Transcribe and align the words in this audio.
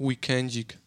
Weekendzik. 0.00 0.78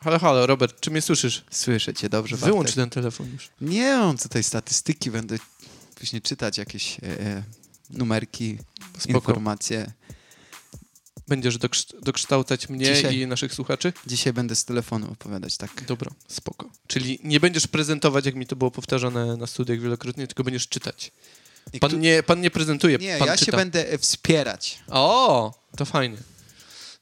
Halo, 0.00 0.18
halo, 0.18 0.46
Robert, 0.46 0.80
czy 0.80 0.90
mnie 0.90 1.02
słyszysz? 1.02 1.44
Słyszę 1.50 1.94
cię 1.94 2.08
dobrze, 2.08 2.36
Wyłącz 2.36 2.56
Bartek. 2.68 2.74
ten 2.74 2.90
telefon 2.90 3.32
już. 3.32 3.50
Nie, 3.60 3.94
on 3.98 4.18
tutaj 4.18 4.42
statystyki, 4.44 5.10
będę 5.10 5.36
później 5.94 6.22
czytać 6.22 6.58
jakieś 6.58 6.98
e, 6.98 7.02
e, 7.20 7.42
numerki, 7.90 8.58
Spoko. 8.98 9.14
informacje. 9.18 9.92
Będziesz 11.28 11.58
dokszt- 11.58 12.00
dokształcać 12.02 12.68
mnie 12.68 12.94
Dzisiaj. 12.94 13.16
i 13.18 13.26
naszych 13.26 13.54
słuchaczy? 13.54 13.92
Dzisiaj 14.06 14.32
będę 14.32 14.56
z 14.56 14.64
telefonu 14.64 15.12
opowiadać, 15.12 15.56
tak. 15.56 15.84
Dobra, 15.84 16.10
spoko. 16.28 16.70
Czyli 16.86 17.18
nie 17.22 17.40
będziesz 17.40 17.66
prezentować, 17.66 18.26
jak 18.26 18.34
mi 18.34 18.46
to 18.46 18.56
było 18.56 18.70
powtarzane 18.70 19.36
na 19.36 19.46
studiach 19.46 19.80
wielokrotnie, 19.80 20.26
tylko 20.26 20.44
będziesz 20.44 20.68
czytać. 20.68 21.12
Pan 21.80 22.00
nie, 22.00 22.22
pan 22.22 22.40
nie 22.40 22.50
prezentuje, 22.50 22.98
nie 22.98 23.18
pan 23.18 23.28
ja 23.28 23.36
czyta. 23.36 23.50
się 23.52 23.56
będę 23.56 23.98
wspierać. 23.98 24.78
O, 24.88 25.54
to 25.76 25.84
fajnie. 25.84 26.16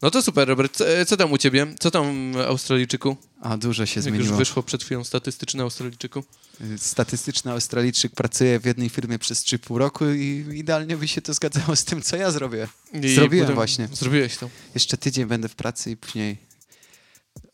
No 0.03 0.11
to 0.11 0.23
super, 0.23 0.49
Robert. 0.49 0.77
Co, 0.77 0.85
co 1.07 1.17
tam 1.17 1.33
u 1.33 1.39
ciebie? 1.39 1.67
Co 1.81 1.91
tam, 1.91 2.33
Australijczyku? 2.49 3.17
A 3.41 3.57
dużo 3.57 3.87
się 3.87 4.01
Jak 4.01 4.07
już 4.07 4.15
zmieniło. 4.17 4.37
wyszło 4.39 4.63
przed 4.63 4.85
chwilą 4.85 5.05
statystyczne 5.05 5.63
Australijczyku. 5.63 6.25
Y, 6.61 6.79
Statystyczny 6.79 7.53
Australijczyk 7.53 8.13
pracuje 8.15 8.61
w 8.61 8.65
jednej 8.65 8.89
firmie 8.89 9.19
przez 9.19 9.43
3,5 9.45 9.77
roku 9.77 10.05
i 10.11 10.47
idealnie 10.55 10.97
by 10.97 11.09
się 11.09 11.23
to 11.23 11.35
zgadzało 11.35 11.77
z 11.77 11.85
tym, 11.85 12.03
co 12.03 12.17
ja 12.17 12.31
zrobię. 12.31 12.69
I 13.03 13.15
Zrobiłem 13.15 13.55
właśnie. 13.55 13.89
Zrobiłeś 13.93 14.37
to. 14.37 14.51
Jeszcze 14.75 14.97
tydzień 14.97 15.27
będę 15.27 15.49
w 15.49 15.55
pracy 15.55 15.91
i 15.91 15.97
później 15.97 16.37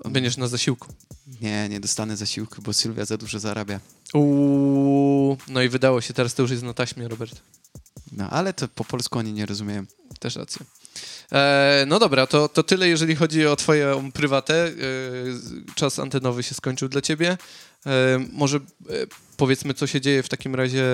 Będziesz 0.04 0.36
na 0.36 0.48
zasiłku. 0.48 0.88
nie, 1.40 1.68
nie 1.68 1.80
dostanę 1.80 2.16
zasiłku, 2.16 2.62
bo 2.62 2.72
Sylwia 2.72 3.04
za 3.04 3.16
dużo 3.16 3.38
zarabia. 3.38 3.80
Uuu, 4.14 5.36
no 5.48 5.62
i 5.62 5.68
wydało 5.68 6.00
się, 6.00 6.14
teraz 6.14 6.34
to 6.34 6.42
już 6.42 6.50
jest 6.50 6.62
na 6.62 6.74
taśmie, 6.74 7.08
Robert. 7.08 7.40
No, 8.12 8.30
ale 8.30 8.52
to 8.52 8.68
po 8.68 8.84
polsku 8.84 9.18
oni 9.18 9.32
nie 9.32 9.46
rozumieją. 9.46 9.84
Też 10.20 10.36
rację. 10.36 10.66
E, 11.32 11.84
no 11.86 11.98
dobra, 11.98 12.26
to, 12.26 12.48
to 12.48 12.62
tyle, 12.62 12.88
jeżeli 12.88 13.16
chodzi 13.16 13.46
o 13.46 13.56
twoją 13.56 14.12
prywatę. 14.12 14.54
E, 14.54 14.72
czas 15.74 15.98
antenowy 15.98 16.42
się 16.42 16.54
skończył 16.54 16.88
dla 16.88 17.00
ciebie. 17.00 17.38
E, 17.86 18.18
może 18.32 18.60
powiedzmy, 19.36 19.74
co 19.74 19.86
się 19.86 20.00
dzieje 20.00 20.22
w 20.22 20.28
takim 20.28 20.54
razie 20.54 20.84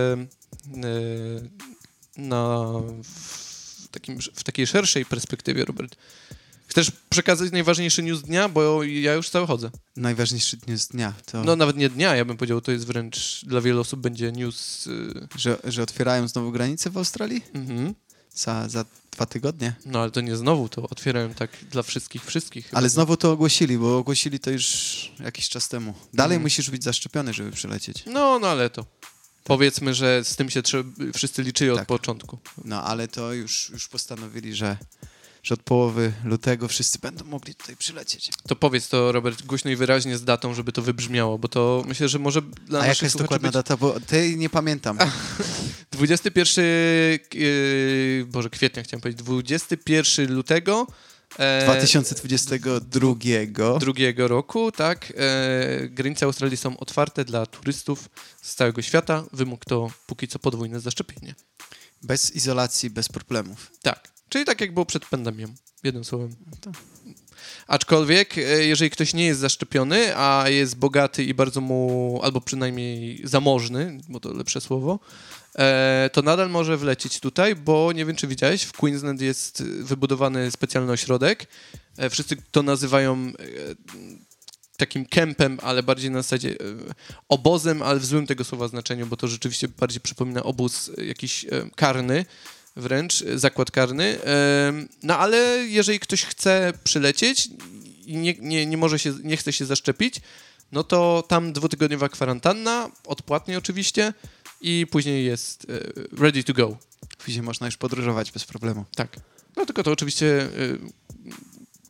na, 2.17 2.73
w, 3.05 3.89
takim, 3.91 4.19
w 4.35 4.45
takiej 4.45 4.67
szerszej 4.67 5.07
perspektywie, 5.07 5.65
Robert. 5.65 5.97
Chcesz 6.67 6.91
przekazać 7.11 7.53
najważniejszy 7.53 8.03
news 8.03 8.23
dnia, 8.23 8.49
bo 8.49 8.83
ja 8.83 9.15
już 9.15 9.31
cały 9.31 9.47
chodzę. 9.47 9.71
Najważniejszy 9.97 10.59
news 10.67 10.89
dnia 10.89 11.13
to, 11.27 11.45
No 11.45 11.57
nawet 11.57 11.77
nie 11.77 11.89
dnia, 11.89 12.17
ja 12.17 12.25
bym 12.25 12.37
powiedział, 12.37 12.61
to 12.61 12.73
jest 12.73 12.87
wręcz 12.87 13.45
dla 13.47 13.61
wielu 13.61 13.81
osób 13.81 14.01
będzie 14.01 14.33
news... 14.33 14.89
że, 15.37 15.57
że 15.65 15.83
otwierają 15.83 16.29
znowu 16.29 16.53
granice 16.53 16.91
w 16.91 16.99
Australii 16.99 17.45
mhm. 17.55 17.95
Za, 18.35 18.69
za 18.69 18.85
dwa 19.11 19.27
tygodnie. 19.27 19.75
No 19.87 20.01
ale 20.03 20.11
to 20.11 20.21
nie 20.21 20.37
znowu, 20.37 20.69
to 20.69 20.83
otwierają 20.83 21.35
tak 21.35 21.51
dla 21.71 21.83
wszystkich, 21.83 22.25
wszystkich. 22.25 22.69
Ale 22.73 22.89
znowu 22.89 23.17
to 23.17 23.33
ogłosili, 23.33 23.79
bo 23.79 23.99
ogłosili 23.99 24.41
to 24.41 24.51
już 24.51 25.13
jakiś 25.21 25.49
czas 25.49 25.69
temu. 25.69 25.95
Dalej 26.15 26.35
Mhm. 26.37 26.43
musisz 26.43 26.71
być 26.71 26.85
zaszczepiony, 26.85 27.35
żeby 27.35 27.51
przylecieć. 27.53 28.03
No, 28.07 28.39
no 28.39 28.49
ale 28.49 28.71
to. 28.71 28.87
Powiedzmy, 29.45 29.95
że 29.95 30.25
z 30.25 30.37
tym 30.37 30.51
się 30.51 30.63
trzeba, 30.63 30.91
wszyscy 31.15 31.43
liczyli 31.43 31.71
od 31.71 31.79
Tak. 31.79 31.89
początku. 31.89 32.39
No 32.65 32.83
ale 32.85 33.09
to 33.09 33.33
już, 33.33 33.71
już 33.71 33.89
postanowili, 33.89 34.55
że, 34.55 34.77
że 35.45 35.55
od 35.55 35.63
połowy 35.63 36.13
lutego 36.25 36.69
wszyscy 36.69 36.99
będą 36.99 37.25
mogli 37.25 37.55
tutaj 37.55 37.77
przylecieć. 37.77 38.31
To 38.49 38.57
powiedz 38.57 38.89
to, 38.89 39.13
Robert, 39.13 39.43
głośno 39.43 39.71
i 39.71 39.77
wyraźnie 39.77 40.17
z 40.17 40.25
datą, 40.25 40.55
żeby 40.55 40.73
to 40.73 40.83
wybrzmiało, 40.83 41.39
bo 41.39 41.49
to 41.49 41.85
myślę, 41.87 42.09
że 42.09 42.19
może 42.19 42.43
dla 42.43 42.81
A 42.81 42.87
jaka 42.87 43.07
jest 43.07 43.19
dokładna 43.19 43.49
być 43.49 43.55
data? 43.55 43.77
Bo 43.77 44.01
tej 44.01 44.37
nie 44.37 44.51
pamiętam. 44.51 44.99
21, 45.93 46.65
yy, 47.35 48.27
Boże, 48.29 48.51
kwietnia 48.51 48.83
chciałem 48.83 49.01
powiedzieć, 49.01 49.23
21 49.23 50.35
lutego 50.35 50.87
e, 51.39 51.65
2022. 51.65 53.79
drugiego 53.79 54.29
roku, 54.29 54.73
tak, 54.73 55.13
e, 55.17 55.89
granice 55.89 56.27
Australii 56.27 56.57
są 56.57 56.77
otwarte 56.77 57.25
dla 57.25 57.47
turystów 57.47 58.09
z 58.43 58.55
całego 58.55 58.83
świata. 58.83 59.25
Wymóg 59.33 59.65
to 59.65 59.91
póki 60.07 60.29
co 60.29 60.39
podwójne 60.39 60.81
zaszczepienie. 60.81 61.35
Bez 62.03 62.37
izolacji, 62.37 62.91
bez 62.91 63.09
problemów. 63.09 63.71
Tak, 63.83 64.14
czyli 64.29 64.45
tak 64.45 64.61
jak 64.61 64.75
było 64.75 64.87
przed 64.87 65.07
pandemią, 65.07 65.55
jednym 65.85 66.05
słowem. 66.05 66.37
to- 66.61 66.73
Aczkolwiek, 67.67 68.39
e, 68.39 68.41
jeżeli 68.65 68.91
ktoś 68.91 69.15
nie 69.15 69.25
jest 69.27 69.41
zaszczepiony, 69.41 70.17
a 70.17 70.49
jest 70.49 70.77
bogaty 70.77 71.25
i 71.25 71.35
bardzo 71.35 71.61
mu, 71.61 72.21
albo 72.23 72.41
przynajmniej 72.41 73.21
zamożny, 73.25 73.99
bo 74.09 74.21
to 74.21 74.33
lepsze 74.33 74.61
słowo, 74.61 74.99
e, 75.59 76.11
to 76.13 76.23
nadal 76.23 76.51
może 76.51 76.77
wlecieć 76.77 77.21
tutaj, 77.21 77.57
bo 77.57 77.93
nie 77.93 78.05
wiem, 78.05 78.17
czy 78.17 78.27
widziałeś, 78.27 78.63
w 78.63 78.73
Queensland 78.73 79.21
jest 79.21 79.63
wybudowany 79.63 80.51
specjalny 80.51 80.93
ośrodek. 80.93 81.47
E, 81.97 82.11
Wszyscy 82.11 82.37
to 82.51 82.63
nazywają 82.63 83.33
takim 84.77 85.07
kempem, 85.07 85.59
ale 85.63 85.83
bardziej 85.83 86.11
na 86.11 86.23
zasadzie 86.23 86.57
obozem, 87.29 87.83
ale 87.83 88.01
w 88.01 88.05
złym 88.07 88.27
tego 88.27 88.45
słowa 88.45 88.69
znaczeniu, 88.69 89.07
bo 89.07 89.17
to 89.17 89.29
rzeczywiście 89.29 89.69
bardziej 89.69 90.01
przypomina 90.01 90.43
obóz 90.43 90.91
jakiś 91.07 91.47
karny, 91.77 92.27
wręcz 92.77 93.23
e, 93.23 93.39
zakład 93.39 93.71
karny. 93.71 94.19
No 95.03 95.19
ale 95.19 95.39
jeżeli 95.69 96.01
ktoś 96.01 96.25
chce 96.25 96.73
przylecieć 96.85 97.49
i 98.07 98.17
nie, 98.17 98.35
nie, 98.41 98.67
nie 98.67 98.77
może 98.77 98.99
się, 98.99 99.15
nie 99.23 99.37
chce 99.37 99.53
się 99.53 99.65
zaszczepić, 99.65 100.21
no 100.73 100.85
to 100.85 101.25
tam 101.29 101.53
dwutygodniowa 101.53 102.09
kwarantanna, 102.09 102.91
odpłatnie 103.07 103.59
oczywiście 103.59 104.13
i 104.61 104.87
później 104.91 105.25
jest 105.25 105.67
e, 105.71 106.21
ready 106.23 106.45
to 106.45 106.53
go. 106.53 106.77
Później 107.25 107.43
można 107.43 107.67
już 107.67 107.77
podróżować 107.77 108.33
bez 108.33 108.45
problemu. 108.45 108.85
Tak. 108.97 109.17
No 109.57 109.67
tylko 109.67 109.83
to 109.83 109.93
oczywiście 109.93 110.27
y, 110.27 110.79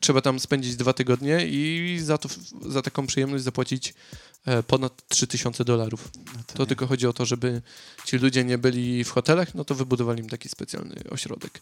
trzeba 0.04 0.20
tam 0.20 0.40
spędzić 0.40 0.76
dwa 0.76 0.92
tygodnie 0.92 1.46
i 1.46 1.98
za, 2.02 2.18
to, 2.18 2.28
za 2.68 2.82
taką 2.82 3.06
przyjemność 3.06 3.44
zapłacić 3.44 3.94
e, 4.46 4.62
ponad 4.62 5.08
3000 5.08 5.64
dolarów. 5.64 6.10
No 6.36 6.42
To 6.54 6.62
nie. 6.62 6.66
tylko 6.66 6.86
chodzi 6.86 7.06
o 7.06 7.12
to, 7.12 7.26
żeby 7.26 7.62
ci 8.04 8.16
ludzie 8.18 8.44
nie 8.44 8.58
byli 8.58 9.04
w 9.04 9.10
hotelach, 9.10 9.54
no 9.54 9.64
to 9.64 9.74
wybudowali 9.74 10.20
im 10.20 10.28
taki 10.28 10.48
specjalny 10.48 10.94
ośrodek. 11.10 11.60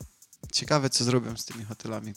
Ciekawe, 0.53 0.91
co 0.91 1.05
zrobią 1.05 1.37
z 1.37 1.45
tymi 1.45 1.65
hotelami, 1.65 2.13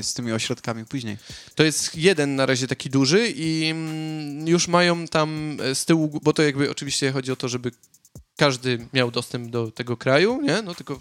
y, 0.00 0.02
z 0.02 0.14
tymi 0.14 0.32
ośrodkami 0.32 0.84
później. 0.84 1.16
To 1.54 1.64
jest 1.64 1.96
jeden 1.96 2.36
na 2.36 2.46
razie 2.46 2.66
taki 2.68 2.90
duży 2.90 3.28
i 3.28 3.64
mm, 3.70 4.48
już 4.48 4.68
mają 4.68 5.08
tam 5.08 5.58
e, 5.60 5.74
z 5.74 5.84
tyłu, 5.84 6.20
bo 6.22 6.32
to 6.32 6.42
jakby 6.42 6.70
oczywiście 6.70 7.12
chodzi 7.12 7.32
o 7.32 7.36
to, 7.36 7.48
żeby 7.48 7.70
każdy 8.36 8.88
miał 8.92 9.10
dostęp 9.10 9.50
do 9.50 9.70
tego 9.70 9.96
kraju, 9.96 10.42
nie? 10.42 10.62
No 10.62 10.74
tylko 10.74 11.00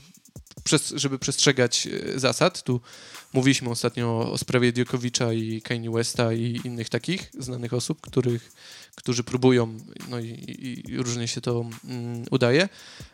żeby 0.96 1.19
przestrzegać 1.19 1.88
e, 1.88 2.19
zasad. 2.19 2.63
Tu 2.63 2.81
mówiliśmy 3.34 3.69
ostatnio 3.69 4.31
o, 4.31 4.38
sprawie 4.38 4.72
Diokowicza 4.72 5.34
i 5.34 5.62
Kanye 5.62 5.91
Westa 5.91 6.34
i 6.34 6.59
innych 6.63 6.90
takich 6.90 7.31
znanych 7.40 7.74
osób, 7.74 8.01
których, 8.01 8.51
którzy 8.96 9.24
próbują, 9.24 9.78
no 10.09 10.19
i, 10.19 10.84
i, 10.88 10.97
różnie 10.97 11.28
się 11.28 11.41
to 11.41 11.66
mm, 11.85 12.25
udaje. 12.31 12.69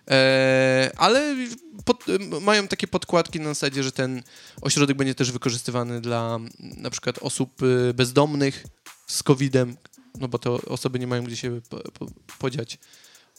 E, 0.07 0.91
ale 0.97 1.35
pod, 1.85 2.05
mają 2.41 2.67
takie 2.67 2.87
podkładki 2.87 3.39
na 3.39 3.49
zasadzie, 3.49 3.83
że 3.83 3.91
ten 3.91 4.23
ośrodek 4.61 4.97
będzie 4.97 5.15
też 5.15 5.31
wykorzystywany 5.31 6.01
dla 6.01 6.39
na 6.59 6.89
przykład 6.89 7.19
osób 7.21 7.63
y, 7.63 7.93
bezdomnych 7.93 8.65
z 9.07 9.23
COVID-em, 9.23 9.77
no 10.19 10.27
bo 10.27 10.39
to 10.39 10.61
osoby 10.61 10.99
nie 10.99 11.07
mają 11.07 11.23
gdzie 11.23 11.35
się 11.35 11.61
po, 11.69 11.77
po, 11.91 12.07
podziać. 12.39 12.79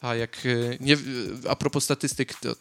A 0.00 0.14
jak 0.14 0.46
y, 0.46 0.78
nie, 0.80 0.96
a 1.48 1.56
propos 1.56 1.84
statystyk, 1.84 2.34
to 2.34 2.54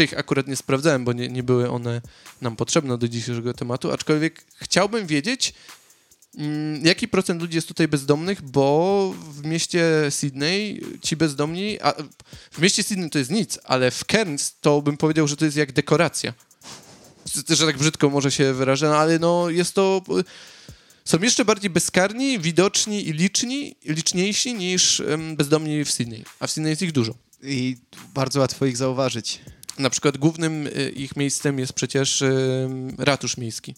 tych 0.00 0.18
akurat 0.18 0.48
nie 0.48 0.56
sprawdzałem, 0.56 1.04
bo 1.04 1.12
nie, 1.12 1.28
nie 1.28 1.42
były 1.42 1.70
one 1.70 2.00
nam 2.40 2.56
potrzebne 2.56 2.98
do 2.98 3.08
dzisiejszego 3.08 3.54
tematu, 3.54 3.92
aczkolwiek 3.92 4.44
chciałbym 4.56 5.06
wiedzieć, 5.06 5.54
mm, 6.38 6.86
jaki 6.86 7.08
procent 7.08 7.42
ludzi 7.42 7.56
jest 7.56 7.68
tutaj 7.68 7.88
bezdomnych, 7.88 8.42
bo 8.42 9.14
w 9.30 9.44
mieście 9.44 9.84
Sydney 10.10 10.80
ci 11.02 11.16
bezdomni, 11.16 11.78
w 12.52 12.58
mieście 12.58 12.82
Sydney 12.82 13.10
to 13.10 13.18
jest 13.18 13.30
nic, 13.30 13.58
ale 13.64 13.90
w 13.90 14.04
Cairns 14.04 14.54
to 14.60 14.82
bym 14.82 14.96
powiedział, 14.96 15.28
że 15.28 15.36
to 15.36 15.44
jest 15.44 15.56
jak 15.56 15.72
dekoracja. 15.72 16.34
Że 17.48 17.66
tak 17.66 17.78
brzydko 17.78 18.10
może 18.10 18.30
się 18.30 18.52
wyrażę, 18.52 18.88
no, 18.88 18.96
ale 18.96 19.18
no 19.18 19.50
jest 19.50 19.74
to... 19.74 20.02
Są 21.04 21.18
jeszcze 21.18 21.44
bardziej 21.44 21.70
bezkarni, 21.70 22.38
widoczni 22.38 23.08
i 23.08 23.12
liczni, 23.12 23.76
liczniejsi 23.84 24.54
niż 24.54 25.02
bezdomni 25.36 25.84
w 25.84 25.90
Sydney. 25.90 26.24
A 26.40 26.46
w 26.46 26.50
Sydney 26.50 26.70
jest 26.70 26.82
ich 26.82 26.92
dużo. 26.92 27.14
I 27.42 27.76
bardzo 28.14 28.40
łatwo 28.40 28.66
ich 28.66 28.76
zauważyć. 28.76 29.40
Na 29.78 29.90
przykład 29.90 30.18
głównym 30.18 30.66
y, 30.66 30.90
ich 30.96 31.16
miejscem 31.16 31.58
jest 31.58 31.72
przecież 31.72 32.22
ym, 32.22 32.94
ratusz 32.98 33.36
miejski, 33.36 33.74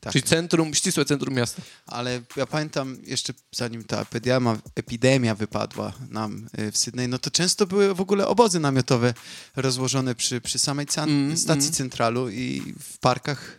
Tak. 0.00 0.12
czyli 0.12 0.22
centrum, 0.22 0.74
ścisłe 0.74 1.04
centrum 1.04 1.34
miasta. 1.34 1.62
Ale 1.86 2.20
ja 2.36 2.46
pamiętam 2.46 2.96
jeszcze 3.06 3.32
zanim 3.52 3.84
ta 3.84 4.00
epidemia, 4.00 4.58
epidemia 4.74 5.34
wypadła 5.34 5.92
nam 6.10 6.48
y, 6.58 6.72
w 6.72 6.78
Sydney, 6.78 7.08
no 7.08 7.18
to 7.18 7.30
często 7.30 7.66
były 7.66 7.94
w 7.94 8.00
ogóle 8.00 8.26
obozy 8.28 8.60
namiotowe 8.60 9.14
rozłożone 9.56 10.14
przy, 10.14 10.40
przy 10.40 10.58
samej 10.58 10.86
can- 10.86 11.08
Mm, 11.10 11.36
stacji 11.36 11.62
mm. 11.68 11.72
centralu 11.74 12.30
i 12.30 12.74
w 12.80 12.98
parkach 12.98 13.58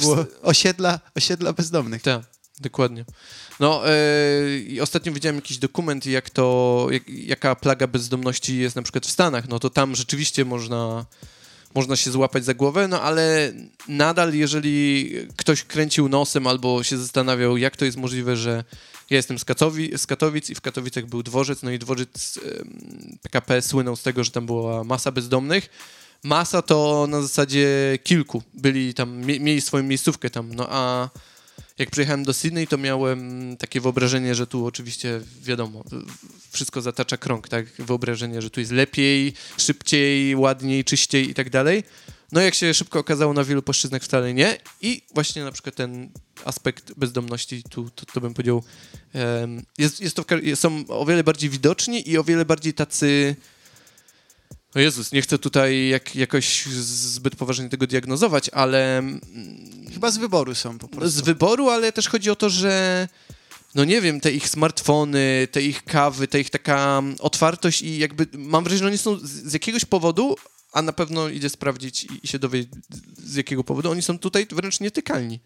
było 0.00 0.26
osiedla, 0.42 1.00
osiedla 1.14 1.52
bezdomnych. 1.52 2.02
Tak, 2.02 2.22
dokładnie. 2.60 3.04
No 3.60 3.82
yy, 4.70 4.82
ostatnio 4.82 5.12
widziałem 5.12 5.36
jakiś 5.36 5.58
dokument, 5.58 6.06
jak 6.06 6.30
to, 6.30 6.86
jak, 6.90 7.08
jaka 7.08 7.54
plaga 7.54 7.86
bezdomności 7.86 8.58
jest 8.58 8.76
na 8.76 8.82
przykład 8.82 9.06
w 9.06 9.10
Stanach, 9.10 9.48
no 9.48 9.58
to 9.58 9.70
tam 9.70 9.94
rzeczywiście 9.94 10.44
można 10.44 11.06
można 11.74 11.96
się 11.96 12.10
złapać 12.10 12.44
za 12.44 12.54
głowę, 12.54 12.88
no 12.88 13.02
ale 13.02 13.52
nadal 13.88 14.34
jeżeli 14.34 15.10
ktoś 15.36 15.64
kręcił 15.64 16.08
nosem 16.08 16.46
albo 16.46 16.82
się 16.82 16.98
zastanawiał, 16.98 17.56
jak 17.56 17.76
to 17.76 17.84
jest 17.84 17.96
możliwe, 17.96 18.36
że 18.36 18.64
ja 19.10 19.16
jestem 19.16 19.38
z, 19.38 19.44
Katowi 19.44 19.98
z 19.98 20.06
Katowic 20.06 20.50
i 20.50 20.54
w 20.54 20.60
Katowicach 20.60 21.06
był 21.06 21.22
dworzec, 21.22 21.62
no 21.62 21.70
i 21.70 21.78
dworzec 21.78 22.40
em, 22.44 23.18
PKP 23.22 23.62
słynął 23.62 23.96
z 23.96 24.02
tego, 24.02 24.24
że 24.24 24.30
tam 24.30 24.46
była 24.46 24.84
masa 24.84 25.12
bezdomnych. 25.12 25.68
Masa 26.22 26.62
to 26.62 27.06
na 27.08 27.22
zasadzie 27.22 27.68
kilku 28.02 28.42
byli 28.54 28.94
tam, 28.94 29.16
mie 29.16 29.40
mieli 29.40 29.60
swoją 29.60 29.84
miejscówkę 29.84 30.30
tam, 30.30 30.54
no 30.54 30.66
a 30.70 31.10
jak 31.78 31.90
przyjechałem 31.90 32.24
do 32.24 32.34
Sydney, 32.34 32.66
to 32.66 32.78
miałem 32.78 33.56
takie 33.56 33.80
wyobrażenie, 33.80 34.34
że 34.34 34.46
tu 34.46 34.66
oczywiście, 34.66 35.20
wiadomo, 35.42 35.84
wszystko 36.50 36.82
zatacza 36.82 37.16
krąg, 37.16 37.48
tak? 37.48 37.66
Wyobrażenie, 37.78 38.42
że 38.42 38.50
tu 38.50 38.60
jest 38.60 38.72
lepiej, 38.72 39.32
szybciej, 39.58 40.36
ładniej, 40.36 40.84
czyściej 40.84 41.30
i 41.30 41.34
tak 41.34 41.50
dalej. 41.50 41.82
No 42.32 42.40
jak 42.40 42.54
się 42.54 42.74
szybko 42.74 42.98
okazało, 42.98 43.32
na 43.32 43.44
wielu 43.44 43.62
płaszczyznach 43.62 44.02
wcale 44.02 44.34
nie. 44.34 44.58
I 44.80 45.02
właśnie 45.14 45.44
na 45.44 45.52
przykład 45.52 45.74
ten 45.74 46.10
aspekt 46.44 46.92
bezdomności, 46.96 47.62
tu 47.62 47.90
to, 47.90 48.06
to 48.06 48.20
bym 48.20 48.34
powiedział, 48.34 48.62
jest, 49.78 50.00
jest 50.00 50.16
to, 50.16 50.24
są 50.54 50.84
o 50.88 51.06
wiele 51.06 51.24
bardziej 51.24 51.50
widoczni 51.50 52.10
i 52.10 52.18
o 52.18 52.24
wiele 52.24 52.44
bardziej 52.44 52.74
tacy... 52.74 53.36
O 54.74 54.80
Jezus, 54.80 55.12
nie 55.12 55.22
chcę 55.22 55.38
tutaj 55.38 55.88
jak, 55.88 56.16
jakoś 56.16 56.66
zbyt 56.66 57.36
poważnie 57.36 57.68
tego 57.68 57.86
diagnozować, 57.86 58.48
ale 58.48 58.98
mm, 58.98 59.20
Chyba 59.94 60.10
z 60.10 60.18
wyboru 60.18 60.54
są 60.54 60.78
po 60.78 60.88
prostu. 60.88 61.10
z 61.10 61.20
wyboru, 61.20 61.68
ale 61.68 61.92
też 61.92 62.08
chodzi 62.08 62.30
o 62.30 62.36
to, 62.36 62.50
że 62.50 63.08
no 63.74 63.84
nie 63.84 64.00
wiem, 64.00 64.20
te 64.20 64.32
ich 64.32 64.48
smartfony, 64.48 65.48
te 65.52 65.62
ich 65.62 65.84
kawy, 65.84 66.28
te 66.28 66.40
ich 66.40 66.50
taka 66.50 66.98
mm, 66.98 67.16
otwartość 67.20 67.82
i 67.82 67.98
jakby 67.98 68.26
mam 68.32 68.64
wrażenie, 68.64 68.78
że 68.78 68.86
oni 68.86 68.98
są 68.98 69.18
z, 69.18 69.22
z 69.22 69.52
jakiegoś 69.52 69.84
powodu, 69.84 70.36
a 70.72 70.82
na 70.82 70.92
pewno 70.92 71.28
idzie 71.28 71.50
sprawdzić 71.50 72.04
i, 72.04 72.20
i 72.22 72.28
się 72.28 72.38
dowiedzieć 72.38 72.72
z 73.16 73.34
jakiego 73.34 73.64
powodu, 73.64 73.90
oni 73.90 74.02
są 74.02 74.18
tutaj 74.18 74.46
wręcz 74.50 74.80
nietykalni. 74.80 75.40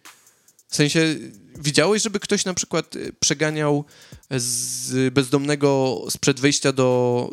W 0.68 0.76
sensie, 0.76 1.16
widziałeś, 1.58 2.02
żeby 2.02 2.20
ktoś 2.20 2.44
na 2.44 2.54
przykład 2.54 2.96
y, 2.96 3.12
przeganiał 3.20 3.84
z 4.30 5.14
bezdomnego 5.14 6.02
sprzed 6.10 6.40
wejścia 6.40 6.72
do 6.72 7.30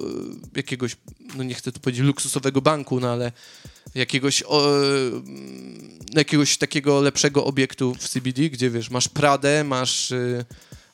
y, 0.55 0.57
jakiegoś, 0.57 0.97
no 1.35 1.43
nie 1.43 1.53
chcę 1.53 1.71
tu 1.71 1.79
powiedzieć 1.79 2.05
luksusowego 2.05 2.61
banku, 2.61 2.99
no 2.99 3.11
ale 3.11 3.31
jakiegoś, 3.95 4.43
o, 4.47 4.77
mm, 4.77 5.99
jakiegoś 6.13 6.57
takiego 6.57 7.01
lepszego 7.01 7.45
obiektu 7.45 7.95
w 7.99 8.09
CBD, 8.09 8.49
gdzie 8.49 8.69
wiesz, 8.69 8.89
masz 8.89 9.07
Pradę, 9.07 9.63
masz, 9.63 10.11
y, 10.11 10.45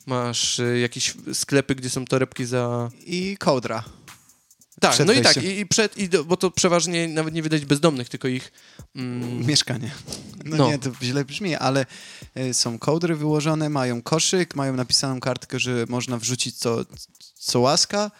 masz 0.06 0.60
jakieś 0.80 1.14
sklepy, 1.32 1.74
gdzie 1.74 1.90
są 1.90 2.04
torebki 2.04 2.44
za... 2.44 2.90
I 3.06 3.36
kołdra. 3.36 3.84
Tak, 4.82 5.06
no 5.06 5.12
i 5.12 5.16
tak, 5.16 5.24
wejściem. 5.34 5.44
i, 5.44 5.58
i 5.60 5.66
przed, 5.66 5.98
i 5.98 6.08
do, 6.08 6.24
bo 6.24 6.36
to 6.36 6.50
przeważnie 6.50 7.08
nawet 7.08 7.34
nie 7.34 7.42
widać 7.42 7.64
bezdomnych, 7.64 8.08
tylko 8.08 8.28
ich... 8.28 8.52
Mm, 8.96 9.46
Mieszkanie. 9.46 9.90
No, 10.44 10.56
No. 10.56 10.68
nie, 10.70 10.78
to 10.78 10.90
źle 11.02 11.24
brzmi, 11.24 11.54
ale 11.54 11.86
y, 12.36 12.54
są 12.54 12.78
kołdry 12.78 13.16
wyłożone, 13.16 13.68
mają 13.70 14.02
koszyk, 14.02 14.54
mają 14.56 14.76
napisaną 14.76 15.20
kartkę, 15.20 15.60
że 15.60 15.84
można 15.88 16.18
wrzucić 16.18 16.56
co, 16.58 16.84
co 17.34 17.60
łaska 17.60 18.10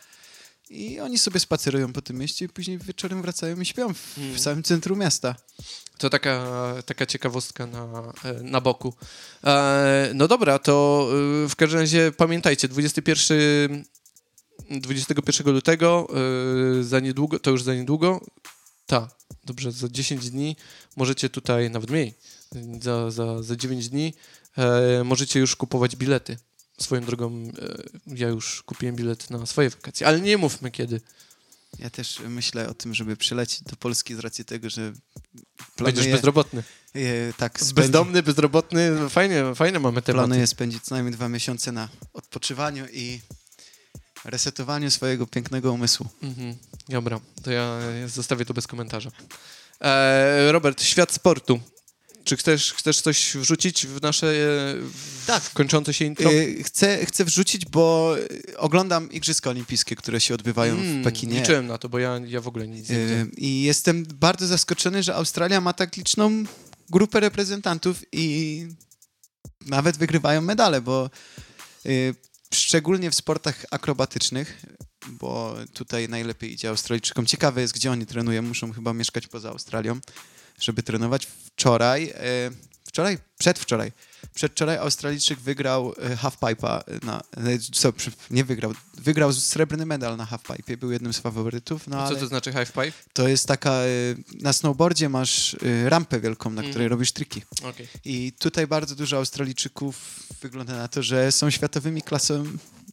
i 0.70 1.00
oni 1.00 1.18
sobie 1.18 1.40
spacerują 1.40 1.92
po 1.92 2.02
tym 2.02 2.18
mieście 2.18 2.44
i 2.44 2.48
później 2.48 2.78
wieczorem 2.78 3.22
wracają 3.22 3.60
i 3.60 3.64
śpią 3.66 3.94
w, 3.94 4.18
Mm. 4.18 4.34
w 4.34 4.40
samym 4.40 4.62
centrum 4.62 4.98
miasta. 4.98 5.34
To 5.98 6.10
taka, 6.10 6.44
taka 6.86 7.06
ciekawostka 7.06 7.66
na, 7.66 8.12
e, 8.24 8.32
na 8.42 8.60
boku. 8.60 8.94
E, 9.44 10.10
no 10.14 10.28
dobra, 10.28 10.58
to 10.58 11.08
e, 11.44 11.48
w 11.48 11.56
każdym 11.56 11.80
razie 11.80 12.12
pamiętajcie, 12.16 12.68
21, 12.68 13.84
21 14.80 15.52
lutego, 15.54 16.08
e, 16.80 16.82
za 16.84 17.00
niedługo, 17.00 17.38
to 17.38 17.50
już 17.50 17.62
za 17.62 17.74
niedługo, 17.74 18.20
ta, 18.86 19.08
dobrze, 19.44 19.72
za 19.72 19.88
10 19.88 20.30
dni 20.30 20.56
możecie 20.96 21.28
tutaj, 21.30 21.70
nawet 21.70 21.90
mniej, 21.90 22.14
za, 22.82 23.10
za, 23.10 23.42
za 23.42 23.56
9 23.56 23.88
dni 23.88 24.14
e, 24.58 25.04
możecie 25.04 25.40
już 25.40 25.56
kupować 25.56 25.96
bilety. 25.96 26.36
Swoją 26.80 27.00
drogą, 27.04 27.32
e, 27.32 27.82
ja 28.06 28.28
już 28.28 28.62
kupiłem 28.62 28.96
bilet 28.96 29.30
na 29.30 29.46
swoje 29.46 29.70
wakacje, 29.70 30.06
ale 30.06 30.20
nie 30.20 30.38
mówmy 30.38 30.70
kiedy. 30.70 31.00
Ja 31.78 31.90
też 31.90 32.20
myślę 32.28 32.68
o 32.68 32.74
tym, 32.74 32.94
żeby 32.94 33.16
przylecieć 33.16 33.62
do 33.62 33.76
Polski 33.76 34.14
z 34.14 34.18
racji 34.18 34.44
tego, 34.44 34.70
że 34.70 34.80
Będziesz 34.82 35.94
planuję 35.94 36.14
bezrobotny. 36.14 36.62
e, 36.94 37.32
tak 37.32 37.58
spędzić, 37.58 37.74
Bezdomny, 37.74 38.22
bezrobotny, 38.22 39.08
fajnie, 39.10 39.44
fajne 39.54 39.78
mamy 39.78 40.02
tematy. 40.02 40.12
planuję 40.12 40.46
spędzić 40.46 40.82
co 40.84 40.94
najmniej 40.94 41.12
dwa 41.14 41.28
miesiące 41.28 41.72
na 41.72 41.88
odpoczywaniu 42.12 42.86
i 42.92 43.20
resetowaniu 44.24 44.90
swojego 44.90 45.26
pięknego 45.26 45.72
umysłu. 45.72 46.06
Mhm. 46.22 46.54
Dobra, 46.88 47.20
to 47.42 47.50
ja 47.50 47.78
zostawię 48.08 48.44
to 48.44 48.54
bez 48.54 48.66
komentarza. 48.66 49.10
E, 49.80 50.52
Robert, 50.52 50.82
świat 50.82 51.12
sportu. 51.12 51.60
Czy 52.24 52.36
chcesz, 52.36 52.72
chcesz 52.72 53.00
coś 53.00 53.36
wrzucić 53.36 53.86
w 53.86 54.02
nasze 54.02 54.26
e, 54.26 54.32
w 54.82 55.22
Tak. 55.26 55.50
kończące 55.52 55.94
się 55.94 56.04
intro? 56.04 56.32
Y, 56.32 56.62
Chcę, 56.64 57.06
chcę 57.06 57.24
wrzucić, 57.24 57.66
bo 57.66 58.14
oglądam 58.56 59.12
Igrzyska 59.12 59.50
Olimpijskie, 59.50 59.96
które 59.96 60.20
się 60.20 60.34
odbywają 60.34 60.74
Mm, 60.74 61.00
w 61.00 61.04
Pekinie. 61.04 61.40
Liczyłem 61.40 61.66
na 61.66 61.78
to, 61.78 61.88
bo 61.88 61.98
ja, 61.98 62.20
ja 62.26 62.40
w 62.40 62.48
ogóle 62.48 62.68
nic 62.68 62.88
nie 62.88 62.96
Y, 62.96 63.04
widziałem. 63.04 63.32
I 63.36 63.62
jestem 63.62 64.04
bardzo 64.14 64.46
zaskoczony, 64.46 65.02
że 65.02 65.14
Australia 65.14 65.60
ma 65.60 65.72
tak 65.72 65.96
liczną 65.96 66.44
grupę 66.90 67.20
reprezentantów 67.20 68.02
i 68.12 68.66
nawet 69.66 69.96
wygrywają 69.96 70.40
medale, 70.42 70.80
bo 70.80 71.10
y, 71.86 72.14
szczególnie 72.54 73.10
w 73.10 73.14
sportach 73.14 73.64
akrobatycznych, 73.70 74.62
bo 75.08 75.56
tutaj 75.74 76.08
najlepiej 76.08 76.52
idzie 76.52 76.68
Australijczykom. 76.68 77.26
Ciekawe 77.26 77.60
jest, 77.60 77.74
gdzie 77.74 77.90
oni 77.90 78.06
trenują. 78.06 78.42
Muszą 78.42 78.72
chyba 78.72 78.92
mieszkać 78.92 79.26
poza 79.26 79.48
Australią, 79.48 80.00
żeby 80.60 80.82
trenować. 80.82 81.26
Wczoraj, 81.26 82.04
y, 82.04 82.14
wczoraj, 82.84 83.18
przedwczoraj, 83.38 83.92
przedwczoraj 84.34 84.76
Australijczyk 84.76 85.40
wygrał 85.40 85.92
y, 85.92 86.16
halfpipe'a 86.16 86.82
na, 87.02 87.22
co, 87.72 87.92
nie 88.30 88.44
wygrał, 88.44 88.72
wygrał 88.94 89.32
srebrny 89.32 89.86
medal 89.86 90.16
na 90.16 90.26
halfpipe, 90.26 90.76
był 90.76 90.92
jednym 90.92 91.12
z 91.12 91.18
faworytów, 91.18 91.88
no 91.88 92.08
Co 92.08 92.16
to 92.16 92.26
znaczy 92.26 92.52
five? 92.52 93.04
to 93.12 93.28
jest 93.28 93.48
taka, 93.48 93.84
y, 93.84 94.16
na 94.40 94.52
snowboardzie 94.52 95.08
masz 95.08 95.54
y, 95.54 95.90
rampę 95.90 96.20
wielką, 96.20 96.50
na 96.50 96.62
której 96.62 96.88
robisz 96.88 97.12
triki. 97.12 97.42
Okej. 97.62 97.88
I 98.04 98.32
tutaj 98.38 98.66
bardzo 98.66 98.94
dużo 98.94 99.16
Australijczyków 99.16 100.20
wygląda 100.42 100.76
na 100.76 100.88
to, 100.88 101.02
że 101.02 101.32
są 101.32 101.50
światowymi 101.50 102.02
klasą, 102.02 102.44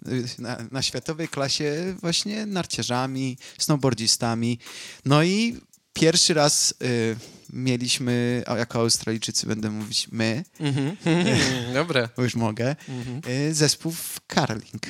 y, 0.07 0.25
na, 0.39 0.57
na 0.71 0.81
światowej 0.81 1.27
klasie 1.27 1.95
właśnie 2.01 2.45
narciarzami, 2.45 3.37
snowboardzistami. 3.57 4.59
No 5.05 5.23
i 5.23 5.57
pierwszy 5.99 6.33
raz 6.33 6.73
y, 6.83 7.15
mieliśmy, 7.53 8.43
a 8.47 8.57
jako 8.57 8.79
Australijczycy 8.79 9.47
będę 9.47 9.69
mówić 9.69 10.07
my, 10.11 10.43
Mhm. 10.59 10.97
Dobra. 11.73 12.09
bo 12.17 12.23
już 12.23 12.35
mogę, 12.35 12.75
Mhm. 12.89 13.21
y, 13.49 13.53
zespół 13.53 13.91
w 13.91 14.19
curling, 14.27 14.85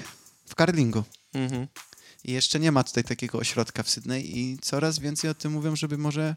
w 0.45 0.55
curlingu. 0.55 1.03
Mhm. 1.33 1.67
I 2.23 2.31
jeszcze 2.31 2.59
nie 2.59 2.71
ma 2.71 2.83
tutaj 2.83 3.03
takiego 3.03 3.37
ośrodka 3.37 3.83
w 3.83 3.89
Sydney 3.89 4.37
i 4.39 4.57
coraz 4.61 4.99
więcej 4.99 5.29
o 5.29 5.33
tym 5.33 5.51
mówią, 5.51 5.75
żeby 5.75 5.97
może, 5.97 6.35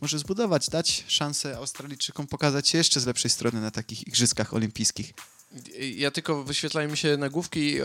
może 0.00 0.18
zbudować, 0.18 0.68
dać 0.68 1.04
szansę 1.08 1.56
Australijczykom 1.56 2.26
pokazać 2.26 2.68
się 2.68 2.78
jeszcze 2.78 3.00
z 3.00 3.06
lepszej 3.06 3.30
strony 3.30 3.60
na 3.60 3.70
takich 3.70 4.06
igrzyskach 4.06 4.54
olimpijskich. 4.54 5.12
Ja 5.96 6.10
tylko 6.10 6.44
wyświetlają 6.44 6.90
mi 6.90 6.96
się 6.96 7.16
nagłówki 7.16 7.76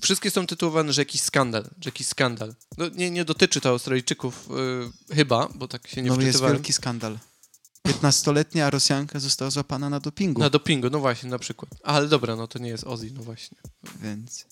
wszystkie 0.00 0.30
są 0.30 0.46
tytułowane, 0.46 0.92
że 0.92 1.00
jakiś 1.00 1.20
skandal, 1.20 1.62
że 1.62 1.88
jakiś 1.88 2.06
skandal. 2.06 2.54
No, 2.78 2.88
nie, 2.88 3.10
nie 3.10 3.24
dotyczy 3.24 3.60
to 3.60 3.68
Australijczyków 3.68 4.48
y, 5.10 5.14
chyba, 5.14 5.48
bo 5.54 5.68
tak 5.68 5.88
się 5.88 6.02
nie 6.02 6.08
no 6.08 6.14
jest 6.14 6.28
wczytywałem. 6.28 6.56
wielki 6.56 6.72
skandal. 6.72 7.18
15-letnia 7.88 8.70
Rosjanka 8.70 9.20
została 9.20 9.50
złapana 9.50 9.90
na 9.90 10.00
dopingu, 10.00 10.40
Na 10.40 10.50
dopingu, 10.50 10.90
no 10.90 10.98
właśnie, 10.98 11.30
na 11.30 11.38
przykład. 11.38 11.70
Ale 11.82 12.08
dobra, 12.08 12.36
no 12.36 12.46
to 12.48 12.58
nie 12.58 12.68
jest 12.68 12.84
Ozzy, 12.84 13.10
no 13.14 13.22
właśnie. 13.22 13.58
więc... 14.02 14.46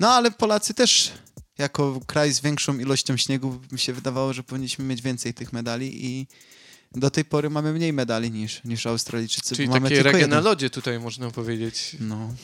No 0.00 0.10
ale 0.10 0.30
Polacy 0.30 0.74
też, 0.74 1.12
jako 1.58 2.00
kraj 2.06 2.32
z 2.32 2.40
większą 2.40 2.78
ilością 2.78 3.16
śniegu, 3.16 3.60
mi 3.72 3.78
się 3.78 3.92
wydawało, 3.92 4.32
że 4.32 4.42
powinniśmy 4.42 4.84
mieć 4.84 5.02
więcej 5.02 5.34
tych 5.34 5.52
medali 5.52 6.06
i 6.06 6.26
do 6.94 7.10
tej 7.10 7.24
pory 7.24 7.50
mamy 7.50 7.72
mniej 7.72 7.92
medali 7.92 8.30
niż, 8.30 8.64
niż 8.64 8.86
Australijczycy, 8.86 9.56
Czyli 9.56 9.68
mamy 9.68 9.88
takie 9.90 10.02
reggae 10.02 10.26
na 10.26 10.40
lodzie 10.40 10.70
tutaj 10.70 11.00
można 11.00 11.30
powiedzieć. 11.30 11.96
No. 12.00 12.34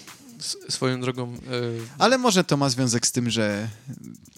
S- 0.40 0.56
swoją 0.68 1.00
drogą. 1.00 1.34
y, 1.34 1.38
Ale 1.98 2.18
może 2.18 2.44
to 2.44 2.56
ma 2.56 2.68
związek 2.70 3.06
z 3.06 3.12
tym, 3.12 3.30
że 3.30 3.68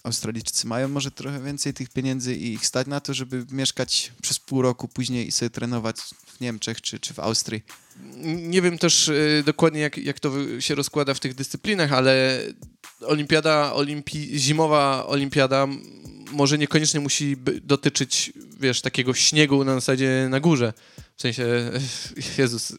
Australijczycy 0.05 0.67
mają 0.67 0.89
może 0.89 1.11
trochę 1.11 1.43
więcej 1.43 1.75
tych 1.75 1.89
pieniędzy 1.91 2.35
i 2.37 2.53
ich 2.53 2.67
stać 2.67 2.87
na 2.87 3.01
to, 3.01 3.15
żeby 3.15 3.47
mieszkać 3.51 4.13
przez 4.23 4.39
pół 4.39 4.63
roku 4.63 4.89
później 4.89 5.27
i 5.29 5.33
sobie 5.33 5.51
trenować 5.51 5.97
w 6.27 6.41
Niemczech 6.41 6.81
czy, 6.81 6.99
czy 7.01 7.15
w 7.15 7.19
Austrii. 7.19 7.63
Nie 8.25 8.63
wiem 8.63 8.79
też 8.79 9.09
y, 9.09 9.43
dokładnie, 9.47 9.81
jak, 9.81 9.97
jak 9.99 10.21
to 10.21 10.61
się 10.61 10.75
rozkłada 10.75 11.15
w 11.15 11.21
tych 11.21 11.35
dyscyplinach, 11.35 11.93
ale 11.93 12.43
olimpiada, 13.07 13.73
olimpi, 13.75 14.39
zimowa 14.39 15.07
olimpiada 15.07 15.67
może 16.33 16.59
niekoniecznie 16.59 17.01
musi 17.01 17.37
dotyczyć, 17.63 18.33
wiesz, 18.61 18.81
takiego 18.81 19.15
śniegu 19.15 19.65
na 19.65 19.75
zasadzie 19.75 20.27
na 20.31 20.41
górze. 20.41 20.73
W 21.17 21.21
sensie, 21.23 21.45
Jezus, 22.39 22.73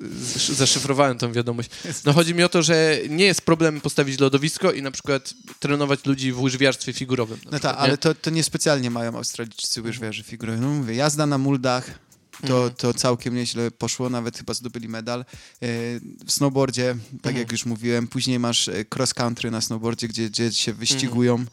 zaszyfrowałem 0.50 1.18
tą 1.18 1.32
wiadomość. 1.32 1.70
No 2.06 2.14
chodzi 2.14 2.36
mi 2.36 2.44
o 2.44 2.50
to, 2.50 2.64
że 2.64 2.98
nie 3.10 3.26
jest 3.26 3.42
problem 3.42 3.82
postawić 3.82 4.20
lodowisko 4.20 4.72
i 4.72 4.82
na 4.82 4.92
przykład 4.92 5.34
trenować 5.60 6.06
ludzi 6.06 6.32
w 6.32 6.40
łyżwiarstwie 6.42 6.94
figurowym. 6.94 7.40
No 7.52 7.60
tak, 7.60 7.76
ale 7.80 7.98
to, 7.98 8.16
to 8.16 8.30
niespecjalnie 8.30 8.90
mają 8.92 9.18
Australijczycy 9.18 9.82
łyżwiarze 9.82 10.24
figurowe. 10.24 10.60
No 10.60 10.70
mówię, 10.70 10.96
jazda 10.96 11.26
na 11.26 11.38
muldach, 11.38 11.86
to, 12.48 12.56
Mhm. 12.58 12.72
to 12.76 12.94
całkiem 12.94 13.36
nieźle 13.36 13.72
poszło, 13.72 14.10
nawet 14.10 14.38
chyba 14.38 14.54
zdobyli 14.54 14.88
medal. 14.90 15.20
E, 15.20 15.26
W 16.26 16.32
snowboardzie, 16.32 16.96
tak 17.12 17.16
Mhm. 17.32 17.38
jak 17.38 17.52
już 17.52 17.66
mówiłem, 17.66 18.08
później 18.08 18.40
masz 18.40 18.68
e, 18.68 18.86
cross 18.96 19.14
country 19.14 19.52
na 19.52 19.62
snowboardzie, 19.62 20.08
gdzie, 20.08 20.30
gdzie 20.30 20.54
się 20.54 20.74
wyścigują. 20.74 21.46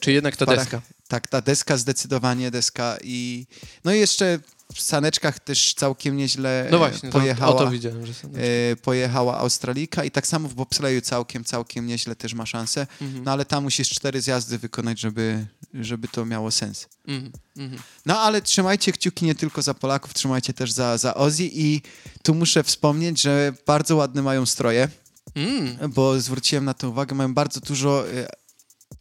Czy 0.00 0.12
jednak 0.12 0.36
ta 0.36 0.46
deska? 0.46 0.82
Tak, 1.10 1.28
ta 1.28 1.40
deska 1.40 1.76
zdecydowanie 1.76 2.50
deska 2.50 2.96
i 3.04 3.46
no 3.84 3.94
i 3.94 3.98
jeszcze 3.98 4.38
w 4.74 4.80
saneczkach 4.80 5.40
też 5.40 5.74
całkiem 5.74 6.16
nieźle 6.16 6.68
No 6.70 6.78
właśnie, 6.78 7.10
pojechała, 7.10 7.58
to 7.64 7.70
widziałem, 7.70 8.06
że 8.06 8.12
e, 8.12 8.76
pojechała 8.76 9.38
Australika 9.38 10.04
i 10.04 10.10
tak 10.10 10.26
samo 10.26 10.48
w 10.48 10.54
bobsleju 10.54 11.00
całkiem, 11.00 11.44
całkiem 11.44 11.86
nieźle 11.86 12.16
też 12.16 12.34
ma 12.34 12.46
szansę, 12.46 12.86
Mhm. 13.00 13.24
no 13.24 13.32
ale 13.32 13.44
tam 13.44 13.62
musisz 13.62 13.88
cztery 13.90 14.20
zjazdy 14.22 14.58
wykonać, 14.58 15.00
żeby, 15.00 15.46
żeby 15.74 16.08
to 16.08 16.26
miało 16.26 16.50
sens. 16.50 16.88
Mhm, 17.06 17.32
mhm. 17.56 17.82
No 18.06 18.20
ale 18.20 18.42
trzymajcie 18.42 18.92
kciuki 18.92 19.24
nie 19.24 19.34
tylko 19.34 19.62
za 19.62 19.74
Polaków, 19.74 20.14
trzymajcie 20.14 20.52
też 20.52 20.72
za, 20.72 20.98
za 20.98 21.14
Ozzy 21.14 21.44
i 21.52 21.82
tu 22.22 22.34
muszę 22.34 22.62
wspomnieć, 22.64 23.20
że 23.22 23.52
bardzo 23.66 23.96
ładne 23.96 24.22
mają 24.22 24.46
stroje, 24.46 24.88
Mm. 25.34 25.76
bo 25.92 26.20
zwróciłem 26.20 26.64
na 26.64 26.74
to 26.74 26.88
uwagę, 26.90 27.14
mają 27.14 27.34
bardzo 27.34 27.60
dużo 27.60 28.08
e, 28.08 28.26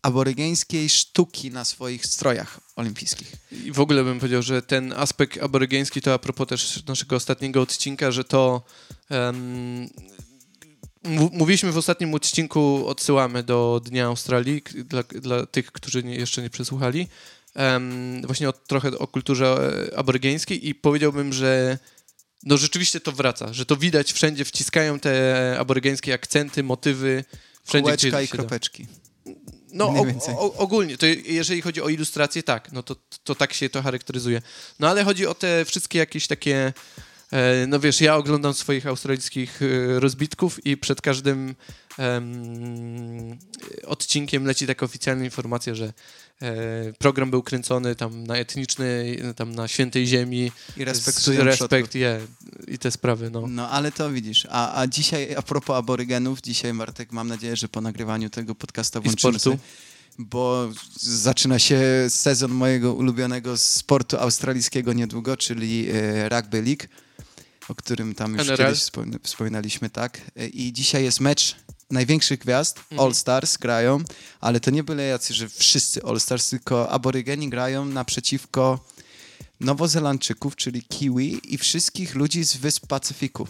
aborygeńskiej 0.02 0.90
sztuki 0.90 1.52
na 1.52 1.66
swoich 1.66 2.06
strojach 2.06 2.60
olimpijskich. 2.76 3.32
I 3.66 3.72
w 3.72 3.80
ogóle 3.80 4.04
bym 4.04 4.20
powiedział, 4.20 4.42
że 4.42 4.62
ten 4.62 4.94
aspekt 4.94 5.38
aborygeński 5.44 6.02
to 6.02 6.14
a 6.14 6.20
propos 6.20 6.48
też 6.48 6.84
naszego 6.88 7.16
ostatniego 7.16 7.62
odcinka, 7.62 8.12
że 8.12 8.24
to 8.24 8.62
em, 9.10 9.90
m- 11.04 11.30
mówiliśmy 11.32 11.72
w 11.72 11.78
ostatnim 11.78 12.14
odcinku, 12.14 12.88
odsyłamy 12.88 13.44
do 13.44 13.82
Dnia 13.86 14.06
Australii 14.06 14.62
dla, 14.76 15.04
dla 15.04 15.46
tych, 15.46 15.72
którzy 15.72 16.04
nie, 16.04 16.16
jeszcze 16.16 16.42
nie 16.42 16.50
przesłuchali, 16.50 17.08
em, 17.56 18.22
właśnie 18.26 18.50
o, 18.50 18.54
trochę 18.54 18.98
o 18.98 19.08
kulturze 19.08 19.72
e, 19.94 19.98
aborygeńskiej 19.98 20.68
i 20.70 20.76
powiedziałbym, 20.76 21.34
że 21.34 21.78
no 22.44 22.58
rzeczywiście 22.58 23.00
to 23.00 23.12
wraca, 23.12 23.54
że 23.54 23.66
to 23.66 23.76
widać 23.76 24.14
wszędzie, 24.14 24.46
wciskają 24.46 25.00
te 25.00 25.56
aborygeńskie 25.60 26.14
akcenty, 26.14 26.64
motywy, 26.64 27.24
wszędzie, 27.64 27.84
Kółeczka 27.84 28.08
gdzie 28.10 28.24
i 28.24 28.28
się 28.28 28.38
da. 28.38 28.44
No, 29.74 29.88
o, 29.88 30.32
o, 30.40 30.54
ogólnie, 30.54 30.98
to 30.98 31.06
jeżeli 31.26 31.62
chodzi 31.62 31.82
o 31.82 31.90
ilustrację, 31.90 32.44
tak, 32.44 32.72
no 32.72 32.84
to, 32.84 32.96
to 33.24 33.36
tak 33.36 33.54
się 33.54 33.70
to 33.70 33.82
charakteryzuje. 33.82 34.42
No 34.80 34.90
ale 34.90 35.04
chodzi 35.04 35.28
o 35.28 35.34
te 35.34 35.66
wszystkie 35.66 36.00
jakieś 36.00 36.28
takie, 36.28 36.74
e, 37.32 37.68
no 37.68 37.80
wiesz, 37.80 38.02
ja 38.02 38.16
oglądam 38.16 38.54
swoich 38.54 38.88
australijskich 38.88 39.62
e, 39.62 40.00
rozbitków 40.00 40.66
i 40.66 40.78
przed 40.78 41.02
każdym 41.02 41.56
em, 41.98 43.40
odcinkiem 43.86 44.46
leci 44.46 44.68
taka 44.68 44.86
oficjalna 44.86 45.24
informacja, 45.24 45.76
że 45.76 45.94
program 47.00 47.32
był 47.32 47.44
kręcony 47.44 47.96
tam 47.96 48.24
na 48.24 48.36
etnicznej, 48.38 49.20
tam 49.36 49.56
na 49.56 49.68
świętej 49.68 50.08
ziemi. 50.08 50.52
I 50.78 50.86
respektują 50.86 51.44
Respekt, 51.44 51.96
je, 51.96 52.20
i 52.68 52.78
te 52.80 52.92
sprawy, 52.92 53.30
no. 53.30 53.48
No 53.48 53.70
ale 53.70 53.92
to 53.92 54.12
widzisz. 54.12 54.48
A, 54.50 54.82
a 54.82 54.88
dzisiaj, 54.88 55.36
a 55.36 55.42
propos 55.42 55.76
aborygenów, 55.78 56.42
dzisiaj 56.42 56.74
Martek, 56.74 57.12
mam 57.12 57.28
nadzieję, 57.28 57.56
że 57.56 57.68
po 57.70 57.82
nagrywaniu 57.82 58.30
tego 58.30 58.56
podcasta 58.56 59.00
I 59.00 59.04
włączymy 59.04 59.40
sportu. 59.40 59.60
bo 60.18 60.70
zaczyna 61.02 61.60
się 61.60 61.80
sezon 62.10 62.52
mojego 62.52 62.94
ulubionego 62.94 63.58
sportu 63.58 64.18
australijskiego 64.18 64.94
niedługo, 64.94 65.38
czyli 65.38 65.88
e, 65.94 66.30
Rugby 66.30 66.62
League, 66.62 66.84
o 67.70 67.76
którym 67.76 68.16
tam 68.16 68.34
już 68.34 68.48
NRL. 68.48 68.66
kiedyś 68.66 68.80
wspom- 68.80 69.20
wspominaliśmy, 69.24 69.90
tak. 69.90 70.22
E, 70.36 70.48
I 70.48 70.74
dzisiaj 70.74 71.04
jest 71.04 71.20
mecz 71.20 71.56
największych 71.90 72.40
gwiazd, 72.40 72.78
Mhm. 72.78 73.00
All 73.02 73.16
Stars 73.16 73.58
grają, 73.58 74.00
ale 74.42 74.60
to 74.60 74.72
nie 74.72 74.84
byle 74.84 75.04
jacy, 75.04 75.34
że 75.34 75.50
wszyscy 75.50 76.04
All 76.04 76.20
Stars, 76.20 76.50
tylko 76.50 76.90
aborygeni 76.90 77.50
grają 77.50 77.86
naprzeciwko 77.86 78.80
Nowozelandczyków, 79.60 80.56
czyli 80.56 80.82
Kiwi 80.84 81.54
i 81.54 81.58
wszystkich 81.58 82.16
ludzi 82.16 82.44
z 82.44 82.56
Wysp 82.58 82.88
Pacyfiku. 82.88 83.48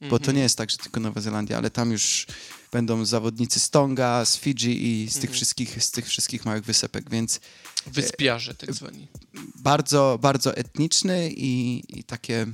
Bo 0.00 0.18
to 0.18 0.22
Mhm. 0.22 0.36
nie 0.36 0.42
jest 0.42 0.58
tak, 0.58 0.70
że 0.70 0.76
tylko 0.76 1.00
Nowa 1.00 1.20
Zelandia, 1.20 1.58
ale 1.58 1.70
tam 1.70 1.92
już 1.92 2.26
będą 2.72 3.04
zawodnicy 3.04 3.60
z 3.60 3.70
Tonga, 3.70 4.24
z 4.24 4.36
Fidżi 4.36 4.86
i 4.86 5.08
z 5.08 5.14
tych, 5.14 5.22
Mhm. 5.24 5.34
wszystkich, 5.34 5.84
z 5.84 5.90
tych 5.90 6.06
wszystkich 6.06 6.44
małych 6.44 6.64
wysepek, 6.64 7.10
więc 7.10 7.40
Wyspiarze 7.86 8.54
tak 8.54 8.74
zwani. 8.74 9.08
bardzo, 9.56 10.18
bardzo 10.22 10.56
etniczny 10.56 11.30
i, 11.30 11.82
i 11.98 12.04
takie, 12.04 12.46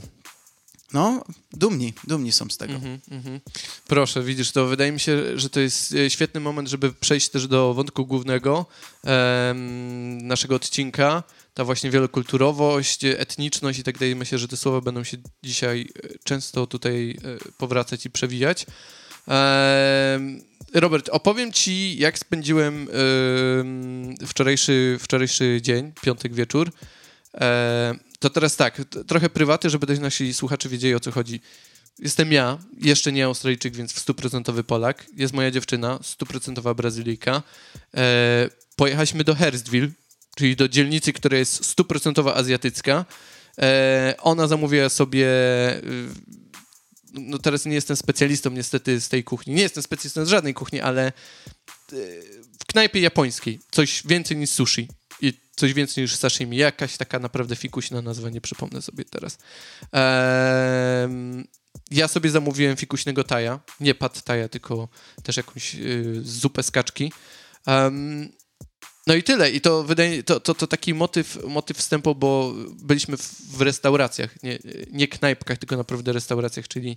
no, 0.92 1.25
dumni, 1.52 1.92
dumni 2.04 2.33
są 2.33 2.50
z 2.50 2.57
tego. 2.57 2.75
Mhm, 2.75 3.00
mhm. 3.11 3.40
Proszę, 3.87 4.23
widzisz, 4.23 4.52
to 4.52 4.66
wydaje 4.66 4.92
mi 4.92 5.00
się, 5.00 5.38
że 5.38 5.50
to 5.50 5.61
jest 5.61 5.95
e, 5.95 6.11
świetny 6.11 6.40
moment, 6.40 6.68
żeby 6.68 6.92
przejść 6.92 7.28
też 7.28 7.47
do 7.47 7.75
wątku 7.75 8.07
głównego 8.07 8.66
naszego 10.23 10.54
odcinka. 10.54 11.23
Ta 11.54 11.64
właśnie 11.64 11.90
wielokulturowość, 11.90 13.04
etniczność 13.04 13.78
i 13.78 13.83
tak 13.83 13.99
dalej. 13.99 14.16
Myślę, 14.16 14.38
że 14.38 14.49
te 14.49 14.57
słowa 14.57 14.80
będą 14.80 15.04
się 15.04 15.16
dzisiaj 15.42 15.88
e, 16.04 16.09
często 16.25 16.66
tutaj 16.66 17.18
e, 17.25 17.52
powracać 17.59 18.07
i 18.07 18.11
przewijać. 18.11 18.66
Robert, 20.75 21.09
opowiem 21.09 21.52
ci, 21.52 21.99
jak 21.99 22.18
spędziłem 22.18 22.88
em, 23.61 24.14
wczorajszy, 24.26 24.97
wczorajszy 25.00 25.59
dzień, 25.62 25.92
piątek 26.02 26.35
wieczór. 26.35 26.73
E, 27.35 27.95
to 28.18 28.30
teraz 28.30 28.56
tak, 28.56 28.80
trochę 29.06 29.30
prywaty, 29.30 29.70
żeby 29.70 29.87
też 29.87 29.98
nasi 29.98 30.34
słuchacze 30.34 30.68
wiedzieli, 30.68 30.94
o 30.94 31.00
co 31.00 31.12
chodzi. 31.12 31.40
Jestem 31.98 32.32
ja, 32.32 32.58
jeszcze 32.80 33.12
nie 33.12 33.25
Australijczyk, 33.25 33.76
więc 33.76 33.92
w 33.92 33.98
stuprocentowy 33.98 34.64
Polak. 34.64 35.06
Jest 35.16 35.34
moja 35.34 35.50
dziewczyna, 35.50 35.98
stuprocentowa 36.02 36.75
Brazylijka. 36.75 37.42
E, 37.94 38.48
pojechaliśmy 38.76 39.25
do 39.25 39.34
Hurstville, 39.34 39.88
czyli 40.37 40.56
do 40.56 40.68
dzielnicy, 40.68 41.12
która 41.12 41.38
jest 41.38 41.64
stuprocentowa 41.64 42.34
azjatycka. 42.34 43.04
E, 43.58 44.14
ona 44.18 44.46
zamówiła 44.46 44.88
sobie... 44.88 45.26
y, 45.84 46.08
No 47.12 47.38
teraz 47.38 47.66
nie 47.66 47.75
jestem 47.75 47.96
specjalistą 47.96 48.50
niestety 48.50 49.00
z 49.00 49.08
tej 49.08 49.25
kuchni. 49.25 49.54
Nie 49.54 49.62
jestem 49.62 49.82
specjalistą 49.82 50.25
z 50.25 50.28
żadnej 50.28 50.54
kuchni, 50.54 50.80
ale 50.80 51.12
y, 51.92 52.22
w 52.60 52.64
knajpie 52.66 53.00
japońskiej 53.00 53.60
coś 53.70 54.02
więcej 54.06 54.37
niż 54.37 54.50
sushi 54.50 54.88
coś 55.59 55.73
więcej 55.73 56.03
niż 56.03 56.17
sashimi. 56.17 56.57
Jakaś 56.57 56.97
taka 56.97 57.19
naprawdę 57.19 57.57
fikuśna 57.57 58.03
nazwa, 58.03 58.31
nie 58.31 58.41
przypomnę 58.41 58.83
sobie 58.83 59.05
teraz. 59.05 59.38
Ja 61.91 62.09
sobie 62.09 62.31
zamówiłem 62.31 62.77
fikuśnego 62.77 63.25
taja, 63.25 63.61
nie 63.81 63.95
pad 63.95 64.23
taja, 64.23 64.49
tylko 64.49 64.88
też 65.23 65.37
jakąś 65.37 65.75
y, 65.75 66.21
zupę 66.23 66.62
z 66.62 66.71
kaczki. 66.71 67.12
No 69.07 69.15
i 69.15 69.23
tyle. 69.23 69.50
I 69.50 69.61
to 69.61 69.85
wydaje 69.85 70.23
to, 70.23 70.41
to, 70.41 70.55
to 70.55 70.67
taki 70.67 70.95
motyw, 70.95 71.38
motyw 71.47 71.77
wstępu, 71.77 72.15
bo 72.15 72.55
byliśmy 72.83 73.17
w, 73.17 73.57
w 73.57 73.61
restauracjach, 73.61 74.43
nie, 74.43 74.59
nie 74.91 75.09
knajpkach, 75.09 75.59
tylko 75.59 75.77
naprawdę 75.77 76.12
restauracjach, 76.12 76.69
czyli 76.69 76.97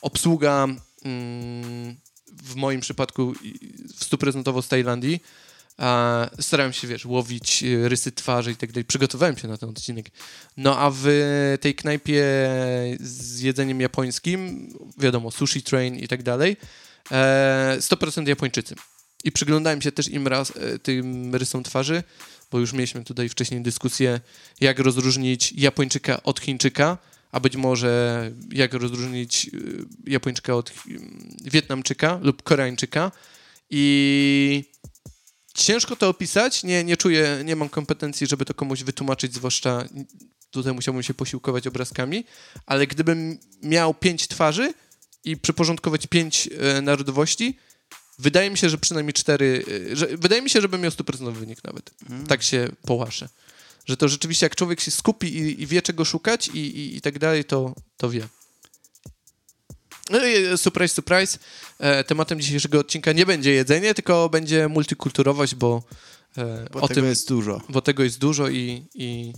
obsługa 0.00 0.64
mm, 1.04 1.96
w 2.32 2.54
moim 2.54 2.80
przypadku 2.80 3.34
w 3.96 4.04
stuprocentowo 4.04 4.62
z 4.62 4.68
Tajlandii. 4.68 5.22
A 5.80 6.30
starałem 6.40 6.72
się, 6.72 6.88
wiesz, 6.88 7.06
łowić 7.06 7.62
y, 7.62 7.88
rysy 7.88 8.12
twarzy 8.12 8.52
i 8.52 8.56
tak 8.56 8.72
dalej. 8.72 8.84
Przygotowałem 8.84 9.36
się 9.36 9.48
na 9.48 9.56
ten 9.56 9.68
odcinek. 9.68 10.10
No 10.56 10.78
a 10.78 10.90
w 10.94 11.06
tej 11.60 11.74
knajpie 11.74 12.24
z 13.00 13.40
jedzeniem 13.40 13.80
japońskim, 13.80 14.72
wiadomo, 14.98 15.30
sushi 15.30 15.62
train 15.62 15.96
i 15.96 16.08
tak 16.08 16.22
dalej, 16.22 16.56
e, 17.10 17.76
100% 17.80 18.28
Japończycy. 18.28 18.74
I 19.24 19.32
przyglądałem 19.32 19.82
się 19.82 19.92
też 19.92 20.08
im 20.08 20.28
raz, 20.28 20.52
e, 20.56 20.78
tym 20.78 21.34
rysom 21.34 21.62
twarzy, 21.62 22.02
bo 22.50 22.58
już 22.58 22.72
mieliśmy 22.72 23.04
tutaj 23.04 23.28
wcześniej 23.28 23.60
dyskusję, 23.60 24.20
jak 24.60 24.78
rozróżnić 24.78 25.52
Japończyka 25.52 26.22
od 26.22 26.40
Chińczyka, 26.40 26.98
a 27.32 27.40
być 27.40 27.56
może 27.56 28.30
jak 28.52 28.74
rozróżnić 28.74 29.50
y, 29.54 29.84
Japończyka 30.06 30.54
od 30.54 30.72
Wietnamczyka 31.44 32.18
lub 32.22 32.42
Koreańczyka. 32.42 33.12
I 33.70 34.64
ciężko 35.64 35.96
to 35.96 36.08
opisać, 36.08 36.62
nie, 36.62 36.84
nie 36.84 36.96
czuję, 36.96 37.42
nie 37.44 37.56
mam 37.56 37.68
kompetencji, 37.68 38.26
żeby 38.26 38.44
to 38.44 38.54
komuś 38.54 38.82
wytłumaczyć, 38.82 39.34
zwłaszcza 39.34 39.84
tutaj 40.50 40.72
musiałbym 40.72 41.02
się 41.02 41.14
posiłkować 41.14 41.66
obrazkami, 41.66 42.24
ale 42.66 42.86
gdybym 42.86 43.38
miał 43.62 43.94
pięć 43.94 44.28
twarzy 44.28 44.74
i 45.24 45.36
przyporządkować 45.36 46.06
pięć 46.06 46.48
e, 46.58 46.82
narodowości, 46.82 47.58
wydaje 48.18 48.50
mi 48.50 48.58
się, 48.58 48.68
że 48.70 48.78
przynajmniej 48.78 49.12
cztery, 49.12 49.64
e, 49.92 49.96
że, 49.96 50.06
wydaje 50.06 50.42
mi 50.42 50.50
się, 50.50 50.60
że 50.60 50.68
bym 50.68 50.80
miał 50.80 50.90
stuprocentowy 50.90 51.40
wynik 51.40 51.64
nawet. 51.64 51.90
Mm. 52.10 52.26
Tak 52.26 52.42
się 52.42 52.68
połaszę. 52.82 53.28
Że 53.86 53.96
to 53.96 54.08
rzeczywiście, 54.08 54.46
jak 54.46 54.56
człowiek 54.56 54.80
się 54.80 54.90
skupi 54.90 55.36
i, 55.36 55.62
i 55.62 55.66
wie, 55.66 55.82
czego 55.82 56.04
szukać 56.04 56.48
i, 56.48 56.58
i, 56.58 56.96
i 56.96 57.00
tak 57.00 57.18
dalej, 57.18 57.44
to, 57.44 57.74
to 57.96 58.10
wie. 58.10 58.28
No 60.10 60.26
i 60.26 60.34
e, 60.36 60.56
surprise, 60.58 60.94
surprise. 60.94 61.38
E, 61.78 62.04
tematem 62.04 62.40
dzisiejszego 62.40 62.78
odcinka 62.80 63.12
nie 63.12 63.26
będzie 63.26 63.52
jedzenie, 63.52 63.94
tylko 63.94 64.28
będzie 64.28 64.68
multikulturowość, 64.68 65.54
bo, 65.54 65.82
e, 66.38 66.66
Bo 66.72 66.80
o 66.80 66.88
tego 66.88 67.00
tym 67.00 67.04
jest 67.10 67.28
dużo. 67.28 67.60
bo 67.68 67.80
tego 67.82 68.02
jest 68.04 68.18
dużo 68.18 68.48
i, 68.48 68.84
i 68.94 69.32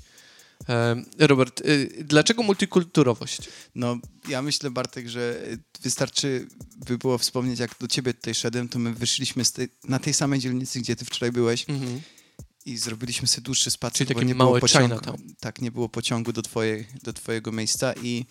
Robert, 1.18 1.62
dlaczego 2.00 2.42
multikulturowość? 2.42 3.38
No, 3.74 3.96
ja 4.28 4.42
myślę, 4.42 4.70
Bartek, 4.70 5.08
że 5.08 5.42
wystarczy 5.82 6.46
by 6.86 6.98
było 6.98 7.18
wspomnieć, 7.18 7.58
jak 7.58 7.70
do 7.80 7.88
ciebie 7.88 8.14
tutaj 8.14 8.34
szedłem, 8.34 8.68
to 8.68 8.78
my 8.78 8.92
wyszliśmy 8.94 9.44
tej, 9.44 9.68
na 9.84 9.98
tej 9.98 10.14
samej 10.14 10.40
dzielnicy, 10.40 10.80
gdzie 10.80 10.96
ty 10.96 11.04
wczoraj 11.04 11.32
byłeś 11.32 11.64
Mhm. 11.68 12.00
i 12.66 12.76
zrobiliśmy 12.76 13.28
sobie 13.28 13.44
dłuższy 13.44 13.70
spacer, 13.70 14.06
Czyli 14.06 14.14
bo 14.14 14.22
nie 14.22 14.34
małe 14.34 14.50
było 14.50 14.60
pociągu. 14.60 14.88
Chinatown. 14.88 15.34
Tak, 15.40 15.60
nie 15.60 15.70
było 15.70 15.88
pociągu 15.88 16.32
do, 16.32 16.42
twojej, 16.42 16.86
do 17.02 17.12
twojego 17.12 17.52
miejsca 17.52 17.92
i 18.02 18.24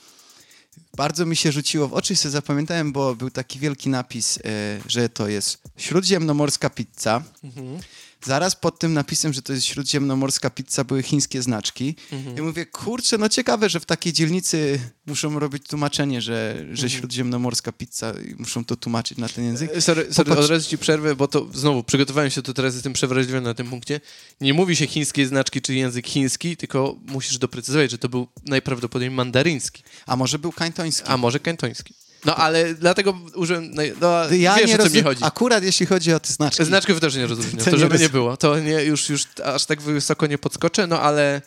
bardzo 0.97 1.25
mi 1.25 1.35
się 1.35 1.51
rzuciło 1.51 1.87
w 1.87 1.93
oczy 1.93 2.13
i 2.13 2.15
sobie 2.15 2.31
zapamiętałem, 2.31 2.91
bo 2.91 3.15
był 3.15 3.29
taki 3.29 3.59
wielki 3.59 3.89
napis, 3.89 4.37
e, 4.37 4.41
że 4.87 5.09
to 5.09 5.27
jest 5.27 5.61
śródziemnomorska 5.77 6.69
pizza. 6.69 7.23
Mhm. 7.43 7.79
Zaraz 8.25 8.55
pod 8.55 8.79
tym 8.79 8.93
napisem, 8.93 9.33
że 9.33 9.41
to 9.41 9.53
jest 9.53 9.65
śródziemnomorska 9.65 10.49
pizza, 10.49 10.83
były 10.83 11.03
chińskie 11.03 11.41
znaczki. 11.41 11.95
Mhm. 12.11 12.37
I 12.37 12.41
mówię, 12.41 12.65
kurczę, 12.65 13.17
no 13.17 13.29
ciekawe, 13.29 13.69
że 13.69 13.79
w 13.79 13.85
takiej 13.85 14.13
dzielnicy 14.13 14.79
muszą 15.05 15.39
robić 15.39 15.67
tłumaczenie, 15.67 16.21
że, 16.21 16.55
że 16.57 16.63
Mhm. 16.71 16.89
śródziemnomorska 16.89 17.71
pizza 17.71 18.13
i 18.31 18.35
muszą 18.35 18.65
to 18.65 18.75
tłumaczyć 18.75 19.17
na 19.17 19.29
ten 19.29 19.43
język. 19.45 19.71
E, 19.73 19.81
Sorry, 19.81 20.13
sorry 20.13 20.29
Popatrz- 20.31 20.43
od 20.43 20.49
razu 20.49 20.69
ci 20.69 20.77
przerwę, 20.77 21.15
bo 21.15 21.27
to 21.27 21.47
znowu 21.53 21.83
przygotowałem 21.83 22.29
się, 22.29 22.41
to 22.41 22.53
teraz 22.53 22.73
jestem 22.73 22.93
przewrażliwiony 22.93 23.45
na 23.47 23.53
tym 23.53 23.69
punkcie. 23.69 23.99
Nie 24.41 24.53
mówi 24.53 24.75
się 24.75 24.87
chińskie 24.87 25.27
znaczki 25.27 25.61
czy 25.61 25.73
język 25.73 26.07
chiński, 26.07 26.57
tylko 26.57 26.95
musisz 27.07 27.37
doprecyzować, 27.37 27.91
że 27.91 27.97
to 27.97 28.09
był 28.09 28.27
najprawdopodobniej 28.45 29.11
mandaryński, 29.11 29.83
A 30.05 30.15
może 30.15 30.39
był 30.39 30.51
kańtoński? 30.51 31.07
a 31.07 31.17
może 31.17 31.39
kantoński. 31.39 31.93
No 32.25 32.35
ale 32.35 32.75
dlatego 32.75 33.19
użyłem, 33.35 33.73
naj- 33.75 33.93
no 34.01 34.35
ja 34.35 34.55
wiesz 34.55 34.67
nie 34.67 34.75
o 34.75 34.77
co 34.77 34.83
mi 34.83 34.89
rozum- 34.89 35.03
chodzi. 35.03 35.23
Akurat 35.23 35.63
jeśli 35.63 35.85
chodzi 35.85 36.13
o 36.13 36.19
te 36.19 36.33
znaczki. 36.33 36.65
Znaczków 36.65 36.99
też 36.99 37.15
nie 37.15 37.27
rozróżniam, 37.27 37.57
To 37.57 37.65
to, 37.65 37.71
nie 37.71 37.77
żeby 37.77 37.93
roz- 37.93 38.01
nie 38.01 38.09
było. 38.09 38.37
To 38.37 38.59
nie, 38.59 38.83
już, 38.83 39.09
już 39.09 39.25
aż 39.43 39.65
tak 39.65 39.81
wysoko 39.81 40.27
nie 40.27 40.37
podskoczę, 40.37 40.87
no 40.87 41.01
ale, 41.01 41.41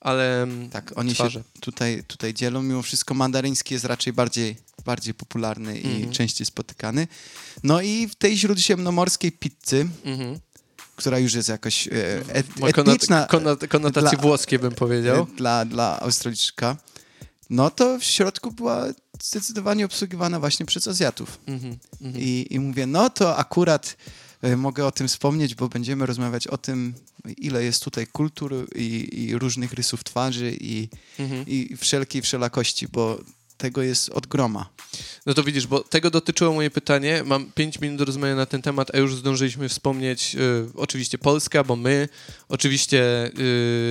ale 0.00 0.46
Tak, 0.72 0.92
oni 0.96 1.14
twarze. 1.14 1.38
się 1.38 1.44
tutaj, 1.60 2.04
tutaj 2.06 2.34
dzielą. 2.34 2.62
Mimo 2.62 2.82
wszystko 2.82 3.14
mandaryński 3.14 3.74
jest 3.74 3.84
raczej 3.86 4.12
bardziej, 4.12 4.56
bardziej 4.84 5.14
popularny 5.14 5.78
i 5.80 5.92
Mhm. 5.94 6.12
częściej 6.12 6.46
spotykany. 6.46 7.08
No 7.62 7.80
i 7.80 8.08
w 8.08 8.14
tej 8.14 8.38
śródziemnomorskiej 8.38 9.32
pizzy, 9.32 9.88
Mhm. 10.04 10.38
która 10.96 11.18
już 11.18 11.34
jest 11.34 11.48
jakoś 11.48 11.88
e, 11.88 11.92
etniczna 12.66 13.26
konot- 13.30 13.68
konotacje 13.68 14.10
dla- 14.10 14.20
włoskie 14.20 14.58
bym 14.58 14.72
powiedział. 14.72 15.22
e, 15.32 15.36
dla, 15.36 15.64
dla 15.64 16.00
Australijczyka, 16.00 16.76
no 17.50 17.70
to 17.70 17.98
w 17.98 18.04
środku 18.04 18.50
była 18.52 18.84
zdecydowanie 19.22 19.84
obsługiwana 19.84 20.40
właśnie 20.40 20.66
przez 20.66 20.88
Azjatów. 20.88 21.38
Mhm. 21.46 21.76
Mhm. 22.02 22.24
I, 22.24 22.46
I 22.50 22.60
mówię, 22.60 22.86
no 22.86 23.10
to 23.10 23.36
akurat 23.36 23.96
e, 24.42 24.56
mogę 24.56 24.86
o 24.86 24.92
tym 24.92 25.08
wspomnieć, 25.08 25.54
bo 25.54 25.68
będziemy 25.68 26.06
rozmawiać 26.06 26.46
o 26.46 26.58
tym, 26.58 26.94
ile 27.36 27.64
jest 27.64 27.84
tutaj 27.84 28.06
kultur 28.06 28.68
i, 28.74 29.08
i 29.24 29.38
różnych 29.38 29.72
rysów 29.72 30.04
twarzy 30.04 30.56
i, 30.60 30.88
Mhm. 31.18 31.44
i 31.46 31.76
wszelkiej 31.76 32.22
wszelakości, 32.22 32.88
bo 32.88 33.18
tego 33.60 33.82
jest 33.82 34.08
od 34.08 34.26
groma. 34.26 34.70
No 35.26 35.34
to 35.34 35.42
widzisz, 35.42 35.66
bo 35.66 35.80
tego 35.80 36.10
dotyczyło 36.10 36.52
moje 36.52 36.70
pytanie. 36.70 37.22
Mam 37.24 37.52
5 37.52 37.80
minut 37.80 37.98
do 37.98 38.04
rozmawiania 38.04 38.36
na 38.36 38.46
ten 38.46 38.62
temat, 38.62 38.94
a 38.94 38.98
już 38.98 39.16
zdążyliśmy 39.16 39.68
wspomnieć 39.68 40.34
y, 40.34 40.66
oczywiście 40.74 41.18
Polska, 41.18 41.64
bo 41.64 41.76
my, 41.76 42.08
oczywiście 42.48 43.30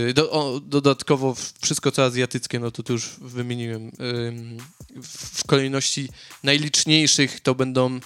y, 0.10 0.14
do, 0.14 0.32
o, 0.32 0.60
dodatkowo 0.60 1.36
wszystko 1.62 1.92
co 1.92 2.04
azjatyckie, 2.06 2.60
no 2.60 2.72
to 2.72 2.84
tu 2.84 2.94
już 2.94 3.10
wymieniłem. 3.22 3.88
Y, 3.88 3.92
w, 5.04 5.46
kolejności 5.48 6.10
najliczniejszych 6.44 7.40
to 7.40 7.56
będą 7.56 8.00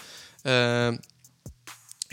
e, 0.46 0.98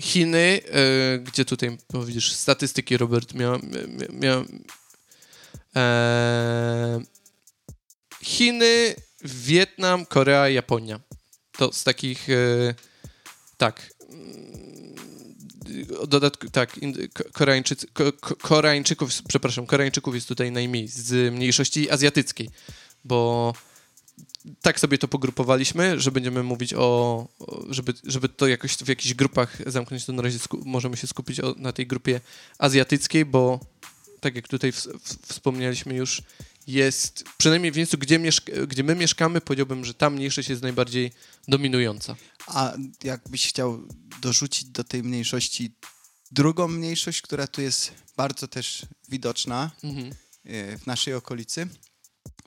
Chiny, 0.00 0.60
e, 0.72 1.18
gdzie 1.18 1.44
tutaj, 1.44 1.78
bo 1.92 2.04
widzisz, 2.04 2.32
statystyki 2.32 2.96
Robert 2.96 3.34
miał, 3.34 3.58
mia, 3.58 4.08
mia, 4.10 4.44
e, 5.76 7.00
Chiny, 8.22 8.94
Wietnam, 9.24 10.06
Korea, 10.06 10.48
Japonia. 10.48 11.00
To 11.52 11.72
z 11.72 11.84
takich, 11.84 12.30
e, 12.30 12.74
tak, 13.56 13.94
mm, 14.08 14.94
dodatku, 16.08 16.50
tak, 16.50 16.80
Koreańczycy, 17.32 17.86
Ko- 17.86 18.12
Ko- 18.12 18.36
Koreańczyków, 18.36 19.10
przepraszam, 19.28 19.66
Koreańczyków 19.66 20.14
jest 20.14 20.28
tutaj 20.28 20.52
najmniej 20.52 20.88
z 20.88 21.34
mniejszości 21.34 21.90
azjatyckiej, 21.90 22.50
bo 23.04 23.52
tak 24.62 24.80
sobie 24.80 24.98
to 24.98 25.08
pogrupowaliśmy, 25.08 26.00
że 26.00 26.12
będziemy 26.12 26.42
mówić 26.42 26.74
o, 26.74 27.28
żeby, 27.70 27.94
żeby 28.04 28.28
to 28.28 28.46
jakoś 28.46 28.76
w 28.76 28.88
jakichś 28.88 29.14
grupach 29.14 29.56
zamknąć, 29.66 30.04
to 30.04 30.12
na 30.12 30.22
razie 30.22 30.38
możemy 30.64 30.96
się 30.96 31.06
skupić 31.06 31.40
o, 31.40 31.54
na 31.58 31.72
tej 31.72 31.86
grupie 31.86 32.20
azjatyckiej, 32.58 33.24
bo 33.24 33.60
tak 34.20 34.36
jak 34.36 34.48
tutaj 34.48 34.72
w, 34.72 34.76
w, 34.76 35.28
wspomnieliśmy 35.28 35.94
już, 35.94 36.22
jest 36.66 37.24
przynajmniej 37.38 37.72
w 37.72 37.76
miejscu, 37.76 37.98
gdzie, 37.98 38.18
mieszk- 38.18 38.66
gdzie 38.66 38.84
my 38.84 38.94
mieszkamy, 38.94 39.40
powiedziałbym, 39.40 39.84
że 39.84 39.94
ta 39.94 40.10
mniejszość 40.10 40.48
jest 40.48 40.62
najbardziej 40.62 41.12
dominująca. 41.48 42.16
A 42.46 42.72
jakbyś 43.04 43.48
chciał 43.48 43.82
dorzucić 44.20 44.64
do 44.64 44.84
tej 44.84 45.02
mniejszości 45.02 45.74
drugą 46.30 46.68
mniejszość, 46.68 47.22
która 47.22 47.46
tu 47.46 47.62
jest 47.62 47.92
bardzo 48.16 48.48
też 48.48 48.86
widoczna 49.08 49.70
Mhm. 49.84 50.10
e, 50.44 50.78
w 50.78 50.86
naszej 50.86 51.14
okolicy, 51.14 51.68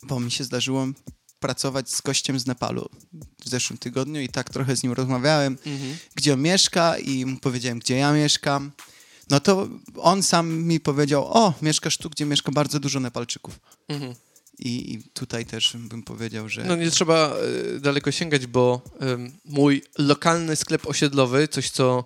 bo 0.04 0.20
mi 0.20 0.32
się 0.32 0.44
zdarzyło 0.44 0.88
pracować 1.40 1.90
z 1.90 2.02
gościem 2.02 2.40
z 2.40 2.46
Nepalu 2.46 2.90
w 3.46 3.50
zeszłym 3.50 3.80
tygodniu 3.80 4.22
i 4.22 4.30
tak 4.30 4.50
trochę 4.50 4.76
z 4.76 4.84
nim 4.84 4.92
rozmawiałem, 4.94 5.58
Mhm. 5.66 5.98
gdzie 6.16 6.34
on 6.34 6.42
mieszka 6.42 6.98
i 6.98 7.26
mu 7.26 7.40
powiedziałem, 7.40 7.80
gdzie 7.80 7.96
ja 7.98 8.14
mieszkam. 8.14 8.72
No 9.30 9.40
to 9.40 9.70
on 9.98 10.24
sam 10.24 10.64
mi 10.64 10.80
powiedział, 10.80 11.26
o, 11.26 11.54
mieszkasz 11.62 11.98
tu, 11.98 12.10
gdzie 12.10 12.26
mieszka 12.26 12.52
bardzo 12.52 12.80
dużo 12.80 13.00
Nepalczyków. 13.00 13.60
Mhm. 13.88 14.14
I, 14.60 14.94
I 14.94 15.04
tutaj 15.04 15.46
też 15.46 15.78
bym 15.78 16.04
powiedział, 16.04 16.50
że... 16.50 16.64
No 16.64 16.76
nie 16.76 16.92
trzeba 16.92 17.36
e, 17.76 17.80
daleko 17.80 18.12
sięgać, 18.12 18.48
bo 18.48 18.82
em, 19.00 19.32
mój 19.46 19.82
lokalny 19.98 20.56
sklep 20.56 20.88
osiedlowy, 20.88 21.48
coś 21.48 21.70
co 21.70 22.06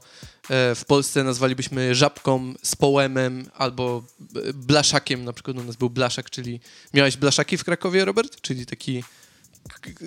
e, 0.50 0.76
w 0.76 0.86
Polsce 0.86 1.24
nazwalibyśmy 1.24 1.96
żabką 1.96 2.54
z 2.64 2.76
połemem 2.76 3.50
albo 3.54 4.04
e, 4.36 4.54
blaszakiem, 4.54 5.24
na 5.24 5.34
przykład 5.34 5.58
u 5.58 5.64
nas 5.64 5.76
był 5.76 5.90
blaszak, 5.90 6.30
czyli 6.30 6.60
miałeś 6.94 7.18
blaszaki 7.18 7.58
w 7.58 7.64
Krakowie, 7.64 8.06
Robert? 8.06 8.42
Czyli 8.42 8.66
taki 8.66 9.04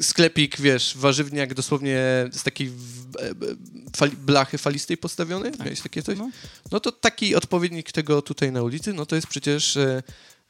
sklepik, 0.03 0.61
wiesz, 0.61 0.97
warzywniak 0.97 1.55
dosłownie 1.55 1.99
z 2.33 2.43
takiej 2.43 2.67
e, 2.67 3.31
e, 3.31 3.35
fali, 3.97 4.17
blachy 4.17 4.59
falistej 4.59 4.97
postawiony? 4.97 5.53
Miałeś 5.59 5.81
takie 5.81 6.03
coś? 6.03 6.19
No. 6.19 6.31
No 6.73 6.81
to 6.81 6.93
taki 6.93 7.35
odpowiednik 7.35 7.93
tego 7.93 8.23
tutaj 8.23 8.53
na 8.53 8.63
ulicy, 8.63 8.93
no 8.93 9.07
to 9.07 9.17
jest 9.17 9.27
przecież 9.27 9.77
e, 9.77 10.03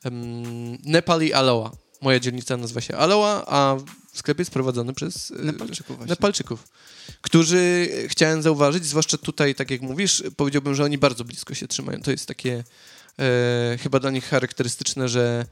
em, 0.05 0.79
Nepali 0.85 1.33
Aloha. 1.33 1.73
Moja 2.01 2.21
dzielnica 2.21 2.57
nazywa 2.57 2.81
się 2.81 2.97
Aloha, 2.97 3.45
a 3.47 3.77
sklep 4.13 4.39
jest 4.39 4.51
prowadzony 4.51 4.95
przez 4.95 5.31
e, 5.31 5.35
Nepalczyków 5.35 5.97
właśnie. 5.97 6.11
Nepalczyków, 6.11 6.69
którzy 7.21 7.89
e, 8.05 8.09
chciałem 8.09 8.43
zauważyć, 8.43 8.85
zwłaszcza 8.85 9.19
tutaj, 9.19 9.55
tak 9.55 9.71
jak 9.71 9.81
mówisz, 9.81 10.23
powiedziałbym, 10.37 10.75
że 10.75 10.85
oni 10.85 10.99
bardzo 10.99 11.25
blisko 11.25 11.55
się 11.55 11.69
trzymają. 11.69 12.03
To 12.03 12.11
jest 12.11 12.27
takie 12.27 12.65
e, 13.19 13.79
chyba 13.83 14.01
dla 14.01 14.11
nich 14.11 14.25
charakterystyczne, 14.25 15.09
że 15.09 15.45
e, 15.45 15.47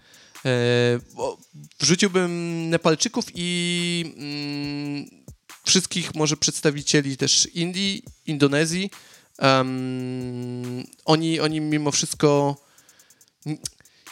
wrzuciłbym 1.80 2.70
Nepalczyków 2.70 3.24
i 3.34 4.14
mm, 4.16 5.24
wszystkich 5.66 6.14
może 6.14 6.36
przedstawicieli 6.36 7.16
też 7.16 7.48
Indii, 7.54 8.02
Indonezji. 8.26 8.90
Oni, 11.04 11.40
oni 11.40 11.60
mimo 11.60 11.90
wszystko 11.90 12.56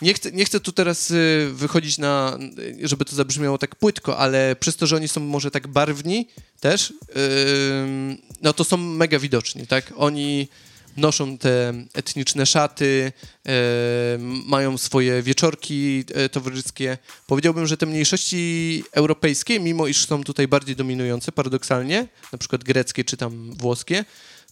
nie 0.02 0.14
chcę, 0.14 0.32
nie 0.32 0.44
chcę 0.44 0.60
tu 0.60 0.72
teraz 0.72 1.10
y, 1.10 1.50
wychodzić 1.52 1.98
na, 1.98 2.38
żeby 2.82 3.04
to 3.04 3.16
zabrzmiało 3.16 3.58
tak 3.58 3.76
płytko, 3.76 4.18
ale 4.18 4.56
przez 4.56 4.76
to, 4.76 4.86
że 4.86 4.96
oni 4.96 5.08
są 5.08 5.20
może 5.20 5.50
tak 5.50 5.68
barwni 5.68 6.28
też, 6.60 6.92
ym, 7.82 8.18
no 8.42 8.52
to 8.52 8.64
są 8.64 8.76
mega 8.76 9.18
widoczni, 9.18 9.66
tak? 9.66 9.92
Oni 9.96 10.48
noszą 10.96 11.38
te 11.38 11.74
etniczne 11.94 12.46
szaty, 12.46 13.12
ym, 14.14 14.42
mają 14.46 14.78
swoje 14.78 15.22
wieczorki 15.22 16.04
y, 16.24 16.28
towarzyskie. 16.28 16.98
Powiedziałbym, 17.26 17.66
że 17.66 17.76
te 17.76 17.86
mniejszości 17.86 18.84
europejskie, 18.92 19.60
mimo 19.60 19.86
iż 19.86 20.06
są 20.06 20.24
tutaj 20.24 20.48
bardziej 20.48 20.76
dominujące 20.76 21.32
paradoksalnie, 21.32 22.08
na 22.32 22.38
przykład 22.38 22.64
greckie 22.64 23.04
czy 23.04 23.16
tam 23.16 23.52
włoskie, 23.54 24.04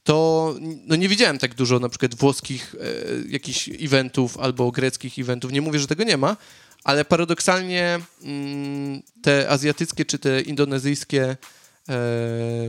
to 0.05 0.55
no 0.87 0.97
nie 0.97 1.09
widziałem 1.09 1.39
tak 1.39 1.55
dużo 1.55 1.79
na 1.79 1.89
przykład 1.89 2.15
włoskich 2.15 2.75
e, 2.75 3.29
jakichś 3.29 3.69
eventów 3.69 4.39
albo 4.39 4.71
greckich 4.71 5.19
eventów. 5.19 5.53
Nie 5.53 5.61
mówię, 5.61 5.79
że 5.79 5.87
tego 5.87 6.05
nie 6.05 6.17
ma, 6.17 6.37
ale 6.85 7.05
paradoksalnie 7.05 8.01
mm, 8.23 9.03
te 9.23 9.49
azjatyckie 9.49 10.05
czy 10.05 10.19
te 10.19 10.41
indonezyjskie 10.41 11.37
e, 11.89 11.97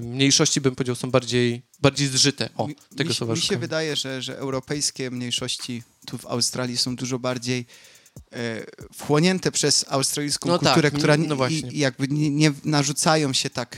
mniejszości, 0.01 0.61
bym 0.61 0.75
powiedział, 0.75 0.95
są 0.95 1.11
bardziej, 1.11 1.61
bardziej 1.85 2.07
zżyte. 2.07 2.49
O, 2.57 2.67
Mi- 2.67 2.75
tego 2.97 3.09
mi, 3.09 3.15
słowa 3.15 3.33
mi 3.33 3.41
się 3.41 3.57
wydaje, 3.57 3.95
że, 3.95 4.21
że 4.21 4.37
europejskie 4.37 5.11
mniejszości 5.11 5.83
tu 6.05 6.17
w 6.17 6.25
Australii 6.25 6.77
są 6.77 6.95
dużo 6.95 7.19
bardziej 7.19 7.65
e, 8.31 8.65
wchłonięte 8.93 9.51
przez 9.51 9.85
australijską 9.89 10.49
No 10.49 10.59
tak, 10.59 10.67
kulturę, 10.73 10.91
która 10.91 11.17
no 11.17 11.47
i, 11.47 11.79
jakby 11.79 12.07
nie, 12.07 12.29
nie 12.29 12.53
narzucają 12.63 13.33
się 13.33 13.49
tak 13.49 13.77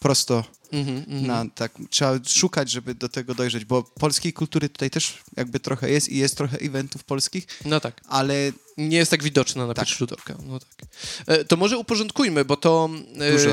prosto 0.00 0.44
Mhm, 0.72 0.98
mhm. 0.98 1.26
na 1.26 1.46
tak, 1.54 1.72
trzeba 1.90 2.18
szukać, 2.26 2.70
żeby 2.70 2.94
do 2.94 3.08
tego 3.08 3.34
dojrzeć, 3.34 3.64
bo 3.64 3.82
polskiej 3.82 4.32
kultury 4.32 4.68
tutaj 4.68 4.90
też 4.90 5.18
jakby 5.36 5.60
trochę 5.60 5.90
jest 5.90 6.08
i 6.08 6.16
jest 6.18 6.36
trochę 6.36 6.58
eventów 6.58 7.04
polskich, 7.04 7.46
No 7.64 7.80
tak. 7.80 8.00
ale 8.08 8.52
Nie 8.76 8.96
jest 8.96 9.10
tak 9.10 9.22
widoczna 9.22 9.66
na 9.66 9.74
Tak. 9.74 9.84
pierwszy 9.84 9.98
rzut 9.98 10.12
oka. 10.12 10.36
No 10.46 10.58
tak. 10.58 10.88
E, 11.26 11.44
To 11.44 11.56
może 11.56 11.78
uporządkujmy, 11.78 12.44
bo 12.44 12.56
to 12.56 12.90
e, 13.20 13.32
Dużo. 13.32 13.50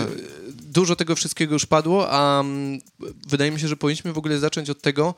Dużo 0.76 0.96
tego 0.96 1.16
wszystkiego 1.16 1.54
już 1.54 1.66
padło, 1.66 2.12
a 2.12 2.40
mm, 2.40 2.80
wydaje 3.28 3.52
mi 3.52 3.60
się, 3.60 3.68
że 3.68 3.78
powinniśmy 3.78 4.14
w 4.14 4.18
ogóle 4.18 4.40
zacząć 4.40 4.70
od 4.70 4.82
tego, 4.82 5.16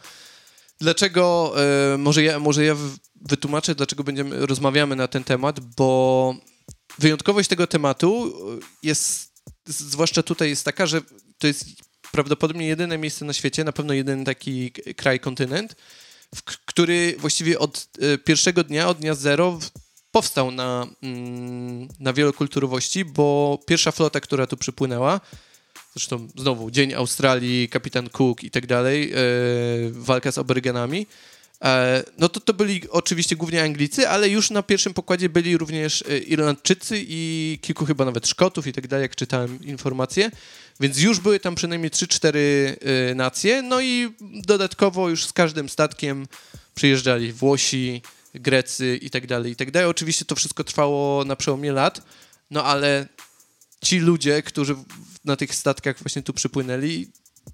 dlaczego, 0.80 1.54
e, 1.94 1.98
może 1.98 2.24
ja, 2.24 2.40
może 2.40 2.66
ja 2.66 2.76
wytłumaczę, 3.16 3.76
dlaczego 3.76 4.04
będziemy, 4.04 4.46
rozmawiamy 4.46 4.96
na 4.96 5.08
ten 5.08 5.24
temat, 5.24 5.60
bo 5.60 6.36
wyjątkowość 7.00 7.50
tego 7.50 7.68
tematu 7.68 8.34
jest, 8.84 9.34
zwłaszcza 9.66 10.24
tutaj 10.24 10.50
jest 10.50 10.66
taka, 10.66 10.86
że 10.86 11.02
to 11.38 11.48
jest 11.48 11.66
prawdopodobnie 12.12 12.68
jedyne 12.68 12.98
miejsce 12.98 13.26
na 13.26 13.34
świecie, 13.34 13.64
na 13.64 13.72
pewno 13.72 13.94
jeden 13.94 14.26
taki 14.26 14.72
kraj, 14.72 15.20
kontynent, 15.20 15.76
który 16.66 17.16
właściwie 17.20 17.60
od 17.60 17.88
e, 18.00 18.18
pierwszego 18.18 18.64
dnia, 18.64 18.88
od 18.90 18.98
dnia 18.98 19.16
zero 19.16 19.60
powstał 20.18 20.52
na, 20.52 20.88
mm, 21.04 21.88
na 22.00 22.14
wielokulturowości, 22.14 23.06
bo 23.06 23.60
pierwsza 23.66 23.92
flota, 23.92 24.20
która 24.20 24.48
tu 24.48 24.58
przypłynęła, 24.58 25.22
zresztą 25.96 26.28
znowu 26.36 26.72
Dzień 26.72 26.94
Australii, 26.94 27.70
kapitan 27.70 28.10
Cook 28.10 28.44
i 28.44 28.52
tak 28.52 28.68
dalej, 28.68 29.12
e, 29.12 29.16
walka 29.92 30.32
z 30.32 30.38
aborygenami, 30.38 31.08
e, 31.64 32.04
no 32.18 32.30
to 32.30 32.40
to 32.40 32.54
byli 32.54 32.82
oczywiście 32.90 33.36
głównie 33.36 33.64
Anglicy, 33.64 34.10
ale 34.10 34.30
już 34.30 34.50
na 34.50 34.64
pierwszym 34.64 34.94
pokładzie 34.94 35.30
byli 35.30 35.58
również 35.58 36.04
e, 36.10 36.18
Irlandczycy 36.18 37.06
i 37.08 37.60
kilku 37.62 37.86
chyba 37.86 38.06
nawet 38.06 38.28
Szkotów 38.28 38.68
i 38.68 38.74
tak 38.74 38.88
dalej, 38.88 39.04
jak 39.04 39.16
czytałem 39.16 39.60
informacje, 39.64 40.32
więc 40.80 41.00
już 41.00 41.20
były 41.20 41.40
tam 41.40 41.56
przynajmniej 41.56 41.92
3-4 41.92 42.38
e, 42.38 43.16
nacje, 43.16 43.62
no 43.62 43.82
i 43.82 44.10
dodatkowo 44.22 45.10
już 45.10 45.26
z 45.26 45.34
każdym 45.34 45.70
statkiem 45.70 46.28
przyjeżdżali 46.76 47.34
Włosi, 47.34 48.02
Grecy 48.34 49.00
i 49.02 49.10
tak 49.10 49.28
dalej, 49.28 49.52
i 49.52 49.56
tak 49.56 49.72
dalej. 49.72 49.90
Oczywiście 49.90 50.26
to 50.26 50.36
wszystko 50.36 50.64
trwało 50.64 51.26
na 51.26 51.36
przełomie 51.36 51.72
lat, 51.72 52.02
no 52.52 52.64
ale 52.64 53.08
ci 53.86 54.00
ludzie, 54.00 54.42
którzy 54.44 54.76
na 55.26 55.36
tych 55.36 55.56
statkach 55.56 56.00
właśnie 56.00 56.22
tu 56.22 56.34
przypłynęli, 56.34 57.08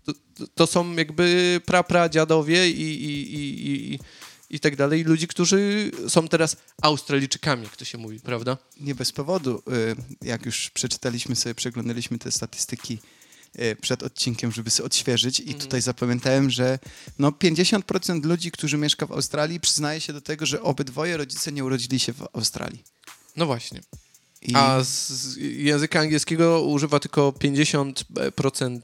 to, 0.03 0.13
to, 0.55 0.67
są 0.67 0.93
jakby 0.93 1.61
pra-pradziadowie 1.65 2.69
i, 2.69 2.81
i, 2.81 3.35
i, 3.35 3.93
i, 3.93 3.99
i 4.49 4.59
tak 4.59 4.75
dalej, 4.75 5.03
ludzi, 5.03 5.27
którzy 5.27 5.91
są 6.07 6.27
teraz 6.27 6.57
Australijczykami, 6.81 7.63
jak 7.63 7.77
to 7.77 7.85
się 7.85 7.97
mówi, 7.97 8.19
prawda? 8.19 8.57
nie 8.79 8.95
bez 8.95 9.11
powodu, 9.11 9.63
y, 10.21 10.27
jak 10.27 10.45
już 10.45 10.69
przeczytaliśmy 10.69 11.35
sobie, 11.35 11.55
przeglądaliśmy 11.55 12.19
te 12.19 12.31
statystyki 12.31 12.99
przed 13.81 14.03
odcinkiem, 14.03 14.51
żeby 14.51 14.69
sobie 14.69 14.85
odświeżyć 14.85 15.39
i 15.39 15.43
Mhm. 15.43 15.59
tutaj 15.59 15.81
zapamiętałem, 15.81 16.49
że 16.49 16.79
no 17.19 17.29
50% 17.31 18.25
ludzi, 18.25 18.51
którzy 18.51 18.77
mieszka 18.77 19.05
w 19.05 19.11
Australii 19.11 19.59
przyznaje 19.59 20.01
się 20.01 20.13
do 20.13 20.21
tego, 20.21 20.45
że 20.45 20.61
obydwoje 20.61 21.17
rodzice 21.17 21.51
nie 21.51 21.65
urodzili 21.65 21.99
się 21.99 22.13
w 22.13 22.27
Australii. 22.33 22.83
No 23.35 23.45
właśnie. 23.45 23.81
I 24.41 24.55
A 24.55 24.83
z, 24.83 25.35
języka 25.37 25.99
angielskiego 25.99 26.61
używa 26.61 26.99
tylko 26.99 27.31
50% 27.31 28.79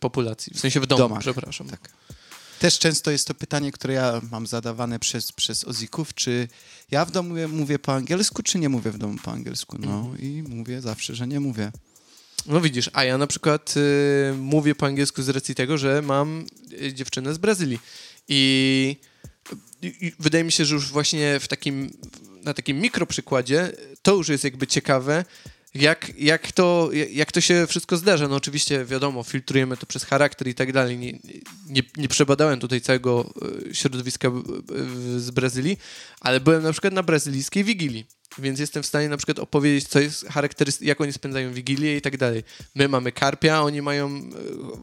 populacji, 0.00 0.54
w 0.54 0.60
sensie 0.60 0.80
w 0.80 0.86
domu, 0.86 0.98
domach. 0.98 1.20
przepraszam. 1.20 1.68
Tak. 1.68 1.90
Też 2.58 2.78
często 2.78 3.10
jest 3.10 3.26
to 3.26 3.34
pytanie, 3.34 3.72
które 3.72 3.94
ja 3.94 4.20
mam 4.30 4.46
zadawane 4.46 4.98
przez, 4.98 5.32
przez 5.32 5.64
Ozików, 5.64 6.14
czy 6.14 6.48
ja 6.90 7.04
w 7.04 7.10
domu 7.10 7.28
mówię, 7.28 7.48
mówię 7.48 7.78
po 7.78 7.94
angielsku, 7.94 8.42
czy 8.42 8.58
nie 8.58 8.68
mówię 8.68 8.90
w 8.90 8.98
domu 8.98 9.18
po 9.24 9.32
angielsku? 9.32 9.76
No 9.80 9.98
Mhm. 9.98 10.18
i 10.20 10.42
mówię 10.42 10.80
zawsze, 10.80 11.14
że 11.14 11.26
nie 11.26 11.40
mówię. 11.40 11.72
No 12.46 12.60
widzisz, 12.60 12.90
a 12.92 13.04
ja 13.04 13.18
na 13.18 13.26
przykład 13.26 13.74
y, 13.76 14.34
mówię 14.36 14.74
po 14.74 14.86
angielsku 14.86 15.22
z 15.22 15.28
racji 15.28 15.54
tego, 15.54 15.78
że 15.78 16.02
mam 16.02 16.46
y, 16.82 16.94
dziewczynę 16.94 17.34
z 17.34 17.38
Brazylii. 17.38 17.78
I, 18.28 18.96
wydaje 20.18 20.44
mi 20.44 20.52
się, 20.52 20.64
że 20.64 20.74
już 20.74 20.88
właśnie 20.88 21.40
w 21.40 21.48
takim, 21.48 21.90
na 22.42 22.54
takim 22.54 22.80
mikroprzykładzie 22.80 23.72
to 24.02 24.14
już 24.14 24.28
jest 24.28 24.44
jakby 24.44 24.66
ciekawe, 24.66 25.24
jak, 25.74 26.12
jak, 26.18 26.52
to, 26.52 26.90
jak 27.12 27.32
to 27.32 27.40
się 27.40 27.66
wszystko 27.66 27.96
zdarza. 27.96 28.28
No 28.28 28.36
oczywiście 28.36 28.84
wiadomo, 28.84 29.22
filtrujemy 29.22 29.76
to 29.76 29.86
przez 29.86 30.04
charakter 30.04 30.48
i 30.48 30.54
tak 30.54 30.72
dalej. 30.72 30.98
Nie, 30.98 31.12
nie, 31.66 31.82
nie 31.96 32.08
przebadałem 32.08 32.60
tutaj 32.60 32.80
całego 32.80 33.34
y, 33.70 33.74
środowiska 33.74 34.28
z 35.16 35.30
Brazylii, 35.30 35.78
ale 36.20 36.40
byłem 36.40 36.62
na 36.62 36.72
przykład 36.72 36.94
na 36.94 37.02
brazylijskiej 37.02 37.64
Wigilii. 37.64 38.19
Więc 38.38 38.60
jestem 38.60 38.82
w 38.82 38.86
stanie 38.86 39.08
na 39.08 39.16
przykład 39.16 39.38
opowiedzieć, 39.38 39.88
co 39.88 40.00
jest 40.00 40.26
charakterystyczne, 40.28 40.86
jak 40.86 41.00
oni 41.00 41.12
spędzają 41.12 41.52
Wigilię 41.52 41.96
i 41.96 42.00
tak 42.00 42.16
dalej. 42.16 42.44
My 42.74 42.88
mamy 42.88 43.12
karpia, 43.12 43.62
oni 43.62 43.82
mają 43.82 44.30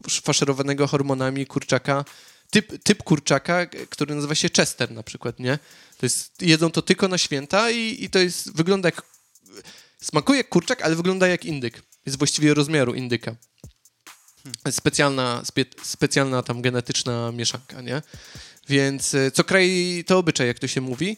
e, 0.06 0.20
faszerowanego 0.22 0.86
hormonami 0.86 1.46
kurczaka, 1.46 2.04
typ, 2.50 2.82
typ 2.82 3.02
kurczaka, 3.02 3.66
który 3.66 4.14
nazywa 4.14 4.34
się 4.34 4.48
Chester 4.50 4.90
na 4.90 5.02
przykład, 5.02 5.38
nie? 5.38 5.58
To 5.98 6.06
jest, 6.06 6.42
jedzą 6.42 6.70
to 6.70 6.82
tylko 6.82 7.08
na 7.08 7.18
święta 7.18 7.70
i, 7.70 8.04
i 8.04 8.10
to 8.10 8.18
jest, 8.18 8.56
wygląda 8.56 8.88
jak, 8.88 9.02
smakuje 10.00 10.38
jak 10.38 10.48
kurczak, 10.48 10.82
ale 10.82 10.96
wygląda 10.96 11.28
jak 11.28 11.44
indyk. 11.44 11.82
Jest 12.06 12.18
właściwie 12.18 12.54
rozmiaru 12.54 12.94
indyka. 12.94 13.36
Specjalna, 14.70 15.42
spe, 15.44 15.64
specjalna 15.82 16.42
tam 16.42 16.62
genetyczna 16.62 17.32
mieszanka, 17.32 17.80
nie? 17.80 18.02
Więc 18.68 19.14
e, 19.14 19.30
co 19.30 19.44
kraj 19.44 20.04
to 20.06 20.18
obyczaj, 20.18 20.46
jak 20.46 20.58
to 20.58 20.66
się 20.66 20.80
mówi. 20.80 21.16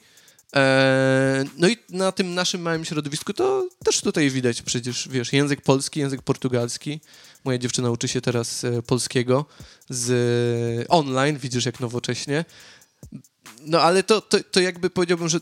E, 0.57 1.45
no 1.57 1.69
i 1.69 1.77
na 1.89 2.13
tym 2.13 2.35
naszym 2.35 2.63
małym 2.63 2.85
środowisku 2.85 3.33
to 3.33 3.69
też 3.85 4.01
tutaj 4.01 4.31
widać 4.31 4.63
przecież, 4.63 5.09
wiesz, 5.09 5.33
język 5.33 5.61
polski, 5.61 6.01
język 6.01 6.23
portugalski. 6.23 7.01
Moja 7.45 7.59
dziewczyna 7.59 7.91
uczy 7.91 8.09
się 8.09 8.21
teraz 8.21 8.65
e, 8.65 8.83
polskiego 8.83 9.47
z 9.89 10.11
e, 10.11 10.89
online, 10.89 11.39
widzisz 11.39 11.67
jak 11.67 11.81
nowocześnie. 11.81 12.45
No 13.67 13.81
ale 13.81 14.03
to, 14.03 14.21
to, 14.21 14.39
to 14.51 14.61
jakby 14.61 14.91
powiedziałbym, 14.91 15.29
że 15.29 15.41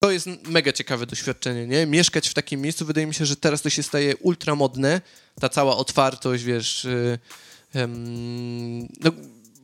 to 0.00 0.10
jest 0.10 0.26
mega 0.48 0.72
ciekawe 0.72 1.06
doświadczenie, 1.06 1.66
nie? 1.66 1.86
Mieszkać 1.86 2.28
w 2.28 2.34
takim 2.34 2.60
miejscu, 2.60 2.86
wydaje 2.86 3.06
mi 3.06 3.14
się, 3.14 3.26
że 3.26 3.36
teraz 3.36 3.62
to 3.62 3.70
się 3.70 3.82
staje 3.82 4.16
ultramodne, 4.16 5.00
ta 5.40 5.48
cała 5.48 5.76
otwartość, 5.76 6.44
wiesz, 6.44 6.86
no, 9.00 9.12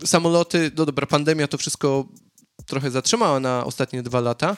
samoloty, 0.05 0.71
no 0.77 0.87
dobra, 0.87 1.07
pandemia 1.07 1.49
to 1.49 1.59
wszystko 1.59 2.09
trochę 2.67 2.91
zatrzymała 2.91 3.41
na 3.41 3.65
ostatnie 3.65 4.03
dwa 4.03 4.21
lata, 4.21 4.57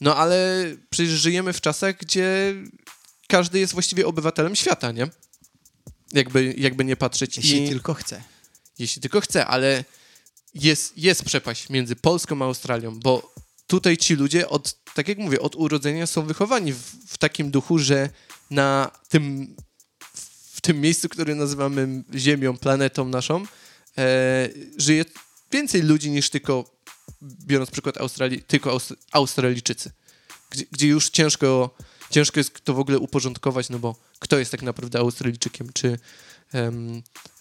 no 0.00 0.16
ale 0.16 0.64
przecież 0.90 1.12
żyjemy 1.12 1.52
w 1.52 1.60
czasach, 1.60 1.96
gdzie 1.96 2.54
każdy 3.28 3.58
jest 3.58 3.72
właściwie 3.72 4.06
obywatelem 4.06 4.56
świata, 4.56 4.92
nie? 4.92 5.06
Jakby, 6.12 6.54
jakby 6.58 6.84
nie 6.84 6.96
patrzeć. 6.96 7.36
Jeśli 7.36 7.64
I, 7.64 7.68
tylko 7.68 7.94
chce. 7.94 8.22
jeśli 8.78 9.02
tylko 9.02 9.20
chce, 9.20 9.46
ale 9.46 9.84
jest, 10.54 10.98
jest 10.98 11.24
przepaść 11.24 11.70
między 11.70 11.96
Polską 11.96 12.42
a 12.42 12.44
Australią, 12.44 13.00
bo 13.00 13.34
tutaj 13.66 13.96
ci 13.96 14.14
ludzie, 14.14 14.48
od, 14.48 14.84
tak 14.94 15.08
jak 15.08 15.18
mówię, 15.18 15.40
od 15.40 15.56
urodzenia 15.56 16.06
są 16.06 16.22
wychowani 16.26 16.72
w, 16.72 16.82
w 17.06 17.18
takim 17.18 17.50
duchu, 17.50 17.78
że 17.78 18.10
na 18.50 18.90
tym, 19.08 19.56
w 20.52 20.60
tym 20.60 20.80
miejscu, 20.80 21.08
które 21.08 21.34
nazywamy 21.34 22.04
Ziemią, 22.14 22.58
planetą 22.58 23.08
naszą, 23.08 23.44
e, 23.98 24.48
żyje 24.76 25.04
więcej 25.52 25.82
ludzi 25.82 26.10
niż 26.10 26.30
tylko, 26.30 26.73
biorąc 27.22 27.70
przykład 27.70 27.98
Australii, 27.98 28.42
tylko 28.42 28.70
Aust- 28.70 28.96
Australijczycy, 29.12 29.90
gdzie, 30.50 30.64
gdzie 30.72 30.88
już 30.88 31.10
ciężko, 31.10 31.76
ciężko 32.10 32.40
jest 32.40 32.64
to 32.64 32.74
w 32.74 32.78
ogóle 32.78 32.98
uporządkować, 32.98 33.70
no 33.70 33.78
bo 33.78 33.96
kto 34.18 34.38
jest 34.38 34.50
tak 34.50 34.62
naprawdę 34.62 34.98
Australijczykiem, 34.98 35.70
czy 35.72 35.98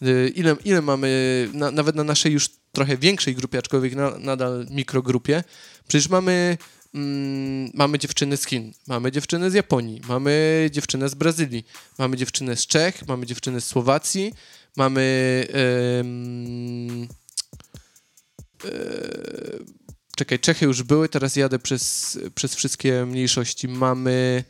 y, 0.04 0.30
ile, 0.36 0.56
ile 0.66 0.82
mamy, 0.82 1.50
na, 1.54 1.72
nawet 1.72 1.96
na 1.96 2.04
naszej 2.04 2.34
już 2.34 2.50
trochę 2.72 2.98
większej 2.98 3.36
grupie, 3.36 3.58
aczkolwiek 3.58 3.96
na, 3.96 4.18
nadal 4.18 4.68
mikrogrupie, 4.70 5.44
przecież 5.88 6.10
mamy, 6.10 6.58
mm, 6.94 7.72
mamy 7.74 8.00
dziewczyny 8.00 8.38
z 8.38 8.46
Chin, 8.46 8.74
mamy 8.88 9.12
dziewczynę 9.12 9.52
z 9.52 9.54
Japonii, 9.54 10.02
mamy 10.08 10.70
dziewczynę 10.72 11.10
z 11.10 11.16
Brazylii, 11.16 11.66
mamy 11.98 12.18
dziewczynę 12.18 12.56
z 12.56 12.68
Czech, 12.68 13.08
mamy 13.08 13.26
dziewczynę 13.26 13.62
z 13.62 13.66
Słowacji, 13.66 14.34
mamy 14.78 15.48
czekaj, 20.16 20.40
Czechy 20.40 20.66
już 20.66 20.84
były, 20.84 21.10
teraz 21.10 21.36
jadę 21.36 21.60
przez, 21.60 22.20
przez 22.36 22.56
wszystkie 22.56 23.06
mniejszości. 23.06 23.68
Mamy. 23.68 24.44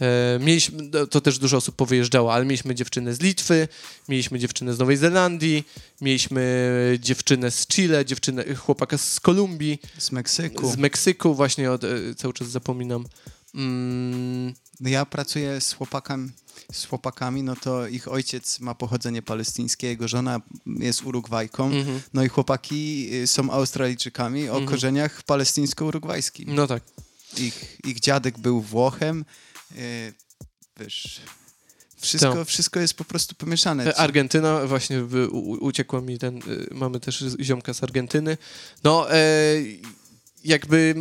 E, 0.00 0.38
mieliśmy, 0.42 0.82
no, 0.92 1.06
to 1.06 1.20
też 1.20 1.38
dużo 1.38 1.56
osób 1.56 1.76
powyjeżdżało, 1.76 2.34
ale 2.34 2.44
mieliśmy 2.44 2.74
dziewczynę 2.74 3.14
z 3.14 3.20
Litwy, 3.20 3.68
mieliśmy 4.08 4.38
dziewczynę 4.38 4.74
z 4.74 4.78
Nowej 4.78 4.96
Zelandii, 4.96 5.64
mieliśmy 6.00 6.98
dziewczynę 7.00 7.50
z 7.50 7.66
Chile, 7.66 8.04
dziewczynę, 8.04 8.54
chłopaka 8.54 8.98
z 8.98 9.20
Kolumbii, 9.20 9.78
Z 9.98 10.12
Meksyku. 10.12 10.72
z 10.72 10.76
Meksyku, 10.76 11.34
właśnie 11.34 11.70
od, 11.70 11.84
e, 11.84 11.88
cały 12.16 12.34
czas 12.34 12.48
zapominam. 12.48 13.06
Mm, 13.54 14.54
ja 14.80 15.06
pracuję 15.06 15.60
z 15.60 15.72
chłopakami, 15.72 16.30
z 16.72 16.84
chłopakami, 16.84 17.42
no 17.42 17.56
to 17.56 17.86
ich 17.86 18.08
ojciec 18.08 18.60
ma 18.60 18.74
pochodzenie 18.74 19.22
palestyńskie, 19.22 19.86
jego 19.86 20.08
żona 20.08 20.40
jest 20.66 21.02
Urugwajką, 21.02 21.66
mhm. 21.66 22.00
no 22.14 22.24
i 22.24 22.28
chłopaki 22.28 23.08
y, 23.14 23.26
są 23.26 23.50
Australijczykami 23.50 24.48
o 24.48 24.52
Mhm. 24.52 24.66
korzeniach 24.66 25.22
palestyńsko-urugwajskich. 25.22 26.46
No 26.46 26.66
tak. 26.66 26.82
Ich, 27.38 27.76
ich 27.84 28.00
dziadek 28.00 28.38
był 28.38 28.60
Włochem, 28.60 29.24
y, 29.76 30.12
wiesz, 30.80 31.20
Wszystko, 32.00 32.44
wszystko 32.44 32.80
jest 32.80 32.94
po 32.94 33.04
prostu 33.04 33.34
pomieszane. 33.34 33.84
E, 33.86 33.96
Argentyna, 33.96 34.66
właśnie 34.66 35.02
w, 35.02 35.28
u, 35.32 35.50
uciekło 35.50 36.00
mi 36.00 36.18
ten, 36.18 36.36
y, 36.36 36.68
mamy 36.70 37.00
też 37.00 37.24
ziomka 37.40 37.74
z 37.74 37.82
Argentyny. 37.82 38.36
No, 38.84 39.12
e, 39.12 39.18
jakby 40.44 40.94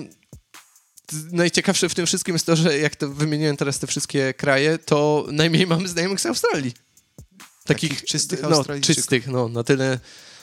najciekawsze 1.31 1.89
w 1.89 1.95
tym 1.95 2.05
wszystkim 2.05 2.35
jest 2.35 2.45
to, 2.45 2.55
że 2.55 2.77
jak 2.77 2.95
to 2.95 3.09
wymieniłem 3.09 3.57
teraz 3.57 3.79
te 3.79 3.87
wszystkie 3.87 4.33
kraje, 4.33 4.77
to 4.77 5.27
najmniej 5.31 5.67
mamy 5.67 5.87
znajomych 5.87 6.21
z 6.21 6.25
Australii. 6.25 6.73
Takich, 7.65 7.89
Takich 7.89 8.09
czystych 8.09 8.41
no, 8.41 8.63
czystych, 8.81 9.27
no, 9.27 9.49
na 9.49 9.63
tyle, 9.63 9.99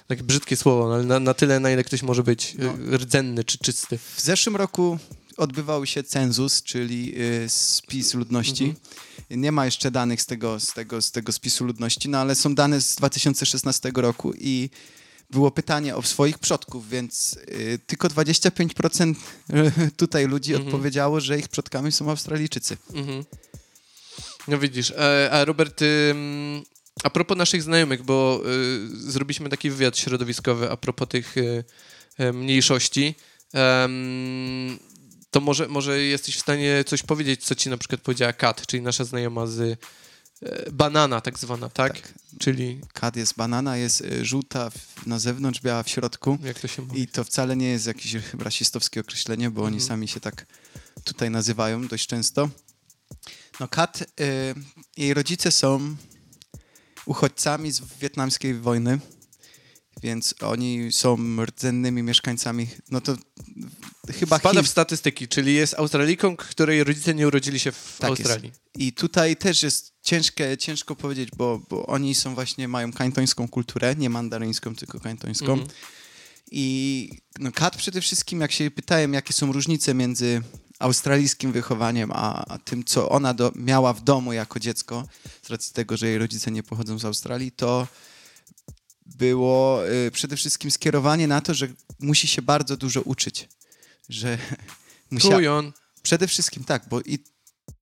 takie 0.07 0.23
brzydkie 0.23 0.57
słowo, 0.57 0.89
no, 0.89 0.95
ale 0.95 1.05
na, 1.05 1.21
na 1.21 1.35
tyle, 1.35 1.61
na 1.61 1.71
ile 1.71 1.85
ktoś 1.85 2.03
może 2.03 2.23
być 2.23 2.55
No. 2.59 2.77
no. 2.79 2.99
rdzenny 2.99 3.45
czy 3.45 3.59
czysty. 3.59 3.99
W 3.99 4.21
zeszłym 4.21 4.57
roku 4.57 4.99
odbywał 5.37 5.87
się 5.87 6.03
cenzus, 6.03 6.63
czyli 6.63 7.15
y, 7.45 7.49
spis 7.49 8.15
ludności. 8.15 8.65
Mhm. 8.65 9.41
Nie 9.43 9.53
ma 9.53 9.65
jeszcze 9.65 9.91
danych 9.91 10.23
z 10.23 10.27
tego, 10.27 10.61
z, 10.61 10.73
tego, 10.73 11.03
z 11.03 11.11
tego 11.11 11.33
spisu 11.33 11.65
ludności, 11.65 12.09
no 12.09 12.19
ale 12.19 12.35
są 12.35 12.55
dane 12.55 12.81
z 12.81 12.97
2016 12.97 13.93
roku 13.95 14.33
i 14.39 14.71
było 15.31 15.51
pytanie 15.51 15.97
o 15.97 16.03
swoich 16.03 16.39
przodków, 16.39 16.89
więc 16.89 17.39
y, 17.49 17.79
tylko 17.87 18.09
25% 18.09 19.15
tutaj 19.97 20.27
ludzi 20.27 20.53
Mhm. 20.55 20.69
odpowiedziało, 20.69 21.21
że 21.21 21.39
ich 21.39 21.49
przodkami 21.49 21.93
są 21.93 22.11
Australijczycy. 22.11 22.77
Mhm. 22.95 23.25
No 24.49 24.59
widzisz, 24.59 24.91
e, 24.91 25.29
a 25.33 25.45
Robert, 25.45 25.81
a 27.03 27.11
propos 27.11 27.37
naszych 27.39 27.63
znajomych, 27.63 28.03
bo 28.03 28.43
y, 28.47 29.11
zrobiliśmy 29.11 29.49
taki 29.49 29.71
wywiad 29.71 29.99
środowiskowy 29.99 30.71
a 30.71 30.77
propos 30.77 31.09
tych 31.09 31.37
y, 31.37 31.65
y, 32.21 32.33
mniejszości, 32.33 33.15
to 35.31 35.41
może, 35.41 35.69
może 35.69 36.03
jesteś 36.03 36.37
w 36.37 36.41
stanie 36.41 36.85
coś 36.87 37.03
powiedzieć, 37.03 37.45
co 37.45 37.55
ci 37.55 37.71
na 37.71 37.77
przykład 37.77 38.01
powiedziała 38.01 38.33
Kat, 38.33 38.67
czyli 38.67 38.83
nasza 38.83 39.05
znajoma 39.05 39.47
z 39.47 39.59
y, 39.61 39.77
banana 40.73 41.21
tak 41.21 41.39
zwana, 41.39 41.69
tak? 41.69 41.93
Tak. 42.01 42.15
Czyli, 42.39 42.81
Kad 42.93 43.17
jest 43.17 43.35
banana, 43.37 43.77
jest 43.77 44.01
y, 44.01 44.25
żółta 44.25 44.71
na 45.07 45.19
zewnątrz, 45.19 45.61
biała 45.61 45.83
w 45.83 45.89
środku. 45.89 46.39
jak 46.43 46.61
to 46.61 46.69
się 46.69 46.83
mówi? 46.83 47.01
I 47.01 47.09
to 47.09 47.25
wcale 47.25 47.57
nie 47.57 47.69
jest 47.69 47.87
jakieś 47.87 48.17
rasistowskie 48.39 49.01
określenie, 49.01 49.51
bo 49.51 49.63
oni 49.63 49.77
Mhm. 49.77 49.89
sami 49.89 50.09
się 50.09 50.21
tak 50.21 50.47
tutaj 51.05 51.31
nazywają 51.31 51.87
dość 51.89 52.07
często. 52.07 52.51
No 53.61 53.69
Kat, 53.69 54.03
y, 54.03 54.05
jej 54.97 55.15
rodzice 55.15 55.51
są 55.53 55.97
uchodźcami 57.07 57.73
z 57.73 57.81
wietnamskiej 58.01 58.55
wojny, 58.55 58.99
więc 60.03 60.35
oni 60.43 60.93
są 60.93 61.17
rdzennymi 61.45 62.03
mieszkańcami, 62.03 62.69
no 62.91 63.01
to 63.01 63.17
chyba 64.19 64.39
Wpada 64.39 64.61
Chin. 64.61 64.65
w 64.67 64.71
statystyki, 64.71 65.29
czyli 65.29 65.55
jest 65.55 65.75
Australijką, 65.75 66.37
której 66.37 66.85
rodzice 66.85 67.15
nie 67.15 67.27
urodzili 67.27 67.61
się 67.61 67.73
w 67.73 67.97
Tak 68.01 68.11
jest. 68.11 68.21
Australii. 68.21 68.53
I 68.79 68.93
tutaj 68.93 69.37
też 69.37 69.63
jest 69.63 69.94
ciężkie, 70.05 70.57
ciężko 70.59 70.97
powiedzieć, 70.97 71.29
bo, 71.37 71.61
bo 71.71 71.87
oni 71.87 72.15
są 72.15 72.35
właśnie, 72.35 72.69
mają 72.69 72.93
kańtońską 72.93 73.49
kulturę, 73.49 73.95
nie 73.99 74.11
mandaryńską, 74.11 74.75
tylko 74.75 75.01
kańtońską. 75.01 75.53
Mhm. 75.53 75.71
I 76.51 77.09
no, 77.39 77.53
Kat 77.53 77.77
przede 77.77 78.01
wszystkim, 78.01 78.41
jak 78.41 78.53
się 78.53 78.71
pytałem, 78.71 79.15
jakie 79.15 79.33
są 79.33 79.53
różnice 79.53 79.95
między 79.95 80.43
australijskim 80.79 81.53
wychowaniem, 81.53 82.11
a, 82.15 82.59
tym, 82.65 82.85
co 82.85 83.09
ona 83.09 83.35
do, 83.35 83.53
miała 83.55 83.93
w 83.93 84.05
domu 84.05 84.33
jako 84.33 84.61
dziecko, 84.61 85.09
z 85.43 85.51
racji 85.51 85.75
tego, 85.75 85.97
że 85.97 86.07
jej 86.07 86.19
rodzice 86.19 86.51
nie 86.51 86.63
pochodzą 86.63 86.99
z 86.99 87.05
Australii, 87.05 87.53
to 87.53 87.87
było 89.07 89.89
y, 89.89 90.11
przede 90.11 90.37
wszystkim 90.37 90.71
skierowanie 90.71 91.27
na 91.27 91.41
to, 91.41 91.55
że 91.55 91.69
musi 92.01 92.29
się 92.29 92.43
bardzo 92.43 92.77
dużo 92.77 93.03
uczyć. 93.03 93.49
Że 94.09 94.39
musiała. 95.11 95.63
Przede 96.03 96.29
wszystkim 96.29 96.65
tak, 96.65 96.89
bo 96.89 97.01
i 97.01 97.19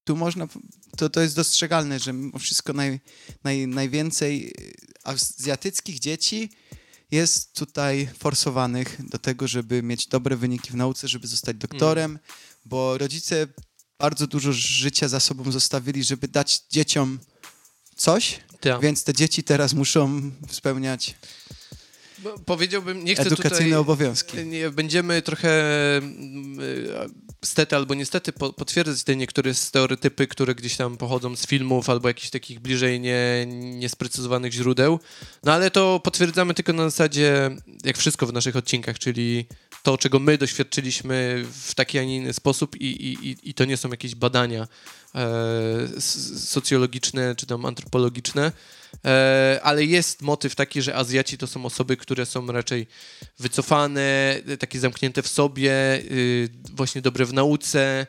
tu 0.05 0.17
można, 0.17 0.49
to, 0.97 1.11
to 1.11 1.21
jest 1.21 1.37
dostrzegalne, 1.37 1.99
że 1.99 2.13
mimo 2.13 2.39
wszystko 2.39 2.73
naj, 2.73 3.01
naj, 3.45 3.67
najwięcej 3.67 4.49
y, 4.49 4.75
azjatyckich 5.05 5.99
dzieci 5.99 6.51
jest 7.11 7.53
tutaj 7.55 8.09
forsowanych 8.19 9.09
do 9.09 9.19
tego, 9.19 9.49
żeby 9.49 9.83
mieć 9.83 10.07
dobre 10.07 10.37
wyniki 10.37 10.71
w 10.71 10.75
nauce, 10.75 11.09
żeby 11.09 11.27
zostać 11.27 11.57
doktorem, 11.57 12.19
bo 12.65 12.99
rodzice 12.99 13.47
bardzo 13.99 14.27
dużo 14.27 14.53
życia 14.53 15.09
za 15.09 15.21
sobą 15.21 15.53
zostawili, 15.53 16.05
żeby 16.05 16.29
dać 16.29 16.63
dzieciom 16.71 17.19
coś, 17.97 18.41
Tak. 18.61 18.81
więc 18.81 19.05
te 19.05 19.13
dzieci 19.13 19.43
teraz 19.43 19.75
muszą 19.75 20.31
spełniać 20.51 21.15
Bo 22.19 22.39
Powiedziałbym, 22.39 23.05
nie 23.05 23.15
chcę 23.15 23.23
edukacyjne 23.23 23.65
tutaj... 23.65 23.73
obowiązki. 23.73 24.47
Nie, 24.47 24.71
będziemy 24.71 25.23
trochę 25.23 25.51
mm, 25.97 26.61
y, 26.61 27.32
stety 27.45 27.77
albo 27.77 27.95
niestety 27.95 28.33
po, 28.33 28.53
potwierdzać 28.53 29.03
te 29.03 29.17
niektóre 29.17 29.55
stereotypy, 29.55 30.27
które 30.27 30.55
gdzieś 30.55 30.77
tam 30.77 30.97
pochodzą 30.97 31.37
z 31.37 31.47
filmów 31.47 31.91
albo 31.91 32.09
jakichś 32.09 32.31
takich 32.31 32.61
bliżej 32.61 33.01
nie, 33.01 33.47
niesprecyzowanych 33.49 34.53
źródeł. 34.53 35.01
No 35.45 35.53
ale 35.53 35.71
to 35.71 36.01
potwierdzamy 36.01 36.55
tylko 36.55 36.73
na 36.73 36.83
zasadzie, 36.83 37.51
jak 37.85 37.99
wszystko 37.99 38.27
w 38.27 38.33
naszych 38.33 38.57
odcinkach, 38.57 38.99
czyli 38.99 39.47
to, 39.83 39.99
czego 39.99 40.19
my 40.19 40.39
doświadczyliśmy 40.39 41.45
w 41.63 41.75
taki, 41.75 41.99
a 41.99 42.05
nie 42.05 42.17
inny 42.17 42.33
sposób 42.33 42.77
i, 42.77 42.87
i, 42.87 43.37
i- 43.51 43.55
to 43.55 43.65
nie 43.65 43.77
są 43.77 43.89
jakieś 43.91 44.15
badania 44.15 44.69
e, 45.15 46.01
socjologiczne 46.39 47.37
czy 47.37 47.47
tam 47.47 47.65
antropologiczne. 47.65 48.53
E, 49.05 49.61
ale 49.63 49.85
jest 49.85 50.23
motyw 50.23 50.55
taki, 50.55 50.83
że 50.83 50.97
Azjaci 50.97 51.39
to 51.39 51.47
są 51.47 51.67
osoby, 51.67 51.97
które 51.97 52.27
są 52.27 52.47
raczej 52.47 52.87
wycofane, 53.39 54.37
takie 54.59 54.81
zamknięte 54.81 55.23
w 55.23 55.29
sobie, 55.29 55.73
y, 56.11 56.49
właśnie 56.73 57.03
dobre 57.03 57.25
w 57.27 57.33
nauce, 57.33 58.07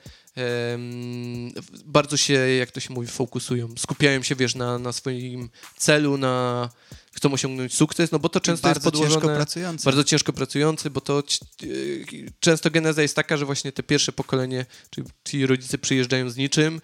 bardzo 1.85 2.17
się, 2.17 2.33
jak 2.33 2.71
to 2.71 2.79
się 2.79 2.93
mówi, 2.93 3.07
fokusują, 3.07 3.69
skupiają 3.77 4.23
się, 4.23 4.35
wiesz, 4.35 4.55
na, 4.55 4.79
na 4.79 4.91
swoim 4.91 5.49
celu, 5.77 6.17
na 6.17 6.69
chcą 7.13 7.33
osiągnąć 7.33 7.73
sukces, 7.73 8.11
no 8.11 8.19
bo 8.19 8.29
to 8.29 8.39
często 8.39 8.67
bardzo 8.67 8.77
jest 8.77 8.85
podłożone... 8.85 9.21
ciężko 9.21 9.35
pracujący. 9.35 9.85
Bardzo 9.85 10.03
ciężko 10.03 10.33
pracujący, 10.33 10.89
bo 10.89 11.01
to 11.01 11.23
y, 11.63 12.31
często 12.39 12.71
geneza 12.71 13.01
jest 13.01 13.15
taka, 13.15 13.37
że 13.37 13.45
właśnie 13.45 13.71
te 13.71 13.83
pierwsze 13.83 14.11
pokolenie, 14.11 14.65
czyli 14.89 15.07
ci 15.25 15.45
rodzice 15.45 15.77
przyjeżdżają 15.77 16.29
z 16.29 16.37
niczym, 16.37 16.81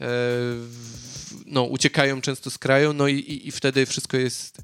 e, 0.00 0.08
no, 1.46 1.62
uciekają 1.62 2.20
często 2.20 2.50
z 2.50 2.58
kraju, 2.58 2.92
no 2.92 3.08
i, 3.08 3.14
i, 3.14 3.48
i 3.48 3.52
wtedy 3.52 3.86
wszystko 3.86 4.16
jest 4.16 4.58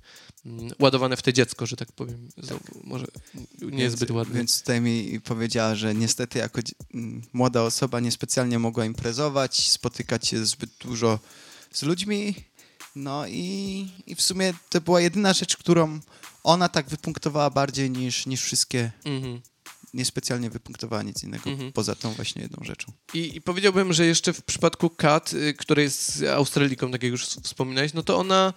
mm, 0.46 0.70
ładowane 0.78 1.16
w 1.16 1.22
te 1.22 1.32
dziecko, 1.32 1.66
że 1.66 1.76
tak 1.76 1.92
powiem. 1.92 2.28
Znowu, 2.38 2.64
może 2.84 3.06
niezbyt 3.62 4.08
więc, 4.08 4.16
ładnie. 4.16 4.34
Więc 4.34 4.60
tutaj 4.60 4.80
mi 4.80 5.20
powiedziała, 5.24 5.74
że 5.74 5.94
niestety 5.94 6.38
jako 6.38 6.60
młoda 7.32 7.62
osoba 7.62 8.00
niespecjalnie 8.00 8.58
mogła 8.58 8.84
imprezować, 8.84 9.70
spotykać 9.70 10.28
się 10.28 10.46
zbyt 10.46 10.70
dużo 10.80 11.18
z 11.72 11.82
ludźmi. 11.82 12.34
No 12.96 13.26
i, 13.26 13.88
i 14.06 14.14
w 14.14 14.22
sumie 14.22 14.54
to 14.70 14.80
była 14.80 15.00
jedyna 15.00 15.32
rzecz, 15.32 15.56
którą 15.56 16.00
ona 16.44 16.68
tak 16.68 16.88
wypunktowała 16.88 17.50
bardziej 17.50 17.90
niż, 17.90 18.26
niż 18.26 18.42
wszystkie, 18.42 18.90
Mhm. 19.04 19.40
niespecjalnie 19.94 20.50
wypunktowała 20.50 21.02
nic 21.02 21.22
innego 21.22 21.50
Mhm. 21.50 21.72
poza 21.72 21.94
tą 21.94 22.12
właśnie 22.12 22.42
jedną 22.42 22.64
rzeczą. 22.64 22.92
I, 23.14 23.36
I 23.36 23.40
powiedziałbym, 23.40 23.92
że 23.92 24.06
jeszcze 24.06 24.32
w 24.32 24.42
przypadku 24.42 24.90
Kat, 24.90 25.32
y, 25.32 25.54
która 25.54 25.82
jest 25.82 26.22
Australiką, 26.34 26.90
tak 26.90 27.02
jak 27.02 27.12
już 27.12 27.24
wspominałeś, 27.26 27.94
no 27.94 28.02
to 28.02 28.16
ona 28.16 28.52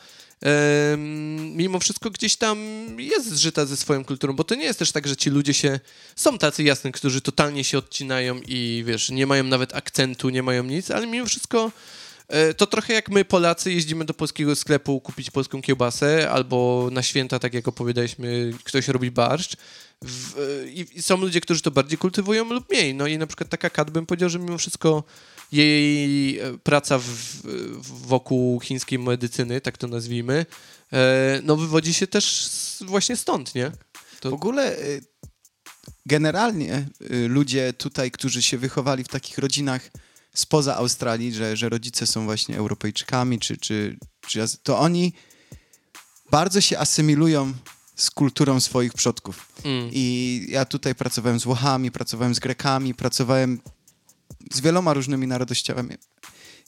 mimo 1.38 1.80
wszystko 1.80 2.10
gdzieś 2.12 2.36
tam 2.36 2.58
jest 2.97 3.32
zżyta 3.32 3.65
ze 3.65 3.78
swoją 3.78 4.06
kulturą, 4.06 4.34
bo 4.36 4.43
to 4.43 4.56
nie 4.56 4.63
jest 4.63 4.80
też 4.80 4.91
tak, 4.91 5.08
że 5.08 5.15
ci 5.17 5.30
ludzie 5.30 5.54
się... 5.54 5.80
Są 6.15 6.38
tacy 6.38 6.63
jasni, 6.63 6.91
którzy 6.91 7.21
totalnie 7.21 7.63
się 7.63 7.78
odcinają 7.78 8.39
i 8.47 8.84
wiesz, 8.88 9.10
nie 9.10 9.28
mają 9.28 9.43
nawet 9.43 9.75
akcentu, 9.75 10.30
nie 10.30 10.43
mają 10.43 10.63
nic, 10.63 10.91
ale 10.91 11.08
mimo 11.08 11.25
wszystko 11.25 11.71
to 12.58 12.68
trochę 12.68 12.94
jak 12.94 13.10
my 13.10 13.26
Polacy 13.26 13.74
jeździmy 13.74 14.06
do 14.06 14.13
polskiego 14.13 14.56
sklepu 14.56 15.02
kupić 15.02 15.32
polską 15.32 15.62
kiełbasę 15.62 16.30
albo 16.32 16.89
na 16.92 17.04
święta, 17.04 17.39
tak 17.39 17.54
jak 17.54 17.68
opowiadaliśmy, 17.68 18.52
ktoś 18.63 18.88
robi 18.88 19.12
barszcz. 19.12 19.56
W, 20.02 20.38
e, 20.38 20.70
i, 20.70 20.98
I 20.98 21.02
są 21.02 21.18
ludzie, 21.18 21.42
którzy 21.42 21.62
to 21.62 21.72
bardziej 21.72 21.98
kultywują 21.98 22.54
lub 22.54 22.70
mniej. 22.70 22.96
No 22.96 23.08
i 23.08 23.18
na 23.18 23.28
przykład 23.28 23.50
taka 23.50 23.70
Kat 23.70 23.92
bym 23.92 24.06
powiedział, 24.06 24.30
że 24.30 24.39
mimo 24.39 24.58
wszystko 24.58 25.04
jej 25.52 26.39
e, 26.39 26.58
praca 26.58 27.00
w, 27.00 27.04
w, 27.04 28.08
wokół 28.08 28.60
chińskiej 28.60 29.00
medycyny, 29.00 29.62
tak 29.62 29.78
to 29.78 29.88
nazwijmy, 29.88 30.46
e, 30.94 31.42
no 31.44 31.56
wywodzi 31.56 31.94
się 31.94 32.08
też 32.08 32.26
z, 32.48 32.84
właśnie 32.84 33.18
stąd, 33.18 33.56
nie? 33.56 33.72
To- 34.20 34.30
W 34.30 34.34
ogóle 34.34 34.78
generalnie 36.06 36.88
ludzie 37.28 37.74
tutaj, 37.74 38.12
którzy 38.12 38.42
się 38.42 38.58
wychowali 38.58 39.04
w 39.04 39.08
takich 39.08 39.38
rodzinach 39.38 39.89
spoza 40.39 40.75
Australii, 40.75 41.34
że, 41.34 41.58
że 41.58 41.69
rodzice 41.69 42.08
są 42.08 42.25
właśnie 42.25 42.58
Europejczykami, 42.58 43.39
czy, 43.39 43.58
czy, 43.58 43.97
czy 44.28 44.47
to 44.63 44.80
oni 44.80 45.13
bardzo 46.32 46.62
się 46.62 46.80
asymilują 46.80 47.54
z 47.95 48.12
kulturą 48.12 48.60
swoich 48.60 48.93
przodków. 48.93 49.52
Mm. 49.63 49.89
I 49.93 50.45
ja 50.49 50.65
tutaj 50.65 50.95
pracowałem 50.95 51.39
z 51.39 51.43
Włochami, 51.43 51.91
pracowałem 51.91 52.36
z 52.36 52.39
Grekami, 52.39 52.93
pracowałem 52.93 53.62
z 54.54 54.60
wieloma 54.62 54.93
różnymi 54.93 55.28
narodowościami. 55.28 55.95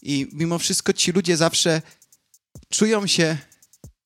I 0.01 0.27
mimo 0.33 0.59
wszystko 0.59 0.93
ci 0.93 1.11
ludzie 1.11 1.37
zawsze 1.37 1.81
czują 2.69 3.07
się 3.07 3.37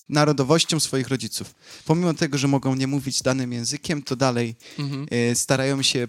narodowością 0.09 0.79
swoich 0.79 1.07
rodziców. 1.07 1.55
Pomimo 1.85 2.13
tego, 2.13 2.37
że 2.37 2.47
mogą 2.47 2.75
nie 2.75 2.87
mówić 2.87 3.21
danym 3.21 3.53
językiem, 3.53 4.01
to 4.03 4.15
dalej 4.15 4.55
Mhm. 4.79 5.07
e, 5.11 5.35
starają 5.35 5.81
się 5.81 6.07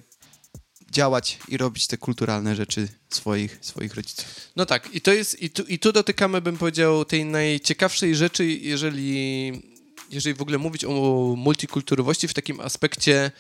działać 0.97 1.39
i 1.49 1.57
robić 1.57 1.87
te 1.87 1.99
kulturalne 1.99 2.57
rzeczy 2.57 2.89
swoich, 3.11 3.59
swoich 3.61 3.95
rodziców. 3.95 4.27
No 4.57 4.67
tak, 4.67 4.95
i 4.95 5.01
to 5.01 5.13
jest, 5.13 5.43
i 5.43 5.51
tu, 5.51 5.63
i 5.63 5.79
tu 5.79 5.93
dotykamy, 5.93 6.41
bym 6.41 6.57
powiedział, 6.57 7.05
tej 7.05 7.25
najciekawszej 7.25 8.17
rzeczy, 8.17 8.45
jeżeli, 8.47 9.53
jeżeli 10.11 10.35
w 10.35 10.43
ogóle 10.43 10.59
mówić 10.59 10.85
o 10.85 11.35
multikulturowości 11.37 12.29
w 12.29 12.35
takim 12.35 12.61
aspekcie, 12.61 13.25
e, 13.25 13.31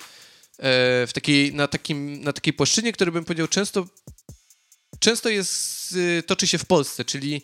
w 1.07 1.11
takiej, 1.13 1.55
na, 1.55 1.69
takim, 1.69 2.21
na 2.23 2.33
takiej 2.33 2.53
płaszczyźnie, 2.53 2.93
który 2.93 3.13
bym 3.13 3.25
powiedział 3.25 3.49
często, 3.49 3.87
często 4.99 5.29
jest, 5.29 5.93
y, 5.93 6.23
toczy 6.27 6.47
się 6.47 6.59
w 6.59 6.65
Polsce, 6.65 7.05
czyli 7.05 7.43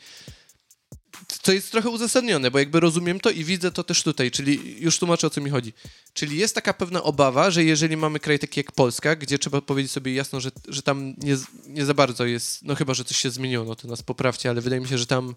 co 1.42 1.52
jest 1.52 1.72
trochę 1.72 1.88
uzasadnione, 1.88 2.50
bo 2.50 2.58
jakby 2.58 2.80
rozumiem 2.80 3.20
to 3.20 3.30
i 3.30 3.44
widzę 3.44 3.72
to 3.72 3.84
też 3.84 4.02
tutaj, 4.02 4.30
czyli 4.30 4.76
już 4.80 4.98
tłumaczę 4.98 5.26
o 5.26 5.30
co 5.30 5.40
mi 5.40 5.50
chodzi. 5.50 5.72
Czyli 6.14 6.36
jest 6.36 6.54
taka 6.54 6.74
pewna 6.74 7.02
obawa, 7.02 7.50
że 7.50 7.64
jeżeli 7.64 7.96
mamy 7.96 8.20
kraj 8.20 8.38
taki 8.38 8.60
jak 8.60 8.72
Polska, 8.72 9.16
gdzie 9.16 9.38
trzeba 9.38 9.60
powiedzieć 9.60 9.92
sobie 9.92 10.14
jasno, 10.14 10.40
że, 10.40 10.50
że 10.68 10.82
tam 10.82 11.14
nie, 11.18 11.36
nie 11.66 11.84
za 11.84 11.94
bardzo 11.94 12.24
jest, 12.24 12.62
no 12.62 12.74
chyba, 12.74 12.94
że 12.94 13.04
coś 13.04 13.16
się 13.16 13.30
zmieniło, 13.30 13.64
no 13.64 13.76
to 13.76 13.88
nas 13.88 14.02
poprawcie, 14.02 14.50
ale 14.50 14.60
wydaje 14.60 14.82
mi 14.82 14.88
się, 14.88 14.98
że 14.98 15.06
tam 15.06 15.34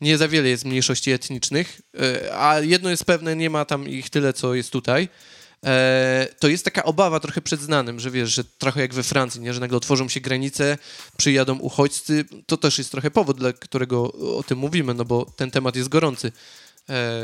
nie 0.00 0.18
za 0.18 0.28
wiele 0.28 0.48
jest 0.48 0.64
mniejszości 0.64 1.10
etnicznych, 1.10 1.80
e, 2.00 2.38
a 2.40 2.60
jedno 2.60 2.90
jest 2.90 3.04
pewne, 3.04 3.36
nie 3.36 3.50
ma 3.50 3.64
tam 3.64 3.88
ich 3.88 4.10
tyle, 4.10 4.32
co 4.32 4.54
jest 4.54 4.70
tutaj. 4.70 5.08
E, 5.66 6.26
to 6.38 6.48
jest 6.48 6.64
taka 6.64 6.84
obawa 6.84 7.20
trochę 7.20 7.40
przed 7.40 7.60
znanym, 7.60 8.00
że 8.00 8.10
wiesz, 8.10 8.34
że 8.34 8.44
trochę 8.44 8.80
jak 8.80 8.94
we 8.94 9.02
Francji, 9.02 9.40
nie? 9.40 9.54
że 9.54 9.60
nagle 9.60 9.76
otworzą 9.76 10.08
się 10.08 10.20
granice, 10.20 10.78
przyjadą 11.16 11.58
uchodźcy. 11.58 12.24
To 12.46 12.56
też 12.56 12.78
jest 12.78 12.90
trochę 12.90 13.10
powód, 13.10 13.38
dla 13.38 13.52
którego 13.52 14.12
o 14.12 14.42
tym 14.42 14.58
mówimy, 14.58 14.94
no 14.94 15.04
bo 15.04 15.24
ten 15.36 15.50
temat 15.50 15.76
jest 15.76 15.88
gorący. 15.88 16.32
E, 16.88 17.22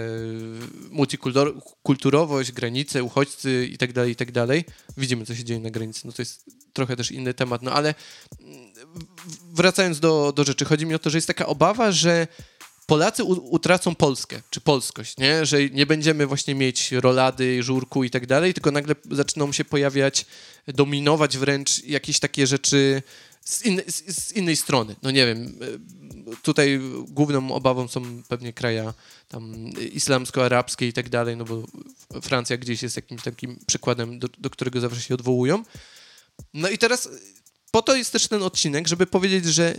multikulturowość, 0.91 2.53
granice, 2.53 3.03
uchodźcy 3.03 3.69
i 3.73 3.79
tak 3.79 3.93
dalej, 3.93 4.13
i 4.13 4.17
tak 4.17 4.33
dalej. 4.33 4.65
Widzimy, 4.97 5.27
co 5.27 5.35
się 5.35 5.45
dzieje 5.45 5.61
na 5.61 5.71
granicy, 5.71 6.07
no 6.07 6.13
to 6.13 6.23
jest 6.23 6.45
trochę 6.73 6.97
też 6.97 7.11
inny 7.11 7.35
temat, 7.35 7.63
no 7.63 7.73
ale 7.73 7.95
wracając 9.53 10.01
do, 10.01 10.33
do 10.37 10.45
rzeczy, 10.45 10.65
chodzi 10.65 10.87
mi 10.87 10.95
o 10.95 10.99
to, 10.99 11.11
że 11.11 11.19
jest 11.19 11.27
taka 11.27 11.47
obawa, 11.47 11.93
że 11.93 12.27
Polacy 12.87 13.25
utracą 13.25 13.95
Polskę, 13.95 14.42
czy 14.51 14.61
polskość, 14.61 15.18
nie? 15.18 15.47
że 15.47 15.68
nie 15.71 15.87
będziemy 15.87 16.27
właśnie 16.27 16.55
mieć 16.55 16.92
rolady, 16.92 17.62
żurku 17.62 18.05
i 18.05 18.11
tak 18.11 18.27
dalej, 18.27 18.55
tylko 18.55 18.71
nagle 18.71 18.95
zaczną 19.11 19.53
się 19.53 19.64
pojawiać, 19.64 20.27
dominować 20.66 21.38
wręcz 21.38 21.85
jakieś 21.85 22.18
takie 22.18 22.47
rzeczy 22.47 23.03
z, 23.45 23.64
in, 23.64 23.83
z, 23.87 24.16
z 24.16 24.33
innej 24.33 24.57
strony. 24.57 24.97
No 25.03 25.11
nie 25.11 25.27
wiem, 25.27 25.59
e, 25.61 26.37
tutaj 26.42 26.81
główną 27.09 27.55
obawą 27.55 27.88
są 27.88 28.23
pewnie 28.29 28.53
kraje 28.53 28.92
tam 29.29 29.71
islamsko-arabskie 29.92 30.87
i 30.87 30.92
tak 30.92 31.09
dalej, 31.09 31.37
no 31.37 31.45
bo 31.45 31.62
Francja 32.23 32.57
gdzieś 32.57 32.83
jest 32.83 32.97
jakimś 32.97 33.23
takim 33.23 33.59
przykładem, 33.66 34.18
do, 34.18 34.29
do 34.38 34.51
którego 34.51 34.81
zawsze 34.81 35.01
się 35.01 35.14
odwołują. 35.14 35.62
No 36.55 36.68
i 36.68 36.79
teraz 36.79 37.09
po 37.71 37.83
to 37.83 37.97
jest 37.97 38.12
też 38.12 38.29
ten 38.29 38.42
odcinek, 38.42 38.88
żeby 38.88 39.07
powiedzieć, 39.07 39.45
że 39.45 39.75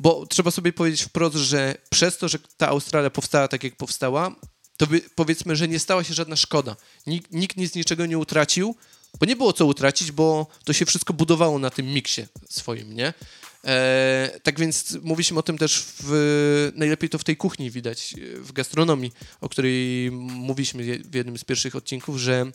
bo 0.00 0.26
trzeba 0.26 0.50
sobie 0.50 0.72
powiedzieć 0.72 1.02
wprost, 1.02 1.36
że 1.36 1.74
przez 1.90 2.18
to, 2.18 2.28
że 2.28 2.38
ta 2.56 2.68
Australia 2.68 3.10
powstała 3.10 3.48
tak, 3.48 3.64
jak 3.64 3.76
powstała, 3.76 4.36
to 4.76 4.86
by, 4.86 5.00
powiedzmy, 5.14 5.56
że 5.56 5.68
nie 5.68 5.78
stała 5.78 6.04
się 6.04 6.14
żadna 6.14 6.36
szkoda. 6.36 6.76
Nikt, 7.06 7.32
nikt 7.32 7.56
nic 7.56 7.74
niczego 7.74 8.06
nie 8.06 8.18
utracił, 8.18 8.76
bo 9.20 9.26
nie 9.26 9.36
było 9.36 9.52
co 9.52 9.66
utracić, 9.66 10.12
bo 10.12 10.46
to 10.64 10.72
się 10.72 10.86
wszystko 10.86 11.14
budowało 11.14 11.58
na 11.58 11.70
tym 11.70 11.86
miksie 11.86 12.22
swoim, 12.48 12.92
nie? 12.92 13.14
E, 13.64 14.40
tak 14.42 14.60
więc 14.60 14.98
mówiliśmy 15.02 15.38
o 15.38 15.42
tym 15.42 15.58
też 15.58 15.84
w, 16.02 16.72
najlepiej 16.74 17.10
to 17.10 17.18
w 17.18 17.24
tej 17.24 17.36
kuchni 17.36 17.70
widać, 17.70 18.14
w 18.36 18.52
gastronomii, 18.52 19.12
o 19.40 19.48
której 19.48 20.10
mówiliśmy 20.12 21.02
w 21.04 21.14
jednym 21.14 21.38
z 21.38 21.44
pierwszych 21.44 21.76
odcinków, 21.76 22.18
że 22.18 22.46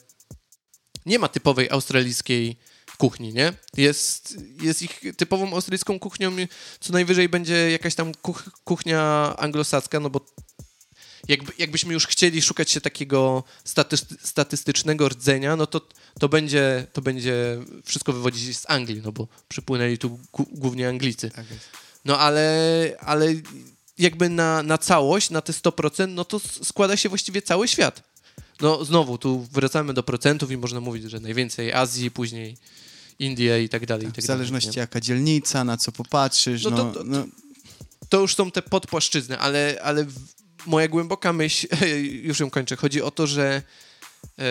nie 1.06 1.20
ma 1.20 1.28
typowej 1.28 1.70
australijskiej 1.70 2.58
kuchni, 2.98 3.34
nie? 3.34 3.54
Jest, 3.78 4.38
jest 4.62 4.82
ich 4.82 5.02
typową 5.18 5.54
australijską 5.54 6.00
kuchnią, 6.00 6.32
co 6.80 6.94
najwyżej 6.94 7.30
będzie 7.30 7.72
jakaś 7.72 7.96
tam 7.96 8.14
kuch, 8.14 8.50
kuchnia 8.64 9.34
anglosacka, 9.38 10.00
no 10.00 10.10
bo 10.10 10.26
jakby, 11.28 11.54
jakbyśmy 11.58 11.94
już 11.94 12.08
chcieli 12.08 12.42
szukać 12.42 12.72
się 12.72 12.82
takiego 12.82 13.44
staty, 13.64 13.98
statystycznego 14.24 15.10
rdzenia, 15.10 15.56
no 15.56 15.68
to, 15.68 15.82
to, 16.20 16.30
będzie, 16.30 16.88
to 16.94 17.02
będzie 17.02 17.58
wszystko 17.86 18.14
wywodzić 18.14 18.58
z 18.58 18.70
Anglii, 18.70 19.02
no 19.04 19.12
bo 19.12 19.28
przypłynęli 19.48 19.98
tu 19.98 20.20
głównie 20.52 20.90
Anglicy. 20.90 21.30
Tak 21.30 21.46
no 22.06 22.20
ale, 22.20 22.96
ale 23.00 23.34
jakby 23.98 24.30
na, 24.30 24.64
na 24.64 24.78
całość, 24.78 25.30
na 25.30 25.42
te 25.42 25.54
100%, 25.54 26.08
no 26.08 26.26
to 26.26 26.40
składa 26.40 26.98
się 26.98 27.10
właściwie 27.10 27.42
cały 27.42 27.68
świat. 27.68 28.04
No 28.62 28.86
znowu, 28.86 29.18
tu 29.18 29.48
wracamy 29.52 29.94
do 29.94 30.04
procentów 30.04 30.52
i 30.52 30.58
można 30.58 30.80
mówić, 30.80 31.04
że 31.04 31.20
najwięcej 31.20 31.74
Azji, 31.74 32.12
później 32.12 32.58
Indie 33.20 33.64
i 33.64 33.70
tak 33.70 33.86
dalej. 33.86 34.06
Tak, 34.06 34.24
w 34.24 34.28
zależności 34.28 34.70
dalej, 34.70 34.80
jaka 34.80 35.02
dzielnica, 35.02 35.64
na 35.64 35.78
co 35.78 35.92
popatrzysz. 35.92 36.64
No, 36.64 36.70
no, 36.70 36.78
to, 36.78 36.94
to, 36.94 37.04
no. 37.04 37.26
to, 38.10 38.22
już 38.22 38.36
są 38.36 38.52
te 38.52 38.62
podpłaszczyzny, 38.62 39.40
ale, 39.40 39.80
ale 39.84 40.06
moja 40.66 40.88
głęboka 40.88 41.34
myśl, 41.34 41.68
już 42.28 42.40
ją 42.40 42.50
kończę, 42.50 42.76
chodzi 42.76 43.02
o 43.02 43.12
to, 43.12 43.28
że 43.28 43.62
e, 44.40 44.44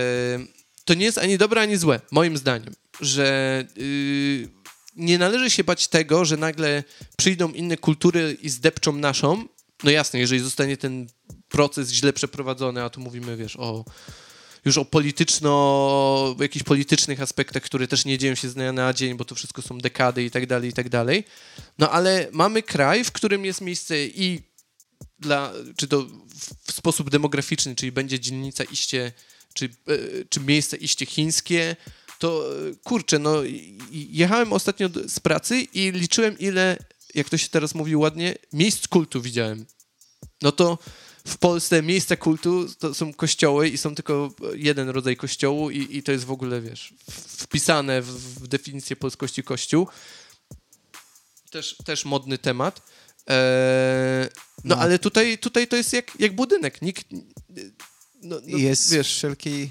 to 0.85 0.95
nie 0.95 1.05
jest 1.05 1.19
ani 1.19 1.39
dobre, 1.39 1.61
ani 1.61 1.77
złe, 1.77 2.01
moim 2.11 2.37
zdaniem, 2.37 2.75
że 3.01 3.65
y, 3.79 4.49
nie 4.97 5.19
należy 5.19 5.51
się 5.51 5.65
bać 5.65 5.89
tego, 5.89 6.25
że 6.25 6.37
nagle 6.37 6.85
przyjdą 7.17 7.53
inne 7.53 7.77
kultury 7.77 8.37
i 8.43 8.49
zdepczą 8.49 8.93
naszą. 8.93 9.45
No 9.85 9.91
jasne, 9.91 10.21
jeżeli 10.21 10.41
zostanie 10.41 10.77
ten 10.77 11.07
proces 11.49 11.91
źle 11.91 12.13
przeprowadzony, 12.13 12.83
a 12.83 12.91
tu 12.91 13.01
mówimy, 13.01 13.37
wiesz, 13.37 13.57
o 13.57 13.85
już 14.65 14.79
o 14.79 14.85
polityczno, 14.85 16.37
jakichś 16.41 16.63
politycznych 16.63 17.21
aspektach, 17.21 17.63
które 17.63 17.89
też 17.89 18.05
nie 18.05 18.19
dzieją 18.19 18.35
się 18.35 18.49
z 18.49 18.55
dnia 18.55 18.73
na 18.73 18.93
dzień, 18.93 19.17
bo 19.17 19.25
to 19.25 19.35
wszystko 19.35 19.63
są 19.63 19.79
dekady 19.79 20.25
i 20.25 20.31
tak 20.31 20.47
dalej, 20.47 20.71
i 20.71 20.73
tak 20.73 20.89
dalej. 20.89 21.25
No 21.79 21.91
ale 21.91 22.29
mamy 22.33 22.63
kraj, 22.63 23.05
w 23.05 23.13
którym 23.13 23.45
jest 23.45 23.61
miejsce 23.61 24.07
i 24.07 24.41
dla, 25.19 25.53
czy 25.77 25.89
to 25.89 26.07
w 26.67 26.73
sposób 26.73 27.11
demograficzny, 27.11 27.75
czyli 27.75 27.93
będzie 27.93 28.21
dzielnica 28.21 28.65
iście, 28.65 29.13
czy, 29.55 29.65
e, 29.65 30.25
czy 30.29 30.41
miejsce 30.41 30.77
iście 30.77 31.07
chińskie, 31.07 31.77
to 32.19 32.45
kurczę, 32.85 33.19
no 33.19 33.35
jechałem 33.91 34.53
ostatnio 34.53 34.89
z 35.07 35.21
pracy 35.21 35.61
i 35.61 35.93
liczyłem 35.93 36.39
ile, 36.39 36.77
jak 37.15 37.29
to 37.29 37.39
się 37.39 37.49
teraz 37.49 37.75
mówi 37.75 37.97
ładnie, 37.97 38.35
miejsc 38.53 38.89
kultu 38.89 39.23
widziałem. 39.23 39.67
No 40.43 40.53
to 40.53 40.79
w 41.27 41.39
Polsce 41.39 41.83
miejsca 41.83 42.17
kultu 42.17 42.67
to 42.79 42.95
są 42.95 43.15
kościoły 43.15 43.69
i 43.69 43.79
są 43.79 43.95
tylko 43.95 44.35
jeden 44.55 44.89
rodzaj 44.89 45.17
kościołu 45.17 45.71
i, 45.71 45.97
i 45.97 46.03
to 46.03 46.13
jest 46.13 46.25
w 46.25 46.31
ogóle, 46.31 46.61
wiesz, 46.61 46.95
wpisane 47.39 48.03
w, 48.03 48.07
w 48.41 48.47
definicję 48.49 48.97
polskości 48.97 49.43
kościół. 49.43 49.89
Też, 51.51 51.77
też 51.85 52.05
modny 52.05 52.39
temat. 52.39 52.83
Eee, 53.27 54.29
no, 54.65 54.77
no, 54.77 54.83
ale 54.83 54.99
tutaj, 54.99 55.39
tutaj 55.39 55.69
to 55.69 55.77
jest 55.77 55.93
jak, 55.93 56.13
jak 56.19 56.35
budynek. 56.35 56.83
Nikt... 56.83 57.07
No, 58.23 58.41
no, 58.47 58.59
jest 58.59 58.93
wiesz, 58.93 59.15
wszelkiej 59.15 59.71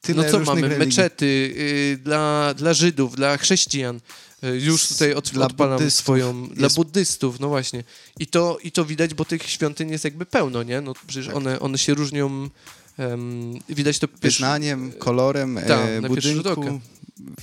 tyle 0.00 0.22
No 0.22 0.30
co 0.30 0.38
mamy? 0.38 0.60
Religii. 0.60 0.86
Meczety 0.86 1.54
y, 1.58 1.98
dla, 2.04 2.54
dla 2.54 2.74
Żydów, 2.74 3.16
dla 3.16 3.36
chrześcijan. 3.36 4.00
E, 4.42 4.56
już 4.56 4.88
tutaj 4.88 5.14
od, 5.14 5.30
dla 5.30 5.46
odpalam 5.46 5.78
buddystów. 5.78 6.02
swoją... 6.02 6.42
Jest... 6.42 6.54
Dla 6.54 6.68
buddystów, 6.68 7.40
no 7.40 7.48
właśnie. 7.48 7.84
I 8.18 8.26
to, 8.26 8.58
I 8.62 8.72
to 8.72 8.84
widać, 8.84 9.14
bo 9.14 9.24
tych 9.24 9.42
świątyń 9.42 9.90
jest 9.90 10.04
jakby 10.04 10.26
pełno, 10.26 10.62
nie? 10.62 10.80
No 10.80 10.94
przecież 11.06 11.26
tak. 11.26 11.36
one, 11.36 11.60
one 11.60 11.78
się 11.78 11.94
różnią... 11.94 12.50
Um, 12.98 13.58
widać 13.68 13.98
to... 13.98 14.08
Wyznaniem, 14.20 14.92
kolorem 14.92 15.60
Ta, 15.68 15.88
e, 15.88 16.00
budynku, 16.02 16.80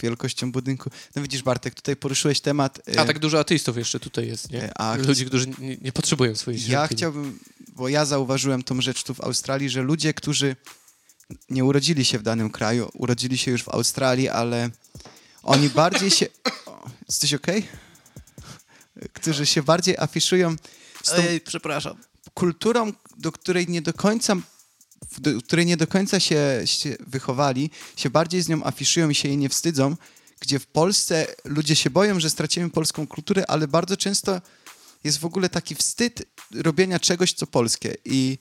wielkością 0.02 0.52
budynku. 0.52 0.90
No 1.16 1.22
widzisz, 1.22 1.44
Bartek, 1.44 1.76
tutaj 1.76 1.96
poruszyłeś 1.96 2.42
temat... 2.42 2.82
E... 2.96 3.00
A 3.00 3.06
tak 3.06 3.20
dużo 3.20 3.40
ateistów 3.40 3.78
jeszcze 3.78 4.00
tutaj 4.00 4.28
jest, 4.28 4.52
nie? 4.52 4.64
E, 4.64 4.78
a... 4.78 4.96
Ludzi, 4.96 5.26
którzy 5.26 5.48
nie, 5.48 5.78
nie 5.82 5.92
potrzebują 5.92 6.36
swojej 6.36 6.60
świątyni. 6.60 6.74
Ja 6.74 6.88
chciałbym, 6.88 7.40
bo 7.76 7.90
ja 7.90 8.06
zauważyłem 8.06 8.64
tą 8.64 8.82
rzecz 8.82 9.04
tu 9.04 9.14
w 9.14 9.22
Australii, 9.22 9.70
że 9.70 9.82
ludzie, 9.82 10.14
którzy 10.14 10.56
nie 11.50 11.66
urodzili 11.66 12.06
się 12.06 12.20
w 12.20 12.24
danym 12.24 12.50
kraju, 12.50 12.90
urodzili 12.94 13.38
się 13.38 13.52
już 13.52 13.64
w 13.64 13.70
Australii, 13.70 14.30
ale 14.30 14.70
oni 15.46 15.70
bardziej 15.70 16.12
się... 16.12 16.26
Jesteś 17.08 17.34
okej? 17.34 17.60
Okay? 18.96 19.10
Którzy 19.14 19.46
się 19.46 19.64
bardziej 19.64 19.98
afiszują 19.98 20.56
z 21.04 21.10
tą 21.10 21.22
przepraszam. 21.46 21.98
kulturą, 22.34 22.94
do 23.18 23.32
której 23.32 23.68
nie 23.68 23.82
do 23.82 23.94
końca 23.94 24.36
do 25.18 25.42
której 25.42 25.66
nie 25.66 25.78
do 25.78 25.88
końca 25.88 26.20
się, 26.20 26.62
się 26.66 26.96
wychowali, 27.00 27.70
się 27.96 28.10
bardziej 28.10 28.42
z 28.42 28.50
nią 28.50 28.64
afiszują 28.64 29.10
i 29.10 29.16
się 29.16 29.28
jej 29.28 29.38
nie 29.38 29.50
wstydzą, 29.50 29.96
gdzie 30.40 30.60
w 30.60 30.68
Polsce 30.68 31.28
ludzie 31.46 31.76
się 31.76 31.90
boją, 31.90 32.20
że 32.20 32.30
stracimy 32.30 32.70
polską 32.70 33.08
kulturę, 33.08 33.46
ale 33.48 33.68
bardzo 33.68 33.98
często 33.98 34.42
jest 35.04 35.20
w 35.20 35.26
ogóle 35.26 35.50
taki 35.50 35.76
wstyd 35.76 36.24
robienia 36.56 37.00
czegoś, 37.00 37.34
co 37.34 37.48
polskie. 37.48 37.96
I 38.06 38.38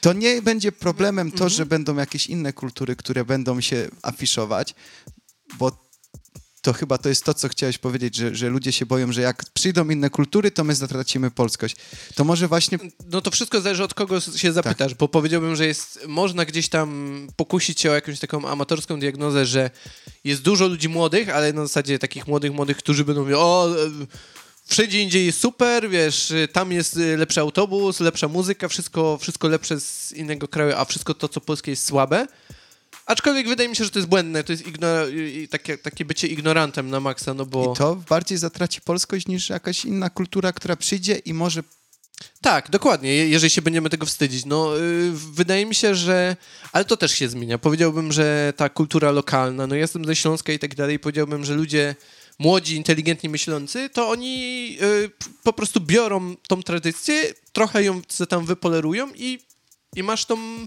to 0.00 0.12
nie 0.12 0.42
będzie 0.42 0.72
problemem 0.72 1.32
to, 1.32 1.48
że 1.48 1.62
mhm. 1.62 1.68
będą 1.68 1.96
jakieś 1.96 2.26
inne 2.26 2.52
kultury, 2.52 2.96
które 2.96 3.24
będą 3.24 3.60
się 3.60 3.88
afiszować, 4.02 4.74
bo 5.58 5.89
to 6.62 6.72
chyba 6.72 6.98
to 6.98 7.08
jest 7.08 7.24
to, 7.24 7.34
co 7.34 7.48
chciałeś 7.48 7.78
powiedzieć, 7.78 8.16
że, 8.16 8.34
że 8.34 8.48
ludzie 8.48 8.72
się 8.72 8.86
boją, 8.86 9.12
że 9.12 9.20
jak 9.20 9.44
przyjdą 9.54 9.90
inne 9.90 10.10
kultury, 10.10 10.50
to 10.50 10.64
my 10.64 10.74
zatracimy 10.74 11.30
polskość. 11.30 11.76
To 12.14 12.24
może 12.24 12.48
właśnie... 12.48 12.78
No 13.06 13.20
to 13.20 13.30
wszystko 13.30 13.60
zależy 13.60 13.84
od 13.84 13.94
kogo 13.94 14.20
się 14.20 14.52
zapytasz, 14.52 14.92
tak. 14.92 14.98
bo 14.98 15.08
powiedziałbym, 15.08 15.56
że 15.56 15.66
jest, 15.66 16.00
można 16.08 16.44
gdzieś 16.44 16.68
tam 16.68 17.28
pokusić 17.36 17.80
się 17.80 17.90
o 17.90 17.94
jakąś 17.94 18.18
taką 18.18 18.48
amatorską 18.48 19.00
diagnozę, 19.00 19.46
że 19.46 19.70
jest 20.24 20.42
dużo 20.42 20.66
ludzi 20.66 20.88
młodych, 20.88 21.28
ale 21.28 21.52
na 21.52 21.62
zasadzie 21.62 21.98
takich 21.98 22.26
młodych, 22.26 22.52
młodych, 22.52 22.76
którzy 22.76 23.04
będą 23.04 23.20
mówić, 23.20 23.36
o 23.38 23.68
wszędzie 24.66 25.02
indziej 25.02 25.26
jest 25.26 25.40
super, 25.40 25.90
wiesz, 25.90 26.32
tam 26.52 26.72
jest 26.72 26.96
lepszy 26.96 27.40
autobus, 27.40 28.00
lepsza 28.00 28.28
muzyka, 28.28 28.68
wszystko, 28.68 29.18
wszystko 29.18 29.48
lepsze 29.48 29.80
z 29.80 30.12
innego 30.12 30.48
kraju, 30.48 30.72
a 30.76 30.84
wszystko 30.84 31.14
to, 31.14 31.28
co 31.28 31.40
polskie 31.40 31.70
jest 31.70 31.86
słabe. 31.86 32.26
Aczkolwiek 33.10 33.48
wydaje 33.48 33.68
mi 33.68 33.76
się, 33.76 33.84
że 33.84 33.90
to 33.90 33.98
jest 33.98 34.08
błędne, 34.08 34.44
to 34.44 34.52
jest 34.52 34.64
takie, 35.50 35.78
takie 35.78 36.04
bycie 36.04 36.26
ignorantem 36.26 36.90
na 36.90 37.00
maksa, 37.00 37.34
no 37.34 37.46
bo... 37.46 37.72
I 37.72 37.76
to 37.76 37.96
bardziej 37.96 38.38
zatraci 38.38 38.80
polskość 38.80 39.26
niż 39.26 39.50
jakaś 39.50 39.84
inna 39.84 40.10
kultura, 40.10 40.52
która 40.52 40.76
przyjdzie 40.76 41.16
i 41.16 41.34
może... 41.34 41.62
Tak, 42.40 42.70
dokładnie, 42.70 43.14
jeżeli 43.14 43.50
się 43.50 43.62
będziemy 43.62 43.90
tego 43.90 44.06
wstydzić. 44.06 44.44
No, 44.44 44.76
yy, 44.76 45.12
wydaje 45.12 45.66
mi 45.66 45.74
się, 45.74 45.94
że... 45.94 46.36
Ale 46.72 46.84
to 46.84 46.96
też 46.96 47.12
się 47.12 47.28
zmienia. 47.28 47.58
Powiedziałbym, 47.58 48.12
że 48.12 48.52
ta 48.56 48.68
kultura 48.68 49.10
lokalna, 49.10 49.66
no 49.66 49.74
ja 49.74 49.80
jestem 49.80 50.04
ze 50.04 50.16
Śląska 50.16 50.52
i 50.52 50.58
tak 50.58 50.74
dalej, 50.74 50.98
powiedziałbym, 50.98 51.44
że 51.44 51.54
ludzie 51.54 51.94
młodzi, 52.38 52.76
inteligentnie 52.76 53.30
myślący, 53.30 53.90
to 53.90 54.08
oni 54.08 54.72
yy, 54.74 55.10
po 55.42 55.52
prostu 55.52 55.80
biorą 55.80 56.36
tą 56.48 56.62
tradycję, 56.62 57.34
trochę 57.52 57.84
ją 57.84 58.02
tam 58.28 58.46
wypolerują 58.46 59.08
i, 59.14 59.38
i 59.96 60.02
masz 60.02 60.24
tą 60.24 60.66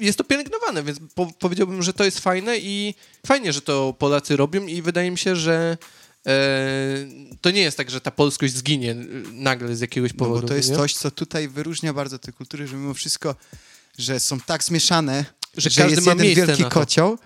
jest 0.00 0.18
to 0.18 0.24
pielęgnowane, 0.24 0.82
więc 0.82 0.98
po, 1.14 1.26
powiedziałbym, 1.38 1.82
że 1.82 1.92
to 1.92 2.04
jest 2.04 2.20
fajne 2.20 2.58
i 2.58 2.94
fajnie, 3.26 3.52
że 3.52 3.62
to 3.62 3.94
Polacy 3.98 4.36
robią 4.36 4.66
i 4.66 4.82
wydaje 4.82 5.10
mi 5.10 5.18
się, 5.18 5.36
że 5.36 5.78
e, 6.26 6.32
to 7.40 7.50
nie 7.50 7.60
jest 7.60 7.76
tak, 7.76 7.90
że 7.90 8.00
ta 8.00 8.10
polskość 8.10 8.54
zginie 8.54 8.96
nagle 9.32 9.76
z 9.76 9.80
jakiegoś 9.80 10.12
powodu. 10.12 10.36
No 10.36 10.42
bo 10.42 10.48
to 10.48 10.54
jest 10.54 10.70
nie? 10.70 10.76
coś, 10.76 10.94
co 10.94 11.10
tutaj 11.10 11.48
wyróżnia 11.48 11.92
bardzo 11.92 12.18
te 12.18 12.32
kultury, 12.32 12.66
że 12.66 12.76
mimo 12.76 12.94
wszystko, 12.94 13.34
że 13.98 14.20
są 14.20 14.40
tak 14.40 14.64
zmieszane, 14.64 15.24
że, 15.56 15.70
że 15.70 15.82
każdy 15.82 15.94
jest 15.94 16.06
ma 16.06 16.24
jeden 16.24 16.46
wielki 16.46 16.64
kocioł, 16.64 17.18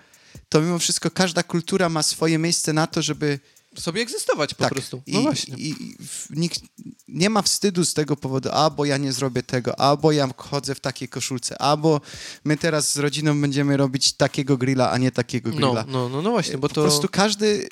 to 0.49 0.61
mimo 0.61 0.79
wszystko 0.79 1.11
każda 1.11 1.43
kultura 1.43 1.89
ma 1.89 2.03
swoje 2.03 2.37
miejsce 2.37 2.73
na 2.73 2.87
to, 2.87 3.01
żeby 3.01 3.39
sobie 3.79 4.01
egzystować 4.01 4.53
po 4.53 4.63
tak. 4.63 4.73
prostu. 4.73 5.01
No 5.07 5.19
I, 5.19 5.23
właśnie. 5.23 5.55
I, 5.57 5.95
nikt 6.29 6.59
nie 7.07 7.29
ma 7.29 7.41
wstydu 7.41 7.85
z 7.85 7.93
tego 7.93 8.15
powodu, 8.15 8.49
albo 8.49 8.85
ja 8.85 8.97
nie 8.97 9.13
zrobię 9.13 9.43
tego, 9.43 9.79
albo 9.79 10.11
ja 10.11 10.29
chodzę 10.37 10.75
w 10.75 10.79
takiej 10.79 11.09
koszulce, 11.09 11.57
albo 11.61 12.01
my 12.43 12.57
teraz 12.57 12.93
z 12.93 12.97
rodziną 12.97 13.41
będziemy 13.41 13.77
robić 13.77 14.13
takiego 14.13 14.57
grilla, 14.57 14.91
a 14.91 14.97
nie 14.97 15.11
takiego 15.11 15.49
no, 15.49 15.55
grilla. 15.55 15.85
No, 15.87 15.91
no, 15.91 16.09
no, 16.09 16.21
no 16.21 16.31
właśnie, 16.31 16.57
bo 16.57 16.69
to... 16.69 16.75
Po 16.75 16.81
prostu 16.81 17.07
każdy, 17.11 17.67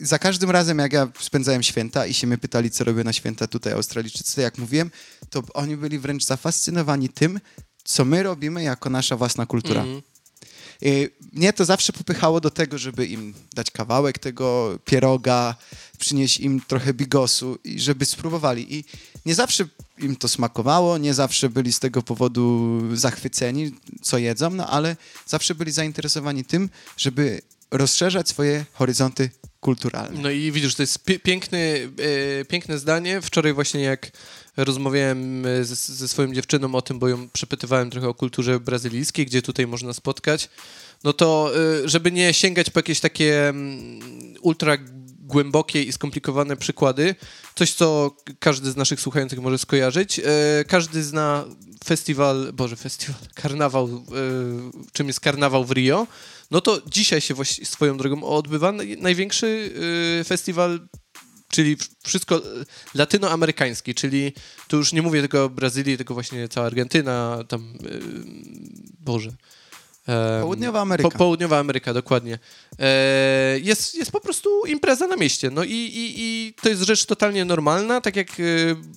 za 0.00 0.18
każdym 0.18 0.50
razem 0.50 0.78
jak 0.78 0.92
ja 0.92 1.08
spędzałem 1.20 1.62
święta 1.62 2.06
i 2.06 2.14
się 2.14 2.26
mnie 2.26 2.38
pytali, 2.38 2.70
co 2.70 2.84
robię 2.84 3.04
na 3.04 3.12
święta 3.12 3.46
tutaj 3.46 3.72
Australijczycy, 3.72 4.40
jak 4.40 4.58
mówiłem, 4.58 4.90
to 5.30 5.42
oni 5.54 5.76
byli 5.76 5.98
wręcz 5.98 6.24
zafascynowani 6.24 7.08
tym, 7.08 7.40
co 7.84 8.04
my 8.04 8.22
robimy 8.22 8.62
jako 8.62 8.90
nasza 8.90 9.16
własna 9.16 9.46
kultura. 9.46 9.82
Mm 9.82 9.96
-hmm. 9.96 10.02
Y, 10.82 11.10
mnie 11.32 11.52
to 11.52 11.64
zawsze 11.64 11.92
popychało 11.92 12.40
do 12.40 12.50
tego, 12.50 12.78
żeby 12.78 13.06
im 13.06 13.34
dać 13.54 13.70
kawałek 13.70 14.18
tego 14.18 14.78
pieroga, 14.84 15.54
przynieść 15.98 16.40
im 16.40 16.60
trochę 16.60 16.94
bigosu 16.94 17.58
i 17.64 17.80
żeby 17.80 18.06
spróbowali. 18.06 18.74
I 18.74 18.84
nie 19.26 19.34
zawsze 19.34 19.64
im 19.98 20.16
to 20.16 20.28
smakowało, 20.28 20.98
nie 20.98 21.14
zawsze 21.14 21.48
byli 21.48 21.72
z 21.72 21.80
tego 21.80 22.02
powodu 22.02 22.80
zachwyceni, 22.96 23.72
co 24.02 24.18
jedzą, 24.18 24.50
no 24.50 24.66
ale 24.66 24.96
zawsze 25.26 25.54
byli 25.54 25.72
zainteresowani 25.72 26.44
tym, 26.44 26.70
żeby 26.96 27.40
rozszerzać 27.70 28.28
swoje 28.28 28.64
horyzonty 28.72 29.30
kulturalne. 29.60 30.22
No 30.22 30.30
i 30.30 30.52
widzisz, 30.52 30.74
to 30.74 30.82
jest 30.82 31.04
piękny, 31.22 31.90
e, 32.40 32.44
piękne 32.44 32.78
zdanie. 32.78 33.20
Wczoraj 33.20 33.52
właśnie 33.52 33.80
jak 33.80 34.10
rozmawiałem 34.64 35.46
e, 35.46 35.64
ze, 35.64 35.74
ze, 35.74 36.08
swoją 36.08 36.32
dziewczyną 36.32 36.74
o 36.74 36.82
tym, 36.82 36.98
bo 36.98 37.08
ją 37.08 37.28
przepytywałem 37.28 37.90
trochę 37.90 38.08
o 38.08 38.14
kulturze 38.14 38.60
brazylijskiej, 38.60 39.26
gdzie 39.26 39.42
tutaj 39.42 39.66
można 39.66 39.92
spotkać, 39.92 40.48
no 41.04 41.12
to 41.12 41.50
e, 41.84 41.88
żeby 41.88 42.12
nie 42.12 42.34
sięgać 42.34 42.70
po 42.70 42.78
jakieś 42.78 43.00
takie 43.00 43.48
mm, 43.48 44.00
ultra 44.42 44.76
głębokie 45.20 45.82
i 45.82 45.92
skomplikowane 45.92 46.56
przykłady, 46.56 47.14
coś 47.54 47.74
co 47.74 48.16
każdy 48.38 48.70
z 48.70 48.76
naszych 48.76 49.00
słuchających 49.00 49.40
może 49.40 49.58
skojarzyć. 49.58 50.20
Każdy 50.68 51.02
zna 51.02 51.44
festiwal, 51.84 52.52
boże, 52.52 52.76
festiwal, 52.76 53.20
karnawał, 53.42 54.04
czym 54.92 55.06
jest 55.06 55.20
karnawał 55.20 55.64
w 55.64 55.70
Rio, 55.70 56.06
no 56.50 56.60
to 56.60 56.82
dzisiaj 56.86 57.20
się 57.20 57.34
właśnie 57.34 57.66
swoją 57.66 57.96
drogą 57.96 58.24
odbywa. 58.24 58.72
Największy 58.98 59.72
festiwal 60.26 60.80
czyli 61.52 61.76
wszystko 62.04 62.42
latynoamerykański, 62.94 63.94
czyli 63.94 64.32
tu 64.68 64.76
już 64.76 64.92
nie 64.92 65.02
mówię 65.02 65.20
tylko 65.20 65.44
o 65.44 65.48
Brazylii, 65.48 65.96
tylko 65.96 66.14
właśnie 66.14 66.48
cała 66.48 66.66
Argentyna, 66.66 67.44
tam, 67.48 67.74
yy, 67.82 68.00
Boże, 69.00 69.30
Południowa 70.40 70.80
Ameryka. 70.80 71.10
Po, 71.10 71.18
południowa 71.18 71.58
Ameryka, 71.58 71.94
dokładnie. 71.94 72.38
E, 72.78 73.58
jest, 73.62 73.94
jest 73.94 74.10
po 74.10 74.20
prostu 74.20 74.66
impreza 74.66 75.06
na 75.06 75.16
mieście. 75.16 75.50
No 75.50 75.64
i, 75.64 75.72
i, 75.72 76.14
i 76.16 76.54
to 76.62 76.68
jest 76.68 76.82
rzecz 76.82 77.06
totalnie 77.06 77.44
normalna. 77.44 78.00
Tak 78.00 78.16
jak 78.16 78.28
e, 78.30 78.42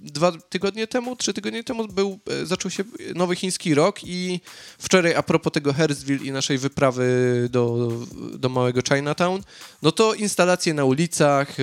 dwa 0.01 0.31
tygodnie 0.31 0.87
temu, 0.87 1.15
trzy 1.15 1.33
tygodnie 1.33 1.63
temu 1.63 1.87
był, 1.87 2.19
e, 2.41 2.45
zaczął 2.45 2.71
się 2.71 2.83
nowy 3.15 3.35
chiński 3.35 3.73
rok 3.73 3.99
i 4.03 4.39
wczoraj 4.77 5.15
a 5.15 5.23
propos 5.23 5.53
tego 5.53 5.73
Hersville 5.73 6.25
i 6.25 6.31
naszej 6.31 6.57
wyprawy 6.57 7.47
do, 7.51 7.91
do 8.33 8.49
małego 8.49 8.81
Chinatown, 8.93 9.41
no 9.81 9.91
to 9.91 10.13
instalacje 10.13 10.73
na 10.73 10.85
ulicach. 10.85 11.57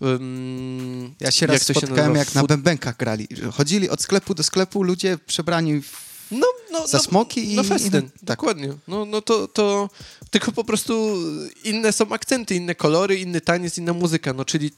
Um, 0.00 1.14
ja 1.20 1.30
się 1.30 1.46
raz 1.46 1.62
spotkałem, 1.62 2.14
jak 2.14 2.34
na 2.34 2.44
bębenkach 2.44 2.96
grali. 2.96 3.28
Chodzili 3.52 3.90
od 3.90 4.02
sklepu 4.02 4.34
do 4.34 4.42
sklepu 4.42 4.82
ludzie 4.82 5.18
przebrani 5.26 5.82
w 5.82 6.05
no, 6.30 6.46
no, 6.72 6.86
za 6.86 6.98
no, 6.98 7.04
smoki 7.04 7.52
i... 7.52 7.56
No 7.56 7.64
festyn, 7.64 8.04
i, 8.04 8.10
tak. 8.10 8.22
dokładnie. 8.22 8.74
No, 8.88 9.04
no 9.04 9.22
to, 9.22 9.48
to 9.48 9.90
tylko 10.30 10.52
po 10.52 10.64
prostu 10.64 11.16
inne 11.64 11.92
są 11.92 12.12
akcenty, 12.12 12.54
inne 12.54 12.74
kolory, 12.74 13.16
inny 13.16 13.40
taniec, 13.40 13.78
inna 13.78 13.92
muzyka, 13.92 14.32
no 14.32 14.44
czyli 14.44 14.70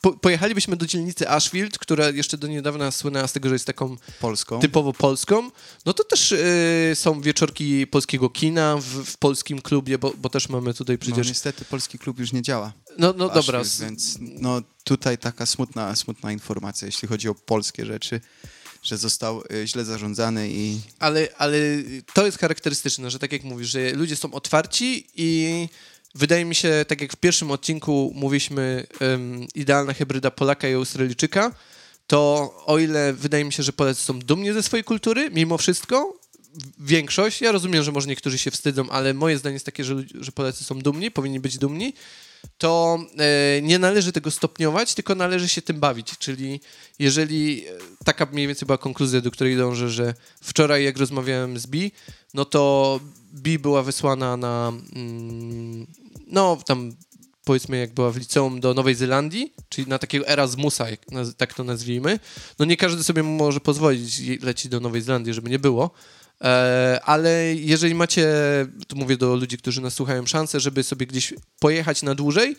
po, 0.00 0.12
pojechalibyśmy 0.12 0.76
do 0.76 0.86
dzielnicy 0.86 1.28
Ashfield, 1.28 1.78
która 1.78 2.08
jeszcze 2.08 2.38
do 2.38 2.46
niedawna 2.46 2.90
słynęła 2.90 3.28
z 3.28 3.32
tego, 3.32 3.48
że 3.48 3.54
jest 3.54 3.66
taką 3.66 3.96
polską. 4.20 4.60
typowo 4.60 4.92
polską, 4.92 5.50
no 5.86 5.92
to 5.92 6.04
też 6.04 6.32
y, 6.32 6.92
są 6.94 7.20
wieczorki 7.20 7.86
polskiego 7.86 8.30
kina 8.30 8.76
w, 8.76 8.84
w 8.84 9.16
polskim 9.18 9.62
klubie, 9.62 9.98
bo, 9.98 10.12
bo, 10.16 10.28
też 10.28 10.48
mamy 10.48 10.74
tutaj 10.74 10.98
przecież... 10.98 11.26
No 11.26 11.30
niestety 11.30 11.64
polski 11.64 11.98
klub 11.98 12.18
już 12.18 12.32
nie 12.32 12.42
działa. 12.42 12.72
No, 12.98 13.14
no 13.16 13.28
dobra. 13.28 13.62
Więc 13.80 14.18
no, 14.20 14.62
tutaj 14.84 15.18
taka 15.18 15.46
smutna, 15.46 15.96
smutna 15.96 16.32
informacja, 16.32 16.86
jeśli 16.86 17.08
chodzi 17.08 17.28
o 17.28 17.34
polskie 17.34 17.86
rzeczy 17.86 18.20
że 18.84 18.98
został 18.98 19.42
y, 19.52 19.66
źle 19.66 19.84
zarządzany 19.84 20.48
i... 20.50 20.80
Ale, 20.98 21.28
ale 21.38 21.58
to 22.14 22.26
jest 22.26 22.38
charakterystyczne, 22.38 23.10
że 23.10 23.18
tak 23.18 23.32
jak 23.32 23.44
mówisz, 23.44 23.68
że 23.68 23.92
ludzie 23.92 24.16
są 24.16 24.32
otwarci 24.32 25.06
i 25.16 25.68
wydaje 26.14 26.44
mi 26.44 26.54
się, 26.54 26.84
tak 26.88 27.00
jak 27.00 27.12
w 27.12 27.16
pierwszym 27.16 27.50
odcinku 27.50 28.12
mówiliśmy, 28.14 28.86
um, 29.00 29.46
idealna 29.54 29.92
hybryda 29.92 30.30
Polaka 30.30 30.68
i 30.68 30.74
Australijczyka, 30.74 31.54
to 32.06 32.52
o 32.66 32.78
ile 32.78 33.12
wydaje 33.12 33.44
mi 33.44 33.52
się, 33.52 33.62
że 33.62 33.72
Polacy 33.72 34.02
są 34.02 34.18
dumni 34.18 34.52
ze 34.52 34.62
swojej 34.62 34.84
kultury, 34.84 35.30
mimo 35.30 35.58
wszystko, 35.58 36.18
większość, 36.78 37.40
ja 37.40 37.52
rozumiem, 37.52 37.84
że 37.84 37.92
może 37.92 38.08
niektórzy 38.08 38.38
się 38.38 38.50
wstydzą, 38.50 38.90
ale 38.90 39.14
moje 39.14 39.38
zdanie 39.38 39.54
jest 39.54 39.66
takie, 39.66 39.84
że, 39.84 39.96
że 40.20 40.32
Polacy 40.32 40.64
są 40.64 40.78
dumni, 40.78 41.10
powinni 41.10 41.40
być 41.40 41.58
dumni, 41.58 41.92
to 42.58 42.98
e, 43.18 43.62
nie 43.62 43.78
należy 43.78 44.12
tego 44.12 44.30
stopniować, 44.30 44.94
tylko 44.94 45.14
należy 45.14 45.48
się 45.48 45.62
tym 45.62 45.80
bawić. 45.80 46.18
Czyli 46.18 46.60
jeżeli 46.98 47.66
e, 47.66 47.70
taka 48.04 48.26
mniej 48.26 48.46
więcej 48.46 48.66
była 48.66 48.78
konkluzja, 48.78 49.20
do 49.20 49.30
której 49.30 49.56
dążę, 49.56 49.90
że 49.90 50.14
wczoraj 50.42 50.84
jak 50.84 50.98
rozmawiałem 50.98 51.58
z 51.58 51.66
Bi, 51.66 51.92
no 52.34 52.44
to 52.44 53.00
Bi 53.34 53.58
była 53.58 53.82
wysłana 53.82 54.36
na 54.36 54.72
mm, 54.96 55.86
no 56.26 56.58
tam 56.66 56.92
powiedzmy 57.44 57.78
jak 57.78 57.94
była 57.94 58.10
w 58.10 58.16
liceum 58.16 58.60
do 58.60 58.74
Nowej 58.74 58.94
Zelandii, 58.94 59.52
czyli 59.68 59.88
na 59.88 59.98
takiego 59.98 60.28
Erasmusa, 60.28 60.90
jak, 60.90 61.00
tak 61.36 61.54
to 61.54 61.64
nazwijmy. 61.64 62.18
No 62.58 62.64
nie 62.64 62.76
każdy 62.76 63.04
sobie 63.04 63.22
może 63.22 63.60
pozwolić 63.60 64.20
lecieć 64.42 64.68
do 64.68 64.80
Nowej 64.80 65.02
Zelandii, 65.02 65.34
żeby 65.34 65.50
nie 65.50 65.58
było, 65.58 65.90
ale 67.04 67.54
jeżeli 67.54 67.94
macie, 67.94 68.26
tu 68.88 68.96
mówię 68.96 69.16
do 69.16 69.36
ludzi, 69.36 69.58
którzy 69.58 69.80
nas 69.80 69.94
słuchają, 69.94 70.26
szansę, 70.26 70.60
żeby 70.60 70.82
sobie 70.82 71.06
gdzieś 71.06 71.34
pojechać 71.58 72.02
na 72.02 72.14
dłużej, 72.14 72.56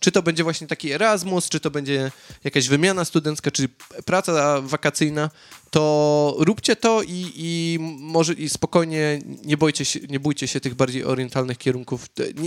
czy 0.00 0.12
to 0.12 0.22
będzie 0.22 0.42
właśnie 0.44 0.66
taki 0.66 0.92
Erasmus, 0.92 1.48
czy 1.48 1.60
to 1.60 1.70
będzie 1.70 2.10
jakaś 2.44 2.68
wymiana 2.68 3.04
studencka, 3.04 3.50
czy 3.50 3.68
praca 4.04 4.60
wakacyjna, 4.60 5.30
to 5.70 6.36
róbcie 6.38 6.76
to 6.76 7.02
i, 7.02 7.32
i 7.36 7.78
może 7.98 8.32
i 8.32 8.48
spokojnie 8.48 9.20
nie 9.44 9.56
bójcie, 9.56 9.84
się, 9.84 10.00
nie 10.00 10.20
bójcie 10.20 10.48
się 10.48 10.60
tych 10.60 10.74
bardziej 10.74 11.04
orientalnych 11.04 11.58
kierunków. 11.58 12.06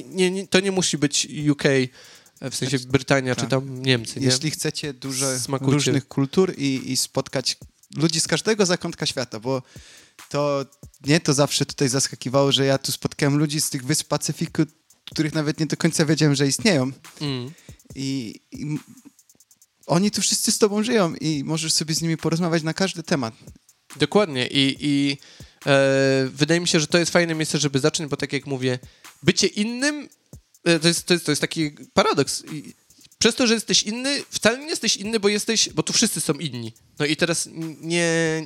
Nie, 0.09 0.31
nie, 0.31 0.47
to 0.47 0.59
nie 0.59 0.71
musi 0.71 0.97
być 0.97 1.27
UK, 1.51 1.63
w 2.51 2.55
sensie 2.55 2.77
Brytania, 2.79 3.35
tak. 3.35 3.43
czy 3.43 3.49
tam 3.49 3.81
Niemcy. 3.81 4.19
Nie? 4.19 4.25
Jeśli 4.25 4.51
chcecie 4.51 4.93
dużo 4.93 5.25
różnych 5.61 6.07
kultur 6.07 6.53
i, 6.57 6.91
i 6.91 6.97
spotkać 6.97 7.57
ludzi 7.97 8.19
z 8.19 8.27
każdego 8.27 8.65
zakątka 8.65 9.05
świata, 9.05 9.39
bo 9.39 9.61
to 10.29 10.65
nie 11.05 11.19
to 11.19 11.33
zawsze 11.33 11.65
tutaj 11.65 11.89
zaskakiwało, 11.89 12.51
że 12.51 12.65
ja 12.65 12.77
tu 12.77 12.91
spotkałem 12.91 13.37
ludzi 13.37 13.61
z 13.61 13.69
tych 13.69 13.85
wysp 13.85 14.07
Pacyfiku, 14.07 14.63
których 15.11 15.33
nawet 15.33 15.59
nie 15.59 15.65
do 15.65 15.77
końca 15.77 16.05
wiedziałem, 16.05 16.35
że 16.35 16.47
istnieją. 16.47 16.91
Mm. 17.21 17.51
I, 17.95 18.39
i 18.51 18.79
oni 19.87 20.11
tu 20.11 20.21
wszyscy 20.21 20.51
z 20.51 20.57
tobą 20.57 20.83
żyją 20.83 21.15
i 21.15 21.43
możesz 21.43 21.73
sobie 21.73 21.95
z 21.95 22.01
nimi 22.01 22.17
porozmawiać 22.17 22.63
na 22.63 22.73
każdy 22.73 23.03
temat. 23.03 23.33
Dokładnie 23.95 24.47
i, 24.47 24.77
i 24.79 25.17
e, 25.65 26.29
wydaje 26.33 26.59
mi 26.59 26.67
się, 26.67 26.79
że 26.79 26.87
to 26.87 26.97
jest 26.97 27.11
fajne 27.11 27.35
miejsce, 27.35 27.57
żeby 27.57 27.79
zacząć, 27.79 28.09
bo 28.09 28.17
tak 28.17 28.33
jak 28.33 28.45
mówię, 28.45 28.79
bycie 29.23 29.47
innym 29.47 30.09
e, 30.63 30.79
to, 30.79 30.87
jest, 30.87 31.05
to, 31.05 31.13
jest, 31.13 31.25
to 31.25 31.31
jest 31.31 31.41
taki 31.41 31.71
paradoks. 31.93 32.43
I 32.51 32.73
przez 33.23 33.35
to, 33.35 33.47
że 33.47 33.53
jesteś 33.53 33.83
inny, 33.83 34.23
wcale 34.29 34.59
nie 34.59 34.67
jesteś 34.67 34.97
inny, 34.97 35.19
bo 35.19 35.29
jesteś, 35.29 35.69
bo 35.69 35.83
tu 35.83 35.93
wszyscy 35.93 36.21
są 36.21 36.33
inni. 36.33 36.73
No 36.99 37.05
i 37.05 37.15
teraz 37.15 37.49
nie, 37.81 38.45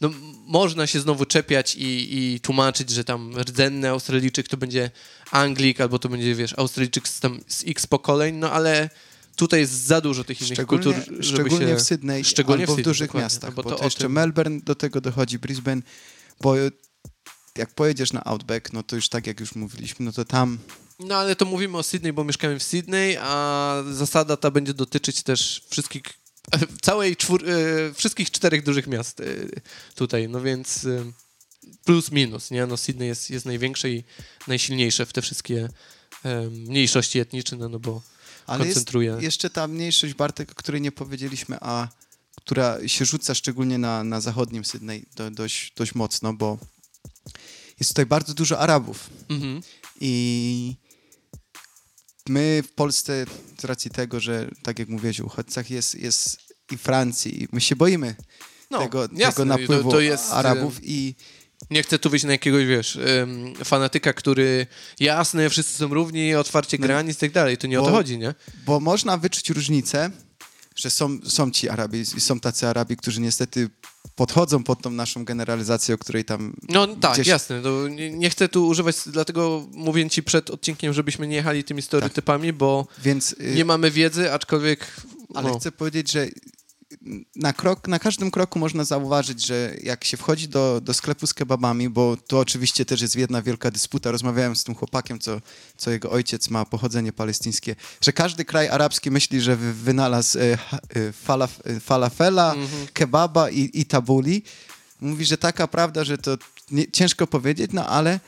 no 0.00 0.10
można 0.46 0.86
się 0.86 1.00
znowu 1.00 1.24
czepiać 1.24 1.74
i, 1.74 2.18
i 2.18 2.40
tłumaczyć, 2.40 2.90
że 2.90 3.04
tam 3.04 3.38
rdzenny 3.38 3.88
Australijczyk 3.88 4.48
to 4.48 4.56
będzie 4.56 4.90
Anglik, 5.30 5.80
albo 5.80 5.98
to 5.98 6.08
będzie, 6.08 6.34
wiesz, 6.34 6.54
Australijczyk 6.58 7.08
z, 7.08 7.20
tam, 7.20 7.40
z 7.48 7.64
x 7.66 7.86
pokoleń, 7.86 8.34
no 8.36 8.52
ale 8.52 8.90
tutaj 9.36 9.60
jest 9.60 9.72
za 9.72 10.00
dużo 10.00 10.24
tych 10.24 10.40
innych 10.40 10.52
Szczególnie, 10.52 10.84
kultur, 10.84 11.04
żeby 11.06 11.22
szczególnie 11.22 11.66
się... 11.66 11.76
w 11.76 11.82
Sydney 11.82 12.24
szczególnie 12.24 12.66
w 12.66 12.70
albo 12.70 12.72
w, 12.72 12.76
Sydney, 12.76 12.84
dużych 12.84 13.08
dokładnie, 13.08 13.24
miastach, 13.24 13.54
bo 13.54 13.62
to 13.62 13.70
to 13.70 13.84
jeszcze 13.84 14.04
tym- 14.04 14.12
Melbourne, 14.12 14.60
do 14.60 14.74
tego 14.74 15.00
dochodzi 15.00 15.38
Brisbane, 15.38 15.82
bo 16.40 16.54
jak 17.56 17.74
pojedziesz 17.74 18.12
na 18.12 18.24
Outback, 18.24 18.72
no 18.72 18.82
to 18.82 18.96
już 18.96 19.08
tak 19.08 19.26
jak 19.26 19.40
już 19.40 19.54
mówiliśmy, 19.54 20.06
no 20.06 20.12
to 20.12 20.24
tam 20.24 20.58
No 21.00 21.16
ale 21.16 21.36
to 21.36 21.44
mówimy 21.44 21.78
o 21.78 21.82
Sydney, 21.82 22.12
bo 22.12 22.24
mieszkamy 22.24 22.58
w 22.58 22.62
Sydney, 22.62 23.16
a 23.20 23.74
zasada 23.90 24.36
ta 24.36 24.50
będzie 24.50 24.74
dotyczyć 24.74 25.22
też 25.22 25.62
wszystkich, 25.70 26.02
całej 26.82 27.16
czwór, 27.16 27.44
e, 27.48 27.94
wszystkich 27.94 28.30
czterech 28.30 28.64
dużych 28.64 28.86
miast 28.86 29.20
e, 29.20 29.24
tutaj, 29.94 30.28
no 30.28 30.40
więc 30.40 30.84
e, 30.84 31.04
plus 31.84 32.10
minus, 32.10 32.50
nie? 32.50 32.66
No 32.66 32.76
Sydney 32.76 33.08
jest, 33.08 33.30
jest 33.30 33.46
największe 33.46 33.90
i 33.90 34.04
najsilniejsze 34.48 35.06
w 35.06 35.12
te 35.12 35.22
wszystkie 35.22 35.68
mniejszości 36.50 37.18
etniczne, 37.18 37.68
no 37.68 37.78
bo 37.78 38.02
Ale 38.46 38.64
jest 38.64 38.74
koncentruje. 38.74 39.16
jeszcze 39.20 39.50
ta 39.50 39.68
mniejszość, 39.68 40.14
Bartek, 40.14 40.52
o 40.52 40.54
której 40.54 40.80
nie 40.80 40.92
powiedzieliśmy, 40.92 41.56
a 41.60 41.88
która 42.36 42.88
się 42.88 43.04
rzuca 43.04 43.34
szczególnie 43.34 43.78
na, 43.78 44.04
na 44.04 44.20
zachodnim 44.20 44.64
Sydney 44.64 45.06
do, 45.16 45.30
dość, 45.30 45.72
dość 45.76 45.94
mocno, 45.94 46.32
bo 46.32 46.58
jest 47.80 47.90
tutaj 47.90 48.06
bardzo 48.06 48.34
dużo 48.34 48.58
Arabów 48.58 49.10
Mhm. 49.28 49.62
i 50.00 50.76
my 52.28 52.62
w 52.66 52.72
Polsce 52.72 53.24
z 53.60 53.64
racji 53.64 53.90
tego, 53.90 54.20
że 54.20 54.48
tak 54.62 54.78
jak 54.78 54.88
mówiłeś 54.88 55.20
o 55.20 55.24
uchodźcach 55.24 55.70
jest, 55.70 55.94
jest 55.94 56.38
i 56.72 56.78
Francji, 56.78 57.42
i 57.42 57.48
my 57.52 57.60
się 57.60 57.76
boimy 57.76 58.14
No, 58.70 58.78
tego, 58.78 59.02
jasne, 59.02 59.32
tego 59.32 59.44
napływu 59.44 59.90
to, 59.90 59.96
to 59.96 60.00
jest, 60.00 60.32
Arabów 60.32 60.78
i 60.82 61.14
Nie 61.70 61.82
chcę 61.82 61.98
tu 61.98 62.10
wyjść 62.10 62.24
na 62.24 62.32
jakiegoś, 62.32 62.66
wiesz, 62.66 62.96
em, 62.96 63.54
fanatyka, 63.64 64.12
który 64.12 64.66
jasne, 65.00 65.50
wszyscy 65.50 65.78
są 65.78 65.94
równi, 65.94 66.34
otwarcie 66.34 66.76
No, 66.80 66.86
granic 66.86 67.16
i 67.16 67.20
tak 67.20 67.32
dalej. 67.32 67.58
To 67.58 67.66
nie 67.66 67.80
o 67.80 67.84
to 67.84 67.90
bo- 67.90 67.96
chodzi, 67.96 68.18
nie? 68.18 68.34
Bo 68.66 68.80
można 68.80 69.16
wyczuć 69.16 69.50
różnicę, 69.50 70.10
że 70.76 70.90
są, 70.90 71.18
są 71.24 71.50
ci 71.50 71.68
Arabi 71.68 71.98
i 72.00 72.20
są 72.20 72.40
tacy 72.40 72.68
Arabi, 72.68 72.96
którzy 72.96 73.20
niestety 73.20 73.70
podchodzą 74.14 74.64
pod 74.64 74.82
tą 74.82 74.90
naszą 74.90 75.24
generalizację, 75.24 75.94
o 75.94 75.98
której 75.98 76.24
tam... 76.24 76.56
No 76.68 76.86
tak, 76.86 77.14
gdzieś- 77.14 77.26
jasne. 77.26 77.62
Nie, 77.90 78.10
nie 78.10 78.30
chcę 78.30 78.48
tu 78.48 78.66
używać, 78.66 78.96
dlatego 79.06 79.66
mówię 79.72 80.10
ci 80.10 80.22
przed 80.22 80.50
odcinkiem, 80.50 80.92
żebyśmy 80.92 81.26
nie 81.26 81.36
jechali 81.36 81.64
tymi 81.64 81.82
stereotypami, 81.82 82.52
bo 82.52 82.86
Więc, 83.02 83.32
y, 83.32 83.54
nie 83.54 83.64
mamy 83.64 83.90
wiedzy, 83.90 84.32
aczkolwiek... 84.32 84.96
ale 85.34 85.50
no, 85.50 85.58
chcę 85.58 85.72
powiedzieć, 85.72 86.12
że 86.12 86.28
na, 87.36 87.52
krok, 87.52 87.88
na 87.88 87.98
każdym 87.98 88.30
kroku 88.30 88.58
można 88.58 88.84
zauważyć, 88.84 89.46
że 89.46 89.74
jak 89.82 90.04
się 90.04 90.16
wchodzi 90.16 90.48
do, 90.48 90.80
do 90.80 90.94
sklepu 90.94 91.26
z 91.26 91.34
kebabami, 91.34 91.88
bo 91.88 92.16
to 92.16 92.38
oczywiście 92.38 92.84
też 92.84 93.00
jest 93.00 93.16
jedna 93.16 93.42
wielka 93.42 93.70
dysputa, 93.70 94.10
rozmawiałem 94.10 94.56
z 94.56 94.64
tym 94.64 94.74
chłopakiem, 94.74 95.18
co, 95.18 95.40
co 95.76 95.90
jego 95.90 96.10
ojciec 96.10 96.50
ma 96.50 96.64
pochodzenie 96.64 97.12
palestyńskie, 97.12 97.76
że 98.00 98.12
każdy 98.12 98.44
kraj 98.44 98.68
arabski 98.68 99.10
myśli, 99.10 99.40
że 99.40 99.56
wy- 99.56 99.72
wynalazł 99.74 100.38
e, 100.38 100.42
e, 100.42 100.58
falaf, 101.12 101.60
e, 101.64 101.80
falafela, 101.80 102.54
Mhm. 102.54 102.86
kebaba 102.92 103.50
i, 103.50 103.70
i 103.74 103.86
tabuli. 103.86 104.42
Mówi, 105.00 105.24
że 105.24 105.38
taka 105.38 105.68
prawda, 105.68 106.04
że 106.04 106.18
to 106.18 106.38
nie, 106.70 106.90
ciężko 106.90 107.26
powiedzieć, 107.26 107.70
no 107.74 107.86
ale 107.88 108.20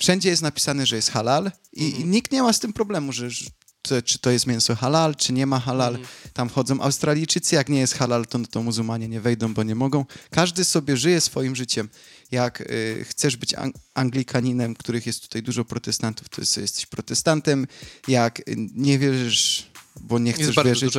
wszędzie 0.00 0.28
jest 0.28 0.42
napisane, 0.42 0.86
że 0.86 0.96
jest 0.96 1.10
halal 1.10 1.50
i, 1.72 1.84
Mhm. 1.86 2.02
i 2.02 2.06
nikt 2.06 2.32
nie 2.32 2.42
ma 2.42 2.52
z 2.52 2.60
tym 2.60 2.72
problemu, 2.72 3.12
że, 3.12 3.30
że 3.30 3.44
to, 3.82 4.02
czy 4.02 4.18
to 4.18 4.30
jest 4.30 4.46
mięso 4.46 4.74
halal, 4.76 5.16
czy 5.16 5.32
nie 5.32 5.46
ma 5.46 5.60
halal. 5.60 5.94
Mhm. 5.94 6.08
Tam 6.32 6.48
chodzą 6.48 6.80
Australijczycy, 6.80 7.54
jak 7.54 7.68
nie 7.68 7.78
jest 7.80 7.94
halal, 7.94 8.26
to, 8.26 8.38
to 8.50 8.62
muzułmanie 8.62 9.08
nie 9.08 9.20
wejdą, 9.20 9.54
bo 9.54 9.62
nie 9.62 9.74
mogą. 9.74 10.04
Każdy 10.30 10.64
sobie 10.64 10.96
żyje 10.96 11.20
swoim 11.20 11.56
życiem. 11.56 11.88
Jak 12.30 12.60
y, 12.60 13.04
chcesz 13.08 13.36
być 13.36 13.54
ang- 13.54 13.72
anglikaninem, 13.94 14.74
których 14.74 15.06
jest 15.06 15.22
tutaj 15.22 15.42
dużo 15.42 15.64
protestantów, 15.64 16.28
to 16.28 16.40
jest, 16.42 16.56
jesteś 16.56 16.86
protestantem. 16.86 17.66
Jak 18.08 18.42
nie 18.74 18.98
wierzysz, 18.98 19.70
bo 20.00 20.18
nie 20.18 20.32
chcesz 20.32 20.46
jest 20.46 20.56
wierzyć, 20.64 20.92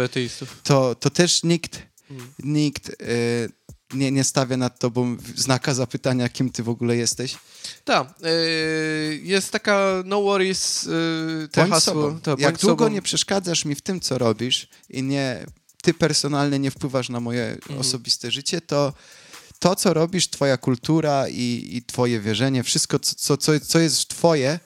to, 0.64 0.96
to 0.96 1.10
też 1.10 1.44
nikt, 1.44 1.90
Mm. 2.12 2.28
nikt 2.40 2.90
y, 2.90 2.96
nie, 3.94 4.12
nie 4.12 4.24
stawia 4.24 4.58
nad 4.58 4.80
tobą 4.80 5.18
znaka 5.36 5.74
zapytania, 5.74 6.30
kim 6.30 6.50
ty 6.50 6.64
w 6.64 6.70
ogóle 6.70 6.96
jesteś. 6.98 7.38
Tak, 7.86 8.14
yy, 8.22 9.20
jest 9.24 9.52
taka 9.52 10.04
no 10.06 10.22
worries, 10.22 10.84
yy, 10.84 11.48
te 11.52 11.62
Bądź 11.62 11.74
hasło. 11.74 11.94
sobą. 11.94 12.20
Jak 12.38 12.58
długo 12.58 12.84
sobą. 12.86 12.94
nie 12.96 13.02
przeszkadzasz 13.02 13.66
mi 13.66 13.76
w 13.76 13.82
tym, 13.82 14.00
co 14.00 14.18
robisz 14.18 14.68
i 14.90 15.04
nie, 15.04 15.46
ty 15.82 15.94
personalnie 15.94 16.60
nie 16.60 16.72
wpływasz 16.72 17.10
na 17.10 17.20
moje 17.20 17.46
Mhm. 17.50 17.80
osobiste 17.80 18.32
życie, 18.32 18.62
to 18.62 18.94
to, 19.60 19.76
co 19.76 19.94
robisz, 19.94 20.28
twoja 20.30 20.58
kultura 20.58 21.26
i, 21.30 21.68
i 21.72 21.84
twoje 21.84 22.20
wierzenie, 22.20 22.64
wszystko, 22.64 23.00
co, 23.00 23.38
co, 23.38 23.60
co, 23.60 23.80
jest 23.80 24.08
twoje, 24.08 24.60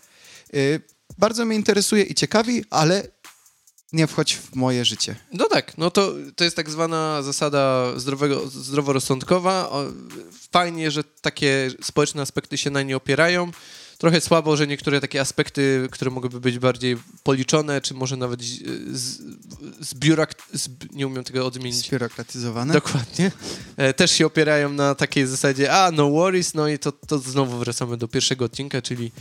y, 0.54 0.82
bardzo 1.18 1.46
mnie 1.46 1.56
interesuje 1.56 2.04
i 2.04 2.16
ciekawi, 2.16 2.64
ale 2.70 3.08
nie 3.94 4.08
wchodź 4.08 4.36
w 4.36 4.56
moje 4.56 4.86
życie. 4.86 5.16
No 5.34 5.46
tak, 5.46 5.78
no 5.78 5.92
to, 5.92 6.14
to 6.36 6.44
jest 6.44 6.56
tak 6.56 6.70
zwana 6.70 7.22
zasada 7.22 7.94
zdrowego, 8.00 8.48
zdroworozsądkowa. 8.50 9.72
Fajnie, 10.52 10.92
że 10.92 11.04
takie 11.04 11.72
społeczne 11.82 12.22
aspekty 12.22 12.58
się 12.58 12.70
na 12.70 12.82
nie 12.82 12.98
opierają. 12.98 13.52
Trochę 13.98 14.22
słabo, 14.22 14.58
że 14.58 14.68
niektóre 14.68 15.02
takie 15.02 15.22
aspekty, 15.22 15.88
które 15.92 16.12
mogłyby 16.12 16.40
być 16.40 16.60
bardziej 16.60 16.98
policzone, 17.24 17.82
czy 17.82 17.94
może 17.94 18.18
nawet 18.18 18.42
z, 18.42 19.20
z, 19.80 19.96
z 20.54 20.70
nie 20.94 21.08
umiem 21.08 21.24
tego 21.24 21.46
odmienić. 21.46 21.86
Zbiurokratyzowane. 21.88 22.74
Dokładnie. 22.74 23.32
E, 23.78 23.94
też 23.94 24.12
się 24.12 24.26
opierają 24.26 24.70
na 24.70 24.96
takiej 24.96 25.28
zasadzie, 25.28 25.74
a 25.74 25.92
no 25.92 26.10
worries, 26.10 26.54
no 26.54 26.68
i 26.68 26.80
to, 26.80 26.92
to 26.92 27.20
znowu 27.20 27.58
wracamy 27.58 27.98
do 27.98 28.08
pierwszego 28.08 28.46
odcinka, 28.46 28.82
czyli 28.82 29.12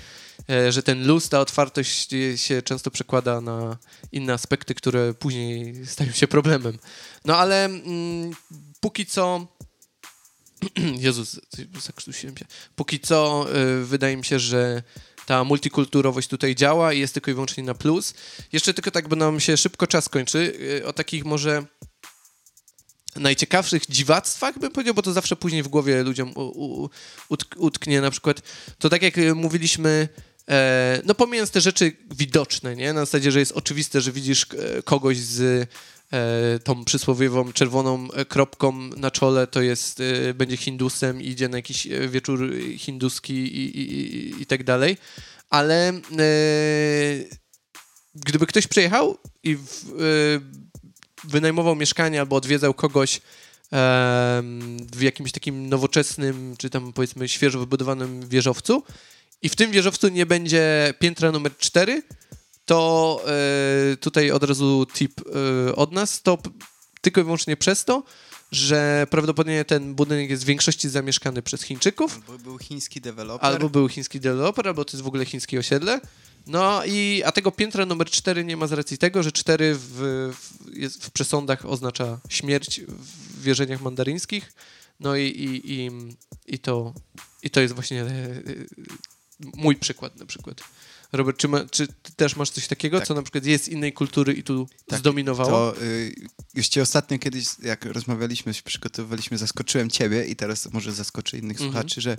że 0.71 0.83
ten 0.83 1.07
luz, 1.07 1.29
ta 1.29 1.41
otwartość 1.41 2.15
e, 2.15 2.39
się 2.39 2.63
często 2.63 2.91
przekłada 2.91 3.41
na 3.41 3.77
inne 4.13 4.33
aspekty, 4.33 4.75
które 4.75 5.15
później 5.15 5.87
stają 5.87 6.13
się 6.13 6.29
problemem. 6.29 6.79
No 7.25 7.37
ale 7.37 7.65
mm, 7.65 8.31
póki 8.81 9.07
co 9.07 9.47
Jezus, 11.07 11.41
zakrztusiłem 11.83 12.37
się. 12.37 12.45
Póki 12.77 13.01
co 13.01 13.47
y, 13.57 13.85
wydaje 13.85 14.17
mi 14.17 14.25
się, 14.25 14.39
że 14.39 14.83
ta 15.27 15.45
multikulturowość 15.45 16.29
tutaj 16.29 16.55
działa 16.55 16.93
i 16.93 17.01
jest 17.01 17.15
tylko 17.15 17.31
i 17.31 17.35
wyłącznie 17.35 17.63
na 17.63 17.75
plus. 17.75 18.15
Jeszcze 18.53 18.75
tylko 18.75 18.91
tak, 18.91 19.09
bo 19.09 19.17
nam 19.17 19.41
się 19.41 19.57
szybko 19.57 19.87
czas 19.87 20.09
kończy, 20.09 20.39
y, 20.79 20.87
o 20.87 20.93
takich 20.93 21.25
może 21.25 21.67
najciekawszych 23.17 23.83
dziwactwach, 23.89 24.59
bym 24.59 24.73
powiedział, 24.73 24.95
bo 24.95 25.03
to 25.03 25.13
zawsze 25.13 25.37
później 25.37 25.63
w 25.63 25.69
głowie 25.69 26.03
ludziom 26.03 26.33
u, 26.37 26.41
u, 26.41 26.91
utk- 27.31 27.57
utknie 27.57 28.01
na 28.01 28.11
przykład. 28.11 28.43
To 28.79 28.89
tak 28.89 29.03
jak 29.03 29.19
y, 29.19 29.35
mówiliśmy, 29.35 30.09
e, 30.49 31.03
no 31.05 31.15
pomijając 31.15 31.51
te 31.51 31.61
rzeczy 31.61 31.97
widoczne, 32.11 32.77
nie? 32.77 32.93
Na 32.93 33.01
zasadzie, 33.01 33.33
że 33.33 33.39
jest 33.39 33.53
oczywiste, 33.53 34.01
że 34.01 34.13
widzisz 34.13 34.47
e, 34.59 34.83
kogoś 34.83 35.19
z 35.19 35.69
e, 36.13 36.59
tą 36.59 36.85
przysłowiową 36.85 37.53
czerwoną 37.53 38.09
e, 38.13 38.25
kropką 38.25 38.73
na 38.73 39.11
czole, 39.11 39.47
to 39.47 39.63
jest, 39.63 40.01
e, 40.01 40.35
będzie 40.35 40.57
Hindusem 40.57 41.23
i 41.23 41.29
idzie 41.29 41.49
na 41.49 41.59
jakiś 41.59 41.87
e, 41.87 42.09
wieczór 42.09 42.53
hinduski 42.77 43.35
i, 43.35 43.79
i, 43.79 43.93
i, 43.93 44.43
i 44.43 44.47
tak 44.47 44.65
dalej. 44.65 44.97
Ale 45.51 45.89
e, 45.89 45.93
gdyby 48.15 48.47
ktoś 48.47 48.67
przyjechał 48.67 49.19
i 49.43 49.57
w, 49.57 49.85
e, 49.89 50.62
wynajmował 51.25 51.77
mieszkanie 51.77 52.21
albo 52.21 52.37
odwiedzał 52.37 52.75
kogoś 52.75 53.21
w 54.93 55.01
jakimś 55.01 55.33
takim 55.33 55.69
nowoczesnym, 55.69 56.55
czy 56.59 56.71
tam 56.71 56.93
powiedzmy 56.93 57.29
świeżo 57.29 57.59
wybudowanym 57.59 58.29
wieżowcu 58.29 58.83
i 59.43 59.49
w 59.49 59.57
tym 59.57 59.71
wieżowcu 59.71 60.09
nie 60.09 60.27
będzie 60.27 60.95
piętra 60.99 61.33
numer 61.33 61.57
4, 61.57 62.03
to 62.65 63.21
e, 63.93 63.97
tutaj 63.97 64.31
od 64.31 64.43
razu 64.45 64.87
tip 64.95 65.21
e, 65.69 65.77
od 65.77 65.93
nas, 65.93 66.23
to 66.23 66.39
tylko 67.01 67.21
i 67.21 67.25
wyłącznie 67.25 67.57
przez 67.57 67.85
to, 67.85 68.03
że 68.53 69.07
prawdopodobnie 69.11 69.65
ten 69.65 69.95
budynek 69.95 70.31
jest 70.31 70.43
w 70.43 70.47
większości 70.47 70.89
zamieszkany 70.89 71.43
przez 71.43 71.63
Chińczyków, 71.63 72.21
Albo 72.29 72.39
był 72.39 72.59
chiński 72.59 73.01
deweloper. 73.01 73.47
albo 73.47 73.69
był 73.69 73.89
chiński 73.89 74.21
deweloper, 74.21 74.69
albo 74.69 74.85
to 74.85 74.97
jest 74.97 75.05
w 75.05 75.07
ogóle 75.07 75.25
chińskie 75.25 75.59
osiedle. 75.59 76.01
No 76.47 76.85
i, 76.85 77.23
a 77.27 77.33
tego 77.33 77.51
piętra 77.53 77.87
numer 77.87 78.11
4 78.11 78.45
nie 78.45 78.57
ma 78.57 78.67
z 78.67 78.73
racji 78.73 78.99
tego, 78.99 79.23
że 79.23 79.33
4 79.33 79.75
w, 79.75 79.81
w, 80.37 80.77
jest 80.77 81.05
w 81.05 81.11
przesądach 81.11 81.67
oznacza 81.67 82.21
śmierć 82.29 82.81
w 82.89 83.43
wierzeniach 83.43 83.81
mandaryńskich. 83.81 84.53
No 85.01 85.17
i, 85.17 85.23
i, 85.23 85.73
i, 85.73 85.91
i, 86.47 86.59
to, 86.59 86.95
i 87.43 87.51
to 87.51 87.61
jest 87.61 87.75
właśnie 87.75 88.03
e, 88.03 88.07
e, 88.07 88.41
mój 89.57 89.77
przykład 89.77 90.17
na 90.17 90.27
przykład. 90.27 90.63
Robert, 91.13 91.39
czy, 91.39 91.49
ma, 91.49 91.65
czy 91.65 91.87
ty 91.87 92.13
też 92.17 92.37
masz 92.37 92.51
coś 92.51 92.67
takiego, 92.67 92.99
Tak. 92.99 93.09
co 93.09 93.15
na 93.15 93.23
przykład 93.23 93.45
jest 93.45 93.65
z 93.65 93.69
innej 93.69 93.93
kultury 93.93 94.33
i 94.33 94.43
tu 94.43 94.69
Tak, 94.87 94.99
zdominowało? 94.99 95.73
To 95.73 95.83
y, 96.57 96.63
cię 96.63 96.83
ostatnio 96.83 97.19
kiedyś, 97.19 97.47
jak 97.63 97.85
rozmawialiśmy, 97.85 98.55
się 98.55 98.63
przygotowywaliśmy, 98.63 99.39
zaskoczyłem 99.39 99.91
ciebie 99.91 100.25
i 100.25 100.37
teraz 100.37 100.73
może 100.73 100.93
zaskoczę 100.93 101.39
innych 101.39 101.57
Mhm. 101.57 101.71
słuchaczy, 101.73 102.01
że 102.01 102.17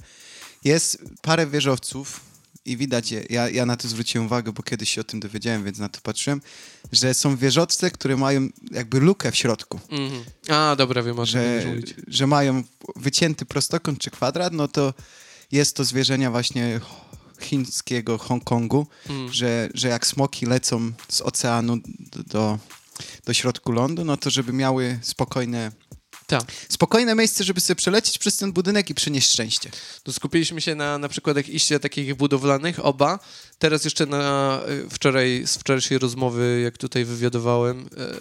jest 0.64 1.04
parę 1.22 1.48
wieżowców 1.48 2.33
i 2.66 2.78
widać 2.78 3.12
ja, 3.30 3.50
ja 3.50 3.66
na 3.66 3.78
to 3.78 3.88
zwróciłem 3.88 4.26
uwagę, 4.26 4.52
bo 4.52 4.64
kiedyś 4.64 4.90
się 4.90 5.02
o 5.02 5.04
tym 5.04 5.20
dowiedziałem, 5.20 5.64
więc 5.64 5.78
na 5.80 5.90
to 5.90 6.00
patrzyłem, 6.04 6.42
że 6.92 7.14
są 7.14 7.38
wieżowce, 7.38 7.92
które 7.92 8.18
mają 8.18 8.50
jakby 8.72 9.00
lukę 9.00 9.32
w 9.32 9.36
środku, 9.36 9.80
Mhm. 9.90 10.24
A, 10.50 10.76
dobra, 10.76 11.04
wiem 11.04 11.20
o 11.20 11.26
że, 11.26 11.64
że 12.08 12.28
mają 12.28 12.64
wycięty 12.96 13.46
prostokąt 13.46 14.00
czy 14.00 14.12
kwadrat, 14.12 14.54
no 14.54 14.68
to 14.68 14.94
jest 15.52 15.76
to 15.76 15.84
zwierzenia 15.84 16.32
właśnie 16.32 16.80
chińskiego 17.42 18.18
Hongkongu, 18.18 18.88
Mhm. 19.10 19.34
że, 19.34 19.70
że 19.74 19.88
jak 19.88 20.08
smoki 20.08 20.46
lecą 20.46 20.92
z 21.10 21.22
oceanu 21.22 21.78
do, 22.12 22.24
do, 22.24 22.60
do 23.26 23.34
środku 23.34 23.72
lądu, 23.72 24.06
no 24.06 24.18
to 24.18 24.30
żeby 24.30 24.54
miały 24.54 25.00
spokojne, 25.02 25.72
Tak. 26.28 26.44
spokojne 26.70 27.16
miejsce, 27.16 27.44
żeby 27.44 27.62
sobie 27.62 27.76
przelecieć 27.76 28.18
przez 28.18 28.38
ten 28.38 28.54
budynek 28.54 28.90
i 28.90 28.96
przynieść 28.96 29.30
szczęście. 29.30 29.72
To 30.04 30.14
skupiliśmy 30.14 30.62
się 30.62 30.76
na, 30.76 30.98
na 30.98 31.10
przykładach 31.10 31.50
iście 31.50 31.80
takich 31.80 32.16
budowlanych, 32.16 32.86
oba. 32.86 33.20
Teraz 33.60 33.86
jeszcze 33.86 34.06
na 34.06 34.60
y, 34.70 34.90
wczoraj, 34.90 35.44
z 35.46 35.58
wczorajszej 35.58 35.98
rozmowy, 35.98 36.62
jak 36.64 36.78
tutaj 36.78 37.06
wywiadowałem, 37.06 37.90
e, 37.98 38.14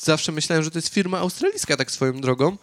zawsze 0.00 0.32
myślałem, 0.32 0.64
że 0.64 0.70
to 0.70 0.78
jest 0.78 0.88
firma 0.88 1.18
australijska 1.18 1.76
tak 1.76 1.90
swoją 1.90 2.20
drogą, 2.20 2.56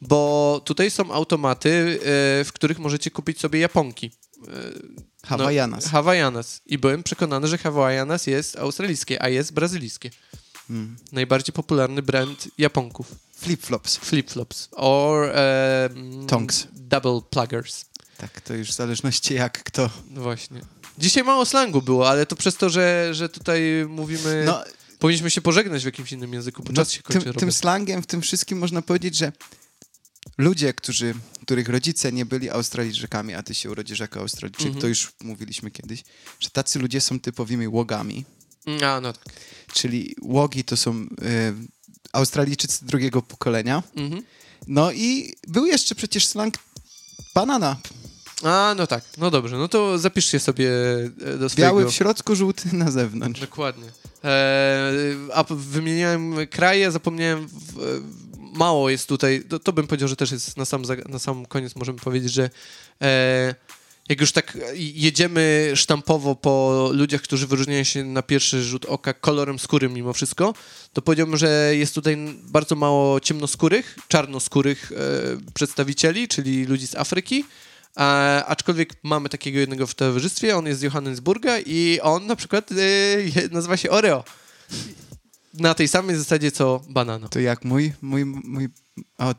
bo 0.00 0.60
tutaj 0.64 0.90
są 0.90 1.12
automaty, 1.12 1.70
e, 1.70 2.44
w 2.44 2.50
których 2.52 2.78
możecie 2.78 3.10
kupić 3.10 3.40
sobie 3.40 3.60
japonki. 3.60 4.10
E, 4.48 5.26
Hawaiianas. 5.26 5.84
No, 5.84 5.90
Hawaiianas. 5.90 6.60
I 6.66 6.78
byłem 6.78 7.02
przekonany, 7.02 7.48
że 7.48 7.58
Hawaiianas 7.58 8.26
jest 8.26 8.58
australijskie, 8.58 9.22
a 9.22 9.28
jest 9.28 9.52
brazylijskie. 9.52 10.10
Mm. 10.72 10.96
Najbardziej 11.12 11.52
popularny 11.52 12.02
brand 12.02 12.48
Japonków. 12.58 13.06
Flip-flops. 13.42 13.98
Flip-flops. 13.98 14.68
Or 14.72 15.32
um, 15.94 16.26
Tongs. 16.26 16.66
double 16.72 17.20
pluggers. 17.30 17.84
Tak, 18.18 18.40
to 18.40 18.54
już 18.54 18.68
w 18.68 18.74
zależności 18.74 19.34
jak 19.34 19.62
kto. 19.64 19.90
No 20.10 20.20
właśnie. 20.22 20.60
Dzisiaj 20.98 21.24
mało 21.24 21.46
slangu 21.46 21.82
było, 21.82 22.08
ale 22.10 22.26
to 22.26 22.36
przez 22.36 22.56
to, 22.56 22.70
że, 22.70 23.08
że 23.12 23.28
tutaj 23.28 23.62
mówimy... 23.88 24.42
No, 24.46 24.64
Powinniśmy 24.98 25.30
się 25.30 25.40
pożegnać 25.40 25.82
w 25.82 25.86
jakimś 25.86 26.12
innym 26.12 26.32
języku, 26.32 26.62
bo 26.62 26.68
no 26.72 26.76
czas 26.76 26.90
się 26.92 27.02
kończy, 27.02 27.24
tym, 27.24 27.32
tym 27.34 27.52
slangiem, 27.52 28.02
w 28.02 28.06
tym 28.06 28.22
wszystkim 28.22 28.58
można 28.58 28.82
powiedzieć, 28.82 29.16
że 29.16 29.32
ludzie, 30.38 30.72
którzy, 30.74 31.14
których 31.42 31.68
rodzice 31.68 32.12
nie 32.12 32.26
byli 32.26 32.50
Australijczykami, 32.50 33.34
a 33.34 33.42
ty 33.42 33.54
się 33.54 33.70
urodzisz 33.70 33.98
jako 33.98 34.20
Australijczyk, 34.20 34.66
Mhm. 34.66 34.80
to 34.80 34.88
już 34.88 35.12
mówiliśmy 35.22 35.70
kiedyś, 35.70 36.04
że 36.40 36.50
tacy 36.50 36.78
ludzie 36.78 37.00
są 37.00 37.20
typowymi 37.20 37.68
łogami. 37.68 38.24
A, 38.82 39.00
no 39.00 39.12
tak. 39.12 39.24
Czyli 39.72 40.16
łogi 40.22 40.64
to 40.64 40.76
są 40.76 40.92
e, 40.92 41.06
Australijczycy 42.12 42.86
drugiego 42.86 43.22
pokolenia. 43.22 43.82
Mhm. 43.96 44.22
No 44.68 44.92
i 44.92 45.34
był 45.48 45.66
jeszcze 45.66 45.94
przecież 45.94 46.26
slang 46.26 46.54
banana. 47.34 47.76
A, 48.42 48.74
no 48.76 48.86
tak. 48.86 49.04
No 49.18 49.30
dobrze, 49.30 49.56
no 49.56 49.68
to 49.68 49.98
zapiszcie 49.98 50.40
sobie 50.40 50.70
e, 51.34 51.38
do 51.38 51.48
swojego... 51.48 51.74
Biały 51.74 51.90
w 51.90 51.94
środku, 51.94 52.36
żółty 52.36 52.76
na 52.76 52.90
zewnątrz. 52.90 53.40
Dokładnie. 53.40 53.88
E, 54.24 54.92
a 55.34 55.44
wymieniałem 55.50 56.34
kraje, 56.50 56.90
zapomniałem. 56.90 57.48
W, 57.48 57.78
e, 57.78 57.82
mało 58.58 58.90
jest 58.90 59.08
tutaj. 59.08 59.44
To, 59.48 59.58
to 59.58 59.72
bym 59.72 59.86
powiedział, 59.86 60.08
że 60.08 60.16
też 60.16 60.30
jest 60.30 60.56
na 60.56 60.64
sam, 60.64 60.82
na 61.08 61.18
sam 61.18 61.46
koniec 61.46 61.76
możemy 61.76 61.98
powiedzieć, 61.98 62.32
że 62.32 62.50
e, 63.02 63.54
jak 64.08 64.20
już 64.20 64.32
tak 64.32 64.58
jedziemy 64.74 65.72
sztampowo 65.74 66.34
po 66.34 66.88
ludziach, 66.92 67.22
którzy 67.22 67.46
wyróżniają 67.46 67.84
się 67.84 68.04
na 68.04 68.22
pierwszy 68.22 68.62
rzut 68.62 68.84
oka 68.84 69.14
kolorem 69.14 69.58
skóry 69.58 69.88
mimo 69.88 70.12
wszystko, 70.12 70.54
to 70.92 71.02
powiedziałbym, 71.02 71.36
że 71.36 71.76
jest 71.76 71.94
tutaj 71.94 72.16
bardzo 72.42 72.74
mało 72.74 73.20
ciemnoskórych, 73.20 73.98
czarnoskórych 74.08 74.92
e, 74.92 75.52
przedstawicieli, 75.54 76.28
czyli 76.28 76.64
ludzi 76.64 76.86
z 76.86 76.94
Afryki. 76.94 77.44
A, 77.96 78.44
aczkolwiek 78.44 78.94
mamy 79.02 79.28
takiego 79.28 79.58
jednego 79.58 79.86
w 79.86 79.94
towarzystwie, 79.94 80.56
on 80.56 80.66
jest 80.66 80.80
z 80.80 80.82
Johannesburga 80.82 81.58
i 81.58 82.00
on 82.02 82.26
na 82.26 82.36
przykład 82.36 82.70
e, 82.72 82.74
nazywa 83.50 83.76
się 83.76 83.90
Oreo. 83.90 84.24
Na 85.54 85.74
tej 85.74 85.88
samej 85.88 86.16
zasadzie 86.16 86.50
co 86.50 86.82
banana. 86.88 87.28
To 87.28 87.40
jak 87.40 87.64
mój, 87.64 87.92
mój, 88.02 88.24
mój... 88.24 88.68
O, 89.18 89.34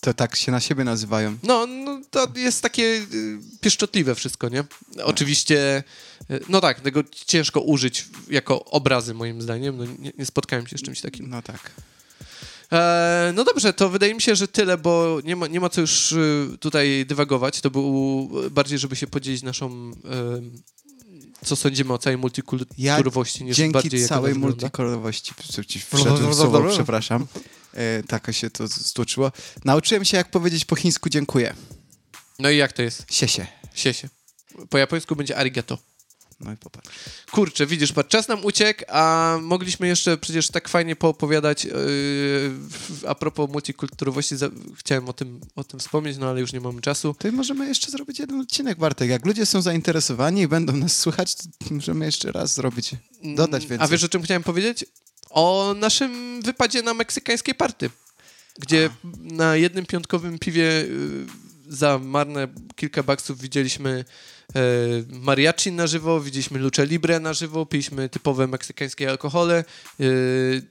to 0.00 0.14
tak 0.14 0.36
się 0.36 0.52
na 0.52 0.60
siebie 0.60 0.84
nazywają. 0.84 1.36
No, 1.42 1.66
no 1.66 2.00
to 2.10 2.26
jest 2.36 2.62
takie 2.62 2.82
y, 2.82 3.38
pieszczotliwe 3.60 4.14
wszystko, 4.14 4.48
nie? 4.48 4.64
Oczywiście, 5.04 5.82
y, 6.30 6.40
no 6.48 6.60
tak, 6.60 6.80
tego 6.80 7.00
ciężko 7.26 7.60
użyć 7.60 8.06
jako 8.30 8.64
obrazy 8.64 9.14
moim 9.14 9.42
zdaniem, 9.42 9.76
no 9.76 9.84
nie, 9.84 10.12
nie 10.18 10.26
spotkałem 10.26 10.66
się 10.66 10.78
z 10.78 10.82
czymś 10.82 11.00
takim. 11.00 11.30
No 11.30 11.42
tak. 11.42 11.70
E, 12.72 13.32
no 13.34 13.44
dobrze, 13.44 13.72
to 13.72 13.88
wydaje 13.88 14.14
mi 14.14 14.22
się, 14.22 14.36
że 14.36 14.48
tyle, 14.48 14.78
bo 14.78 15.18
nie 15.24 15.36
ma, 15.36 15.46
nie 15.46 15.60
ma 15.60 15.68
co 15.68 15.80
już 15.80 16.12
y, 16.12 16.48
tutaj 16.60 17.06
dywagować. 17.06 17.60
To 17.60 17.70
był 17.70 18.30
bardziej, 18.50 18.78
żeby 18.78 18.96
się 18.96 19.06
podzielić 19.06 19.42
naszą, 19.42 19.66
em, 19.66 20.62
co 21.44 21.56
sądzimy 21.56 21.92
o 21.92 21.98
całej 21.98 22.18
multikulturowości, 22.18 23.44
niż 23.44 23.56
Dzięki 23.56 23.72
bardziej 23.72 24.06
całej 24.06 24.34
wygląda. 24.34 24.56
multikolorowości, 24.56 25.32
co 25.52 25.64
ci 25.64 25.80
wszedłem 25.80 26.30
w 26.30 26.34
słowo, 26.34 26.64
przepraszam, 26.70 27.26
e, 27.74 28.02
tak 28.02 28.34
się 28.34 28.50
to 28.50 28.68
stłuczyło. 28.68 29.32
Nauczyłem 29.64 30.04
się, 30.04 30.16
jak 30.16 30.30
powiedzieć 30.30 30.64
po 30.64 30.76
chińsku 30.76 31.08
dziękuję. 31.08 31.54
No 32.38 32.50
i 32.50 32.56
jak 32.56 32.72
to 32.72 32.82
jest? 32.82 33.06
Siesie. 33.10 33.46
Siesie. 33.74 34.08
Po 34.70 34.78
japońsku 34.78 35.16
będzie 35.16 35.36
arigato. 35.36 35.78
No 36.40 36.52
i 36.52 36.56
popatrz. 36.56 36.88
Kurczę, 37.30 37.66
widzisz, 37.66 37.92
patrz, 37.92 38.08
czas 38.08 38.28
nam 38.28 38.44
uciekł, 38.44 38.84
a 38.88 39.36
mogliśmy 39.42 39.88
jeszcze 39.88 40.18
przecież 40.18 40.48
tak 40.48 40.68
fajnie 40.68 40.96
poopowiadać 40.96 41.64
yy, 41.64 41.72
a 43.08 43.14
propos 43.14 43.50
multikulturowości. 43.50 44.36
Za, 44.36 44.50
chciałem 44.76 45.08
o 45.08 45.12
tym, 45.12 45.40
o 45.56 45.64
tym 45.64 45.80
wspomnieć, 45.80 46.16
no 46.16 46.28
ale 46.28 46.40
już 46.40 46.52
nie 46.52 46.60
mamy 46.60 46.80
czasu. 46.80 47.14
To 47.18 47.32
możemy 47.32 47.68
jeszcze 47.68 47.90
zrobić 47.90 48.18
jeden 48.18 48.40
odcinek, 48.40 48.78
Bartek. 48.78 49.10
Jak 49.10 49.26
ludzie 49.26 49.46
są 49.46 49.62
zainteresowani 49.62 50.40
i 50.40 50.48
będą 50.48 50.72
nas 50.72 50.96
słuchać, 50.96 51.34
to 51.34 51.44
możemy 51.70 52.04
jeszcze 52.04 52.32
raz 52.32 52.54
zrobić, 52.54 52.94
dodać 53.22 53.66
więcej. 53.66 53.84
A 53.84 53.88
wiesz, 53.88 54.04
o 54.04 54.08
czym 54.08 54.22
chciałem 54.22 54.42
powiedzieć? 54.42 54.84
O 55.30 55.74
naszym 55.78 56.42
wypadzie 56.42 56.82
na 56.82 56.94
meksykańskiej 56.94 57.54
party, 57.54 57.90
gdzie 58.58 58.90
na 59.20 59.56
jednym 59.56 59.86
piątkowym 59.86 60.38
piwie 60.38 60.62
yy, 60.62 61.26
za 61.68 61.98
marne 61.98 62.48
kilka 62.76 63.02
baksów 63.02 63.40
widzieliśmy 63.40 64.04
e, 64.54 64.60
mariachi 65.08 65.72
na 65.72 65.86
żywo, 65.86 66.20
widzieliśmy 66.20 66.58
lucze 66.58 66.86
libre 66.86 67.20
na 67.20 67.32
żywo, 67.32 67.66
piliśmy 67.66 68.08
typowe 68.08 68.46
meksykańskie 68.46 69.10
alkohole. 69.10 69.64
yy, 69.98 70.62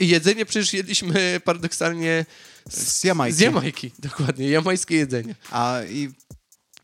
I 0.00 0.08
jedzenie 0.08 0.46
przecież 0.46 0.72
jedliśmy 0.72 1.40
paradoksalnie 1.44 2.26
Z 2.70 3.04
Jamajki. 3.04 3.36
z 3.36 3.40
Jamajki. 3.40 3.92
Dokładnie, 3.98 4.48
jamańskie 4.48 4.96
jedzenie. 4.96 5.34
A 5.50 5.80
i 5.90 6.10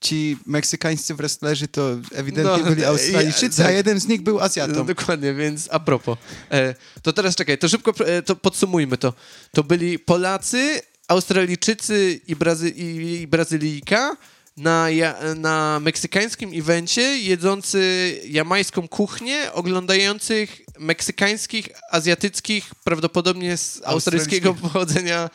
ci 0.01 0.37
meksykańscy 0.47 1.15
wrestlerzy 1.15 1.69
to 1.69 1.97
ewidentnie 2.15 2.63
No, 2.65 2.71
byli 2.71 2.83
ja- 2.83 2.89
Australijczycy, 2.89 3.63
a 3.63 3.67
tak. 3.67 3.75
jeden 3.75 4.01
z 4.01 4.07
nich 4.09 4.23
był 4.23 4.41
Azjatą. 4.41 4.73
No, 4.75 4.85
dokładnie, 4.85 5.35
więc 5.35 5.69
a 5.73 5.81
propos. 5.81 6.19
E, 6.51 6.75
to 7.03 7.13
teraz 7.13 7.35
czekaj, 7.37 7.59
to 7.59 7.69
szybko 7.69 7.93
e, 8.07 8.23
to 8.23 8.37
podsumujmy 8.37 8.99
to. 8.99 9.13
To 9.53 9.65
byli 9.65 9.99
Polacy, 9.99 10.81
Australijczycy 11.09 12.21
i, 12.27 12.37
Brazy 12.37 12.71
i, 12.71 13.21
i 13.23 13.27
Brazylijka 13.27 14.17
na, 14.57 14.91
ja, 14.91 15.15
na 15.37 15.81
meksykańskim 15.81 16.51
evencie 16.55 17.03
jedzący 17.19 18.13
jamańską 18.29 18.89
kuchnię, 18.89 19.53
oglądających 19.53 20.61
meksykańskich, 20.79 21.69
azjatyckich, 21.91 22.71
prawdopodobnie 22.85 23.57
z 23.57 23.81
australijskiego 23.85 24.55
pochodzenia 24.55 25.31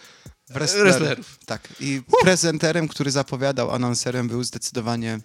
Wrestler- 0.53 0.83
wrestlerów. 0.83 1.39
Tak. 1.45 1.67
I 1.79 2.01
prezenterem, 2.21 2.87
który 2.87 3.11
zapowiadał, 3.11 3.71
anonserem 3.71 4.27
był 4.27 4.43
zdecydowanie 4.43 5.19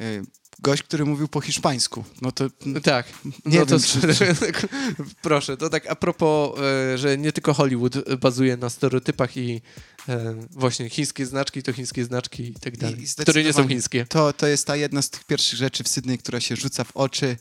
y, 0.00 0.24
gość, 0.62 0.82
który 0.82 1.04
mówił 1.04 1.28
po 1.28 1.40
hiszpańsku. 1.40 2.04
No 2.22 2.32
to 2.32 2.50
Tak. 2.82 3.06
Nie 3.46 3.58
no 3.58 3.66
to 3.66 3.78
wiem, 3.78 4.36
proszę, 5.22 5.56
to 5.56 5.68
tak 5.68 5.86
a 5.90 5.96
propos, 5.96 6.58
e, 6.60 6.98
że 6.98 7.18
nie 7.18 7.32
tylko 7.32 7.54
Hollywood 7.54 8.14
bazuje 8.20 8.56
na 8.56 8.70
stereotypach 8.70 9.36
i 9.36 9.62
e, 10.08 10.34
właśnie 10.50 10.90
chińskie 10.90 11.26
znaczki 11.26 11.62
to 11.62 11.72
chińskie 11.72 12.04
znaczki 12.04 12.42
i 12.42 12.54
tak 12.54 12.76
dalej, 12.76 13.06
zdecydowanie 13.06 13.22
które 13.22 13.44
nie 13.44 13.52
są 13.52 13.68
chińskie. 13.68 14.06
To, 14.06 14.32
to 14.32 14.46
jest 14.46 14.66
ta 14.66 14.76
jedna 14.76 15.02
z 15.02 15.10
tych 15.10 15.24
pierwszych 15.24 15.58
rzeczy 15.58 15.84
w 15.84 15.88
Sydney, 15.88 16.18
która 16.18 16.40
się 16.40 16.56
rzuca 16.56 16.84
w 16.84 16.96
oczy, 16.96 17.36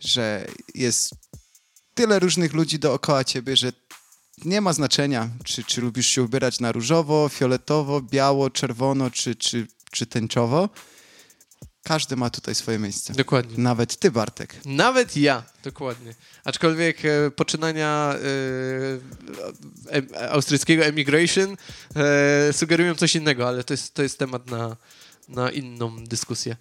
że 0.00 0.46
jest 0.74 1.14
tyle 1.94 2.18
różnych 2.18 2.52
ludzi 2.52 2.78
dookoła 2.78 3.24
ciebie, 3.24 3.56
że 3.56 3.72
nie 4.44 4.60
ma 4.60 4.72
znaczenia, 4.72 5.28
czy, 5.44 5.64
czy 5.64 5.80
lubisz 5.80 6.06
się 6.06 6.22
ubierać 6.22 6.60
na 6.60 6.72
różowo, 6.72 7.28
fioletowo, 7.28 8.00
biało, 8.00 8.50
czerwono, 8.50 9.10
czy, 9.10 9.34
czy, 9.34 9.66
czy 9.90 10.06
tęczowo. 10.06 10.68
Każdy 11.82 12.16
ma 12.16 12.30
tutaj 12.30 12.54
swoje 12.54 12.78
miejsce. 12.78 13.12
Dokładnie. 13.12 13.58
Nawet 13.58 13.96
ty, 13.96 14.10
Bartek. 14.10 14.56
Nawet 14.64 15.16
ja, 15.16 15.42
dokładnie. 15.64 16.14
Aczkolwiek 16.44 17.04
e, 17.04 17.30
poczynania 17.30 18.14
e, 19.92 19.98
e, 19.98 20.30
austriackiego 20.30 20.84
emigration 20.84 21.56
e, 21.96 22.52
sugerują 22.52 22.94
coś 22.94 23.16
innego, 23.16 23.48
ale 23.48 23.64
to 23.64 23.74
jest, 23.74 23.94
to 23.94 24.02
jest 24.02 24.18
temat 24.18 24.46
na, 24.50 24.76
na 25.34 25.50
inną 25.50 26.04
dyskusję. 26.04 26.56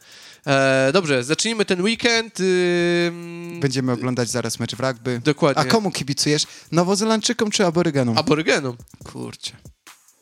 E, 0.47 0.89
dobrze, 0.93 1.23
zacznijmy 1.23 1.65
ten 1.65 1.81
weekend. 1.81 2.39
Ym, 2.39 3.59
Będziemy 3.59 3.91
oglądać 3.91 4.29
zaraz 4.29 4.59
mecz 4.59 4.75
w 4.75 4.79
rugby. 4.79 5.21
Dokładnie. 5.23 5.61
A 5.61 5.65
komu 5.65 5.91
kibicujesz? 5.91 6.43
Nowozelandczykom 6.71 7.51
czy 7.51 7.65
aborygenom? 7.65 8.17
Aborygenom. 8.17 8.77
Kurczę. 9.03 9.51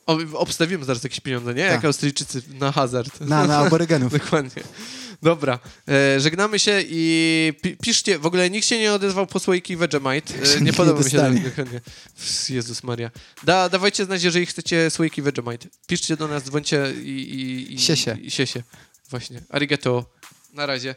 O, 0.06 0.18
obstawimy 0.34 0.84
zaraz 0.84 1.04
jakieś 1.04 1.20
pieniądze, 1.20 1.54
nie? 1.54 1.62
Tak. 1.62 1.72
Jak 1.72 1.84
Australijczycy 1.84 2.42
na 2.58 2.72
hazard. 2.72 3.20
Na, 3.20 3.46
na 3.46 3.58
aborygenów. 3.58 4.12
Dokładnie. 4.18 4.62
Dobra, 5.22 5.58
e, 5.88 6.20
żegnamy 6.20 6.58
się 6.58 6.82
i 6.88 7.52
pi 7.62 7.76
piszcie, 7.76 8.18
w 8.18 8.26
ogóle 8.26 8.50
nikt 8.50 8.66
się 8.66 8.78
nie 8.78 8.92
odezwał 8.92 9.26
po 9.26 9.40
słoiki 9.40 9.76
Vegemite. 9.76 10.34
E, 10.56 10.60
nie 10.60 10.72
podoba 10.72 11.02
mi 11.04 11.10
się 11.10 11.18
to. 11.18 11.30
dokładnie. 11.48 11.80
Jezus 12.48 12.82
Maria. 12.82 13.10
Da, 13.44 13.68
dawajcie 13.68 14.04
znać, 14.04 14.22
jeżeli 14.22 14.46
chcecie 14.46 14.90
słoiki 14.90 15.22
Vegemite. 15.22 15.68
Piszcie 15.86 16.16
do 16.16 16.28
nas, 16.28 16.44
dzwońcie 16.44 16.92
i... 17.02 17.08
i, 17.08 17.72
i. 17.72 17.78
I, 18.26 18.30
siesie. 18.30 18.62
Właśnie. 19.10 19.42
Arigato. 19.48 20.04
Na 20.52 20.66
razie. 20.66 20.94